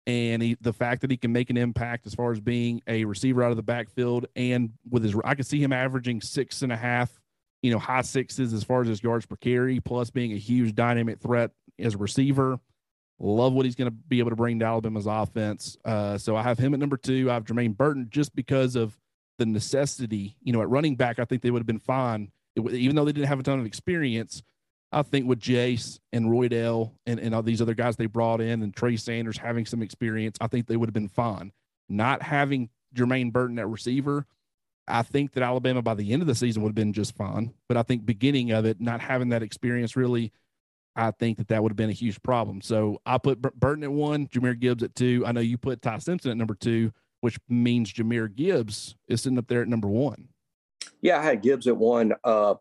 And 0.08 0.42
he, 0.42 0.58
the 0.60 0.74
fact 0.74 1.02
that 1.02 1.12
he 1.12 1.18
can 1.18 1.32
make 1.32 1.52
an 1.52 1.58
impact 1.58 2.08
as 2.08 2.16
far 2.16 2.32
as 2.32 2.40
being 2.40 2.82
a 2.88 3.06
receiver 3.06 3.44
out 3.44 3.52
of 3.52 3.58
the 3.58 3.64
backfield 3.64 4.26
and 4.36 4.72
with 4.90 5.04
his, 5.04 5.16
I 5.24 5.36
could 5.36 5.46
see 5.46 5.62
him 5.62 5.72
averaging 5.72 6.22
six 6.22 6.64
and 6.64 6.72
a 6.72 6.78
half, 6.78 7.12
you 7.62 7.72
know, 7.72 7.78
high 7.78 8.02
sixes 8.02 8.54
as 8.54 8.64
far 8.64 8.82
as 8.82 8.88
his 8.88 9.04
yards 9.04 9.28
per 9.28 9.36
carry, 9.36 9.80
plus 9.80 10.10
being 10.10 10.34
a 10.34 10.38
huge 10.38 10.74
dynamic 10.74 11.20
threat 11.20 11.52
as 11.78 11.94
a 11.94 11.98
receiver. 12.00 12.60
Love 13.20 13.54
what 13.54 13.66
he's 13.66 13.76
going 13.76 13.90
to 13.90 13.96
be 13.96 14.20
able 14.20 14.30
to 14.30 14.36
bring 14.36 14.60
to 14.60 14.66
Alabama's 14.66 15.06
offense. 15.06 15.78
Uh, 15.84 16.18
so 16.18 16.36
I 16.36 16.44
have 16.44 16.58
him 16.58 16.74
at 16.74 16.80
number 16.80 16.98
two. 16.98 17.30
I 17.30 17.34
have 17.34 17.46
Jermaine 17.46 17.76
Burton 17.76 18.08
just 18.10 18.34
because 18.34 18.76
of 18.76 18.98
the 19.38 19.46
necessity. 19.46 20.38
You 20.42 20.54
know, 20.54 20.62
at 20.62 20.70
running 20.70 20.96
back, 20.96 21.20
I 21.20 21.26
think 21.26 21.42
they 21.42 21.52
would 21.52 21.60
have 21.60 21.68
been 21.68 21.80
fine, 21.80 22.32
it, 22.56 22.62
even 22.74 22.96
though 22.96 23.06
they 23.06 23.12
didn't 23.12 23.28
have 23.28 23.40
a 23.40 23.44
ton 23.44 23.60
of 23.60 23.66
experience. 23.66 24.42
I 24.92 25.04
think 25.04 25.28
with 25.28 25.40
Jase 25.40 26.00
and 26.12 26.28
Roydell 26.28 26.94
and, 27.06 27.20
and 27.20 27.36
all 27.36 27.44
these 27.44 27.62
other 27.62 27.76
guys 27.76 27.96
they 27.96 28.08
brought 28.08 28.42
in 28.42 28.64
and 28.64 28.76
Trey 28.76 28.96
Sanders 28.96 29.38
having 29.38 29.66
some 29.66 29.84
experience, 29.84 30.38
I 30.42 30.48
think 30.48 30.68
they 30.68 30.78
would 30.78 30.90
have 30.90 30.94
been 30.94 31.10
fine. 31.10 31.52
Not 31.88 32.24
having 32.24 32.70
Jermaine 32.96 33.32
Burton 33.32 33.60
at 33.60 33.68
receiver, 33.68 34.26
I 34.88 35.04
think 35.04 35.34
that 35.34 35.44
Alabama 35.44 35.82
by 35.82 35.94
the 35.94 36.12
end 36.12 36.24
of 36.24 36.28
the 36.28 36.36
season 36.36 36.64
would 36.64 36.70
have 36.70 36.76
been 36.76 36.94
just 36.94 37.16
fine. 37.16 37.54
But 37.68 37.78
I 37.78 37.84
think 37.84 38.06
beginning 38.06 38.52
of 38.52 38.66
it, 38.66 38.82
not 38.82 39.02
having 39.02 39.30
that 39.30 39.44
experience 39.44 39.96
really 39.96 40.32
I 40.96 41.12
think 41.12 41.38
that 41.38 41.48
that 41.50 41.64
would 41.64 41.72
have 41.72 41.78
been 41.78 41.90
a 41.90 41.94
huge 41.94 42.22
problem. 42.22 42.62
So 42.62 43.02
I 43.06 43.18
put 43.18 43.42
Burton 43.42 43.84
at 43.84 43.92
one, 43.92 44.28
Jahmyr 44.28 44.60
Gibbs 44.60 44.84
at 44.84 44.96
two. 44.96 45.24
I 45.26 45.32
know 45.32 45.42
you 45.42 45.58
put 45.58 45.82
Ty 45.82 46.00
Simpson 46.00 46.32
at 46.32 46.38
number 46.38 46.56
two, 46.56 46.92
which 47.22 47.40
means 47.48 47.94
Jahmyr 47.94 48.34
Gibbs 48.34 48.96
is 49.08 49.22
sitting 49.22 49.38
up 49.38 49.48
there 49.48 49.62
at 49.62 49.68
number 49.68 49.88
one. 49.88 50.30
Yeah, 51.02 51.20
I 51.20 51.24
had 51.24 51.42
Gibbs 51.42 51.68
at 51.68 51.78
one. 51.78 52.14
Uh, 52.24 52.56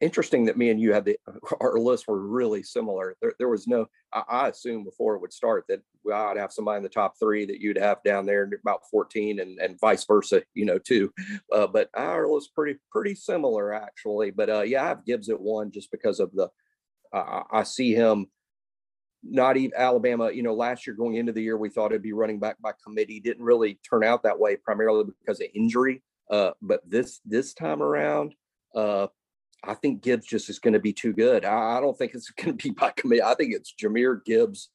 interesting 0.00 0.44
that 0.46 0.56
me 0.56 0.70
and 0.70 0.80
you 0.80 0.92
had 0.92 1.04
the 1.04 1.18
our 1.60 1.78
lists 1.78 2.06
were 2.06 2.20
really 2.20 2.62
similar. 2.62 3.16
There, 3.20 3.34
there 3.38 3.48
was 3.48 3.66
no. 3.66 3.86
I, 4.12 4.22
I 4.28 4.48
assumed 4.48 4.84
before 4.84 5.14
it 5.14 5.20
would 5.20 5.32
start 5.32 5.64
that 5.68 5.82
I'd 6.12 6.36
have 6.36 6.52
somebody 6.52 6.78
in 6.78 6.82
the 6.82 6.88
top 6.88 7.18
three 7.18 7.44
that 7.46 7.60
you'd 7.60 7.78
have 7.78 8.02
down 8.02 8.26
there 8.26 8.48
about 8.60 8.88
fourteen, 8.90 9.40
and 9.40 9.58
and 9.58 9.80
vice 9.80 10.04
versa, 10.04 10.42
you 10.54 10.64
know, 10.64 10.78
too. 10.78 11.12
Uh, 11.52 11.66
but 11.66 11.90
our 11.94 12.26
list 12.28 12.54
pretty 12.54 12.78
pretty 12.90 13.14
similar 13.14 13.72
actually. 13.72 14.30
But 14.30 14.50
uh, 14.50 14.62
yeah, 14.62 14.84
I 14.84 14.88
have 14.88 15.04
Gibbs 15.04 15.28
at 15.28 15.40
one 15.40 15.70
just 15.70 15.90
because 15.90 16.20
of 16.20 16.32
the 16.32 16.48
I, 17.12 17.42
I 17.50 17.62
see 17.64 17.94
him 17.94 18.26
not 19.22 19.56
even 19.56 19.72
Alabama, 19.76 20.30
you 20.30 20.42
know, 20.42 20.54
last 20.54 20.86
year 20.86 20.96
going 20.96 21.16
into 21.16 21.32
the 21.32 21.42
year, 21.42 21.56
we 21.56 21.68
thought 21.68 21.92
it'd 21.92 22.02
be 22.02 22.12
running 22.12 22.38
back 22.38 22.60
by 22.60 22.72
committee. 22.82 23.20
Didn't 23.20 23.44
really 23.44 23.78
turn 23.88 24.04
out 24.04 24.22
that 24.22 24.38
way, 24.38 24.56
primarily 24.56 25.04
because 25.20 25.40
of 25.40 25.48
injury. 25.54 26.02
Uh, 26.30 26.52
but 26.62 26.80
this 26.88 27.20
this 27.24 27.52
time 27.52 27.82
around, 27.82 28.34
uh, 28.74 29.08
I 29.64 29.74
think 29.74 30.02
Gibbs 30.02 30.26
just 30.26 30.48
is 30.48 30.58
going 30.58 30.74
to 30.74 30.80
be 30.80 30.92
too 30.92 31.12
good. 31.12 31.44
I, 31.44 31.78
I 31.78 31.80
don't 31.80 31.96
think 31.96 32.14
it's 32.14 32.30
going 32.30 32.56
to 32.56 32.68
be 32.68 32.70
by 32.70 32.92
committee. 32.96 33.22
I 33.22 33.34
think 33.34 33.54
it's 33.54 33.74
Jahmyr 33.80 34.24
Gibbs, 34.24 34.70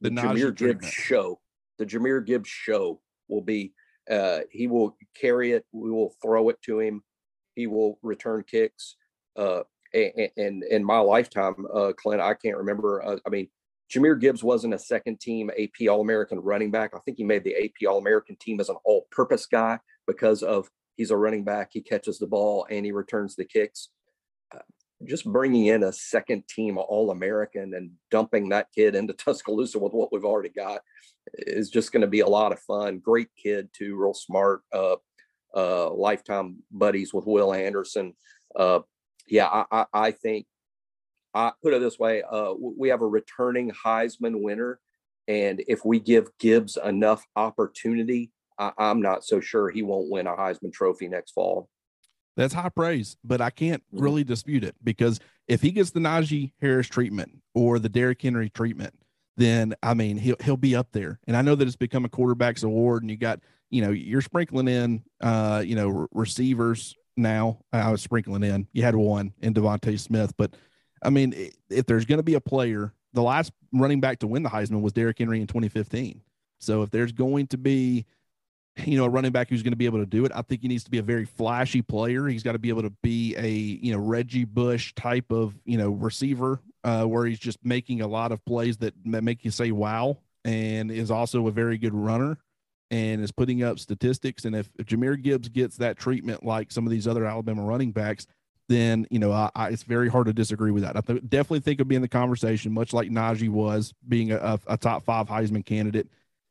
the, 0.00 0.10
the 0.10 0.20
Jahmyr 0.20 0.54
Gibbs 0.54 0.58
treatment. 0.58 0.92
show. 0.92 1.40
The 1.78 1.86
Jahmyr 1.86 2.24
Gibbs 2.24 2.48
show 2.48 3.00
will 3.28 3.42
be. 3.42 3.74
Uh, 4.10 4.40
he 4.50 4.68
will 4.68 4.96
carry 5.20 5.52
it. 5.52 5.66
We 5.72 5.90
will 5.90 6.14
throw 6.22 6.48
it 6.48 6.62
to 6.62 6.78
him. 6.78 7.02
He 7.56 7.66
will 7.66 7.98
return 8.02 8.44
kicks. 8.46 8.96
Uh, 9.34 9.62
and, 9.96 10.30
and 10.36 10.64
in 10.64 10.84
my 10.84 10.98
lifetime, 10.98 11.66
uh, 11.72 11.92
Clint, 11.96 12.20
I 12.20 12.34
can't 12.34 12.56
remember. 12.56 13.02
Uh, 13.02 13.16
I 13.26 13.30
mean, 13.30 13.48
Jahmyr 13.90 14.20
Gibbs 14.20 14.42
wasn't 14.42 14.74
a 14.74 14.78
second 14.78 15.20
team 15.20 15.50
AP 15.50 15.88
All 15.88 16.00
American 16.00 16.40
running 16.40 16.70
back. 16.70 16.92
I 16.94 16.98
think 17.00 17.18
he 17.18 17.24
made 17.24 17.44
the 17.44 17.56
AP 17.56 17.88
All 17.88 17.98
American 17.98 18.36
team 18.36 18.60
as 18.60 18.68
an 18.68 18.76
all 18.84 19.06
purpose 19.10 19.46
guy 19.46 19.78
because 20.06 20.42
of 20.42 20.68
he's 20.96 21.10
a 21.10 21.16
running 21.16 21.44
back, 21.44 21.70
he 21.72 21.80
catches 21.80 22.18
the 22.18 22.26
ball 22.26 22.66
and 22.70 22.84
he 22.84 22.92
returns 22.92 23.36
the 23.36 23.44
kicks. 23.44 23.90
Uh, 24.54 24.60
just 25.04 25.30
bringing 25.30 25.66
in 25.66 25.82
a 25.82 25.92
second 25.92 26.48
team 26.48 26.78
All 26.78 27.10
American 27.10 27.74
and 27.74 27.90
dumping 28.10 28.48
that 28.48 28.68
kid 28.74 28.94
into 28.94 29.12
Tuscaloosa 29.14 29.78
with 29.78 29.92
what 29.92 30.12
we've 30.12 30.24
already 30.24 30.48
got 30.50 30.80
is 31.34 31.70
just 31.70 31.92
going 31.92 32.02
to 32.02 32.06
be 32.06 32.20
a 32.20 32.28
lot 32.28 32.52
of 32.52 32.60
fun. 32.60 32.98
Great 32.98 33.28
kid, 33.40 33.68
too, 33.72 33.96
real 33.96 34.14
smart. 34.14 34.62
Uh, 34.72 34.96
uh, 35.54 35.90
lifetime 35.90 36.58
buddies 36.70 37.14
with 37.14 37.26
Will 37.26 37.54
Anderson. 37.54 38.14
Uh, 38.54 38.80
yeah, 39.26 39.46
I, 39.46 39.64
I, 39.70 39.84
I 39.92 40.10
think 40.10 40.46
I 41.34 41.52
put 41.62 41.74
it 41.74 41.80
this 41.80 41.98
way: 41.98 42.22
uh, 42.22 42.52
we 42.58 42.88
have 42.88 43.02
a 43.02 43.06
returning 43.06 43.70
Heisman 43.70 44.42
winner, 44.42 44.80
and 45.28 45.62
if 45.68 45.84
we 45.84 46.00
give 46.00 46.30
Gibbs 46.38 46.78
enough 46.82 47.24
opportunity, 47.36 48.30
I, 48.58 48.72
I'm 48.78 49.02
not 49.02 49.24
so 49.24 49.40
sure 49.40 49.68
he 49.68 49.82
won't 49.82 50.10
win 50.10 50.26
a 50.26 50.34
Heisman 50.34 50.72
Trophy 50.72 51.08
next 51.08 51.32
fall. 51.32 51.68
That's 52.36 52.54
high 52.54 52.68
praise, 52.68 53.16
but 53.24 53.40
I 53.40 53.50
can't 53.50 53.82
mm-hmm. 53.92 54.02
really 54.02 54.24
dispute 54.24 54.64
it 54.64 54.76
because 54.84 55.20
if 55.48 55.62
he 55.62 55.70
gets 55.70 55.90
the 55.90 56.00
Najee 56.00 56.52
Harris 56.60 56.88
treatment 56.88 57.38
or 57.54 57.78
the 57.78 57.88
Derrick 57.88 58.20
Henry 58.20 58.50
treatment, 58.50 58.94
then 59.36 59.74
I 59.82 59.94
mean 59.94 60.16
he'll 60.16 60.36
he'll 60.42 60.56
be 60.56 60.76
up 60.76 60.88
there. 60.92 61.18
And 61.26 61.36
I 61.36 61.42
know 61.42 61.54
that 61.54 61.66
it's 61.66 61.76
become 61.76 62.04
a 62.04 62.10
quarterback's 62.10 62.62
award, 62.62 63.02
and 63.02 63.10
you 63.10 63.16
got 63.16 63.40
you 63.70 63.82
know 63.82 63.90
you're 63.90 64.22
sprinkling 64.22 64.68
in 64.68 65.02
uh 65.20 65.62
you 65.64 65.74
know 65.74 65.88
re- 65.88 66.06
receivers 66.12 66.94
now. 67.16 67.58
I 67.72 67.90
was 67.90 68.02
sprinkling 68.02 68.42
in. 68.42 68.68
You 68.72 68.82
had 68.82 68.96
one 68.96 69.32
in 69.40 69.54
DeVonta 69.54 69.98
Smith, 69.98 70.34
but 70.36 70.54
I 71.02 71.10
mean, 71.10 71.34
if 71.70 71.86
there's 71.86 72.04
going 72.04 72.18
to 72.18 72.24
be 72.24 72.34
a 72.34 72.40
player, 72.40 72.92
the 73.12 73.22
last 73.22 73.52
running 73.72 74.00
back 74.00 74.20
to 74.20 74.26
win 74.26 74.42
the 74.42 74.50
Heisman 74.50 74.80
was 74.80 74.92
Derrick 74.92 75.18
Henry 75.18 75.40
in 75.40 75.46
2015. 75.46 76.20
So 76.58 76.82
if 76.82 76.90
there's 76.90 77.12
going 77.12 77.46
to 77.48 77.58
be, 77.58 78.06
you 78.84 78.98
know, 78.98 79.04
a 79.04 79.08
running 79.08 79.32
back 79.32 79.48
who's 79.48 79.62
going 79.62 79.72
to 79.72 79.76
be 79.76 79.86
able 79.86 80.00
to 80.00 80.06
do 80.06 80.24
it, 80.24 80.32
I 80.34 80.42
think 80.42 80.62
he 80.62 80.68
needs 80.68 80.84
to 80.84 80.90
be 80.90 80.98
a 80.98 81.02
very 81.02 81.24
flashy 81.24 81.82
player. 81.82 82.26
He's 82.26 82.42
got 82.42 82.52
to 82.52 82.58
be 82.58 82.68
able 82.68 82.82
to 82.82 82.92
be 83.02 83.34
a, 83.36 83.48
you 83.48 83.92
know, 83.92 83.98
Reggie 83.98 84.44
Bush 84.44 84.94
type 84.94 85.30
of, 85.30 85.54
you 85.64 85.78
know, 85.78 85.90
receiver 85.90 86.60
uh, 86.84 87.04
where 87.04 87.26
he's 87.26 87.38
just 87.38 87.64
making 87.64 88.00
a 88.00 88.06
lot 88.06 88.32
of 88.32 88.44
plays 88.44 88.78
that 88.78 88.94
make 89.04 89.44
you 89.44 89.50
say, 89.50 89.70
wow, 89.70 90.18
and 90.44 90.90
is 90.90 91.10
also 91.10 91.46
a 91.46 91.50
very 91.50 91.78
good 91.78 91.94
runner 91.94 92.38
and 92.90 93.22
is 93.22 93.32
putting 93.32 93.62
up 93.62 93.78
statistics. 93.78 94.44
And 94.44 94.54
if, 94.54 94.68
if 94.78 94.86
Jahmyr 94.86 95.20
Gibbs 95.20 95.48
gets 95.48 95.76
that 95.78 95.98
treatment 95.98 96.44
like 96.44 96.70
some 96.70 96.86
of 96.86 96.90
these 96.90 97.08
other 97.08 97.24
Alabama 97.24 97.62
running 97.62 97.92
backs, 97.92 98.26
then 98.68 99.06
you 99.10 99.18
know 99.18 99.32
I, 99.32 99.50
I, 99.54 99.68
it's 99.68 99.84
very 99.84 100.08
hard 100.08 100.26
to 100.26 100.32
disagree 100.32 100.72
with 100.72 100.82
that. 100.82 100.96
I 100.96 101.00
th- 101.00 101.22
definitely 101.28 101.60
think 101.60 101.80
of 101.80 101.88
being 101.88 102.02
the 102.02 102.08
conversation, 102.08 102.72
much 102.72 102.92
like 102.92 103.10
Najee 103.10 103.48
was 103.48 103.94
being 104.08 104.32
a, 104.32 104.36
a, 104.36 104.60
a, 104.68 104.76
top 104.76 105.04
five 105.04 105.28
Heisman 105.28 105.64
candidate. 105.64 106.08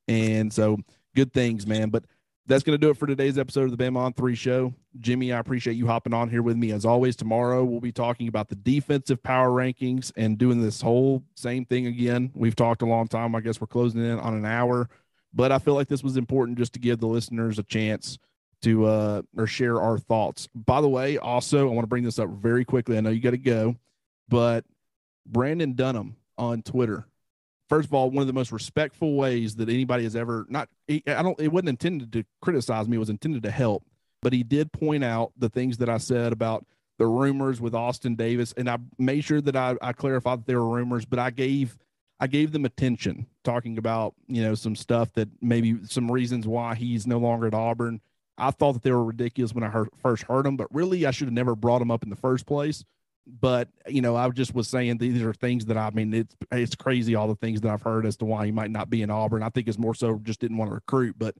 And 0.07 0.51
so 0.51 0.77
good 1.15 1.33
things, 1.33 1.67
man. 1.67 1.89
But 1.89 2.05
that's 2.47 2.63
going 2.63 2.79
to 2.79 2.85
do 2.85 2.91
it 2.91 2.97
for 2.97 3.07
today's 3.07 3.37
episode 3.37 3.63
of 3.63 3.75
the 3.75 3.83
Bama 3.83 3.97
on 3.97 4.13
Three 4.13 4.35
Show. 4.35 4.73
Jimmy, 4.99 5.33
I 5.33 5.39
appreciate 5.39 5.73
you 5.73 5.87
hopping 5.87 6.13
on 6.13 6.29
here 6.29 6.43
with 6.43 6.57
me 6.57 6.71
as 6.71 6.85
always. 6.85 7.15
Tomorrow 7.15 7.63
we'll 7.63 7.79
be 7.79 7.91
talking 7.91 8.27
about 8.27 8.49
the 8.49 8.55
defensive 8.55 9.21
power 9.23 9.49
rankings 9.49 10.11
and 10.15 10.37
doing 10.37 10.61
this 10.61 10.79
whole 10.79 11.23
same 11.35 11.65
thing 11.65 11.87
again. 11.87 12.31
We've 12.35 12.55
talked 12.55 12.83
a 12.83 12.85
long 12.85 13.07
time. 13.07 13.35
I 13.35 13.41
guess 13.41 13.59
we're 13.59 13.67
closing 13.67 14.01
in 14.01 14.19
on 14.19 14.35
an 14.35 14.45
hour, 14.45 14.89
but 15.35 15.51
I 15.51 15.59
feel 15.59 15.75
like 15.75 15.89
this 15.89 16.03
was 16.03 16.15
important 16.17 16.57
just 16.57 16.73
to 16.73 16.79
give 16.79 16.99
the 16.99 17.07
listeners 17.07 17.59
a 17.59 17.63
chance 17.63 18.17
to 18.61 18.85
uh, 18.85 19.21
or 19.37 19.45
share 19.45 19.81
our 19.81 19.97
thoughts. 19.97 20.47
By 20.55 20.81
the 20.81 20.87
way, 20.87 21.17
also 21.17 21.69
I 21.69 21.73
want 21.73 21.83
to 21.83 21.89
bring 21.89 22.03
this 22.03 22.17
up 22.17 22.29
very 22.29 22.63
quickly. 22.63 22.97
I 22.97 23.01
know 23.01 23.09
you 23.09 23.19
got 23.19 23.31
to 23.31 23.37
go, 23.37 23.75
but 24.29 24.63
Brandon 25.25 25.73
Dunham 25.73 26.15
on 26.37 26.61
Twitter. 26.61 27.05
First 27.67 27.87
of 27.87 27.93
all, 27.93 28.09
one 28.11 28.21
of 28.21 28.27
the 28.27 28.33
most 28.33 28.51
respectful 28.51 29.15
ways 29.15 29.55
that 29.57 29.69
anybody 29.69 30.03
has 30.03 30.15
ever 30.15 30.45
not 30.49 30.69
I 30.89 31.01
don't 31.05 31.39
it 31.39 31.51
wasn't 31.51 31.69
intended 31.69 32.13
to 32.13 32.23
criticize 32.41 32.87
me, 32.87 32.95
it 32.95 32.99
was 32.99 33.09
intended 33.09 33.43
to 33.43 33.51
help. 33.51 33.83
But 34.21 34.33
he 34.33 34.43
did 34.43 34.71
point 34.71 35.03
out 35.03 35.33
the 35.37 35.49
things 35.49 35.77
that 35.77 35.89
I 35.89 35.97
said 35.97 36.31
about 36.31 36.65
the 36.97 37.05
rumors 37.05 37.59
with 37.59 37.75
Austin 37.75 38.15
Davis, 38.15 38.53
and 38.55 38.69
I 38.69 38.77
made 38.97 39.23
sure 39.23 39.41
that 39.41 39.55
I, 39.55 39.75
I 39.81 39.91
clarified 39.91 40.39
that 40.39 40.45
there 40.47 40.61
were 40.63 40.75
rumors, 40.77 41.05
but 41.05 41.19
I 41.19 41.29
gave 41.29 41.77
I 42.19 42.27
gave 42.27 42.51
them 42.51 42.65
attention 42.65 43.27
talking 43.45 43.77
about, 43.77 44.13
you 44.27 44.43
know, 44.43 44.55
some 44.55 44.75
stuff 44.75 45.13
that 45.13 45.29
maybe 45.41 45.77
some 45.85 46.11
reasons 46.11 46.45
why 46.45 46.75
he's 46.75 47.07
no 47.07 47.17
longer 47.17 47.47
at 47.47 47.53
Auburn 47.53 48.01
I 48.37 48.51
thought 48.51 48.73
that 48.73 48.83
they 48.83 48.91
were 48.91 49.03
ridiculous 49.03 49.53
when 49.53 49.63
I 49.63 49.69
heard, 49.69 49.89
first 49.97 50.23
heard 50.23 50.45
them, 50.45 50.57
but 50.57 50.73
really 50.73 51.05
I 51.05 51.11
should 51.11 51.27
have 51.27 51.33
never 51.33 51.55
brought 51.55 51.79
them 51.79 51.91
up 51.91 52.03
in 52.03 52.09
the 52.09 52.15
first 52.15 52.45
place. 52.45 52.83
But 53.27 53.69
you 53.87 54.01
know, 54.01 54.15
I 54.15 54.29
just 54.29 54.53
was 54.53 54.67
saying 54.67 54.97
these 54.97 55.21
are 55.23 55.33
things 55.33 55.65
that 55.65 55.77
I 55.77 55.89
mean 55.89 56.13
it's 56.13 56.35
it's 56.51 56.75
crazy 56.75 57.15
all 57.15 57.27
the 57.27 57.35
things 57.35 57.59
that 57.61 57.71
I've 57.71 57.81
heard 57.81 58.05
as 58.05 58.17
to 58.17 58.25
why 58.25 58.45
he 58.45 58.51
might 58.51 58.69
not 58.69 58.89
be 58.89 59.01
in 59.01 59.09
Auburn. 59.09 59.41
I 59.41 59.49
think 59.49 59.67
it's 59.67 59.79
more 59.79 59.95
so 59.95 60.19
just 60.21 60.39
didn't 60.39 60.57
want 60.57 60.69
to 60.69 60.75
recruit, 60.75 61.15
but 61.17 61.35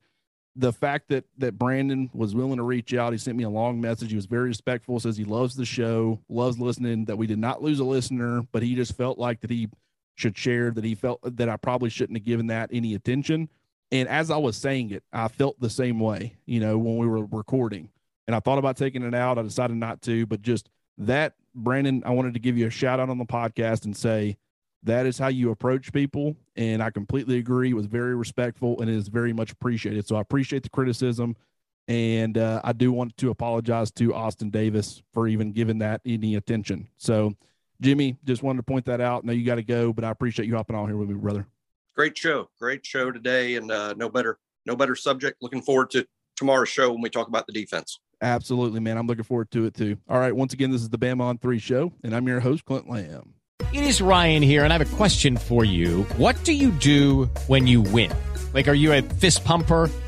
the 0.55 0.73
fact 0.73 1.09
that 1.09 1.25
that 1.37 1.59
Brandon 1.59 2.09
was 2.11 2.33
willing 2.33 2.57
to 2.57 2.63
reach 2.63 2.95
out, 2.95 3.11
he 3.11 3.19
sent 3.19 3.37
me 3.37 3.43
a 3.43 3.49
long 3.49 3.79
message. 3.79 4.09
He 4.09 4.15
was 4.15 4.25
very 4.25 4.47
respectful. 4.47 4.99
Says 4.99 5.15
he 5.15 5.25
loves 5.25 5.55
the 5.55 5.65
show, 5.65 6.21
loves 6.27 6.57
listening. 6.57 7.05
That 7.05 7.17
we 7.17 7.27
did 7.27 7.39
not 7.39 7.61
lose 7.61 7.79
a 7.79 7.83
listener, 7.83 8.41
but 8.51 8.63
he 8.63 8.73
just 8.73 8.97
felt 8.97 9.19
like 9.19 9.41
that 9.41 9.51
he 9.51 9.67
should 10.15 10.37
share 10.37 10.71
that 10.71 10.83
he 10.83 10.95
felt 10.95 11.19
that 11.23 11.49
I 11.49 11.57
probably 11.57 11.89
shouldn't 11.89 12.17
have 12.17 12.25
given 12.25 12.47
that 12.47 12.69
any 12.73 12.95
attention. 12.95 13.49
And 13.91 14.09
as 14.09 14.31
I 14.31 14.37
was 14.37 14.57
saying 14.57 14.91
it, 14.91 15.03
I 15.13 15.27
felt 15.27 15.59
the 15.59 15.69
same 15.69 15.99
way, 15.99 16.35
you 16.45 16.59
know, 16.59 16.77
when 16.77 16.97
we 16.97 17.07
were 17.07 17.25
recording. 17.25 17.89
And 18.27 18.35
I 18.35 18.39
thought 18.39 18.57
about 18.57 18.77
taking 18.77 19.03
it 19.03 19.13
out. 19.13 19.37
I 19.37 19.43
decided 19.43 19.77
not 19.77 20.01
to, 20.03 20.25
but 20.25 20.41
just 20.41 20.69
that, 20.97 21.35
Brandon, 21.53 22.01
I 22.05 22.11
wanted 22.11 22.33
to 22.33 22.39
give 22.39 22.57
you 22.57 22.67
a 22.67 22.71
shout 22.71 22.99
out 22.99 23.09
on 23.09 23.17
the 23.17 23.25
podcast 23.25 23.85
and 23.85 23.95
say 23.95 24.37
that 24.83 25.05
is 25.05 25.17
how 25.17 25.27
you 25.27 25.51
approach 25.51 25.93
people. 25.93 26.35
And 26.55 26.81
I 26.81 26.89
completely 26.89 27.37
agree. 27.37 27.71
It 27.71 27.75
was 27.75 27.85
very 27.85 28.15
respectful 28.15 28.81
and 28.81 28.89
it 28.89 28.95
is 28.95 29.07
very 29.07 29.33
much 29.33 29.51
appreciated. 29.51 30.07
So 30.07 30.15
I 30.15 30.21
appreciate 30.21 30.63
the 30.63 30.69
criticism. 30.69 31.35
And 31.87 32.37
uh, 32.37 32.61
I 32.63 32.73
do 32.73 32.91
want 32.91 33.15
to 33.17 33.29
apologize 33.29 33.91
to 33.91 34.13
Austin 34.13 34.49
Davis 34.49 35.03
for 35.13 35.27
even 35.27 35.51
giving 35.51 35.77
that 35.79 36.01
any 36.03 36.35
attention. 36.35 36.87
So, 36.97 37.35
Jimmy, 37.81 38.17
just 38.25 38.43
wanted 38.43 38.57
to 38.57 38.63
point 38.63 38.85
that 38.85 39.01
out. 39.01 39.25
Now 39.25 39.33
you 39.33 39.45
got 39.45 39.55
to 39.55 39.63
go, 39.63 39.93
but 39.93 40.03
I 40.03 40.11
appreciate 40.11 40.47
you 40.47 40.55
hopping 40.55 40.75
on 40.75 40.87
here 40.87 40.97
with 40.97 41.09
me, 41.09 41.15
brother 41.15 41.47
great 41.95 42.17
show, 42.17 42.49
great 42.59 42.85
show 42.85 43.11
today, 43.11 43.55
and 43.55 43.71
uh, 43.71 43.93
no 43.97 44.09
better, 44.09 44.37
no 44.65 44.75
better 44.75 44.95
subject. 44.95 45.41
Looking 45.41 45.61
forward 45.61 45.89
to 45.91 46.05
tomorrow's 46.35 46.69
show 46.69 46.91
when 46.91 47.01
we 47.01 47.09
talk 47.09 47.27
about 47.27 47.47
the 47.47 47.53
defense. 47.53 47.99
Absolutely, 48.21 48.79
man. 48.79 48.97
I'm 48.97 49.07
looking 49.07 49.23
forward 49.23 49.51
to 49.51 49.65
it 49.65 49.73
too. 49.73 49.97
All 50.07 50.19
right. 50.19 50.35
Once 50.35 50.53
again, 50.53 50.71
this 50.71 50.81
is 50.81 50.89
the 50.89 50.97
Bama 50.97 51.21
on 51.21 51.37
Three 51.37 51.59
show, 51.59 51.93
and 52.03 52.15
I'm 52.15 52.27
your 52.27 52.39
host, 52.39 52.65
Clint 52.65 52.89
Lamb. 52.89 53.33
It 53.73 53.83
is 53.83 54.01
Ryan 54.01 54.43
here, 54.43 54.63
and 54.63 54.71
I 54.71 54.77
have 54.77 54.93
a 54.93 54.95
question 54.95 55.37
for 55.37 55.65
you. 55.65 56.03
What 56.17 56.41
do 56.43 56.53
you 56.53 56.71
do 56.71 57.25
when 57.47 57.67
you 57.67 57.81
win? 57.81 58.13
Like, 58.53 58.67
are 58.67 58.73
you 58.73 58.93
a 58.93 59.01
fist 59.01 59.43
pumper? 59.43 59.89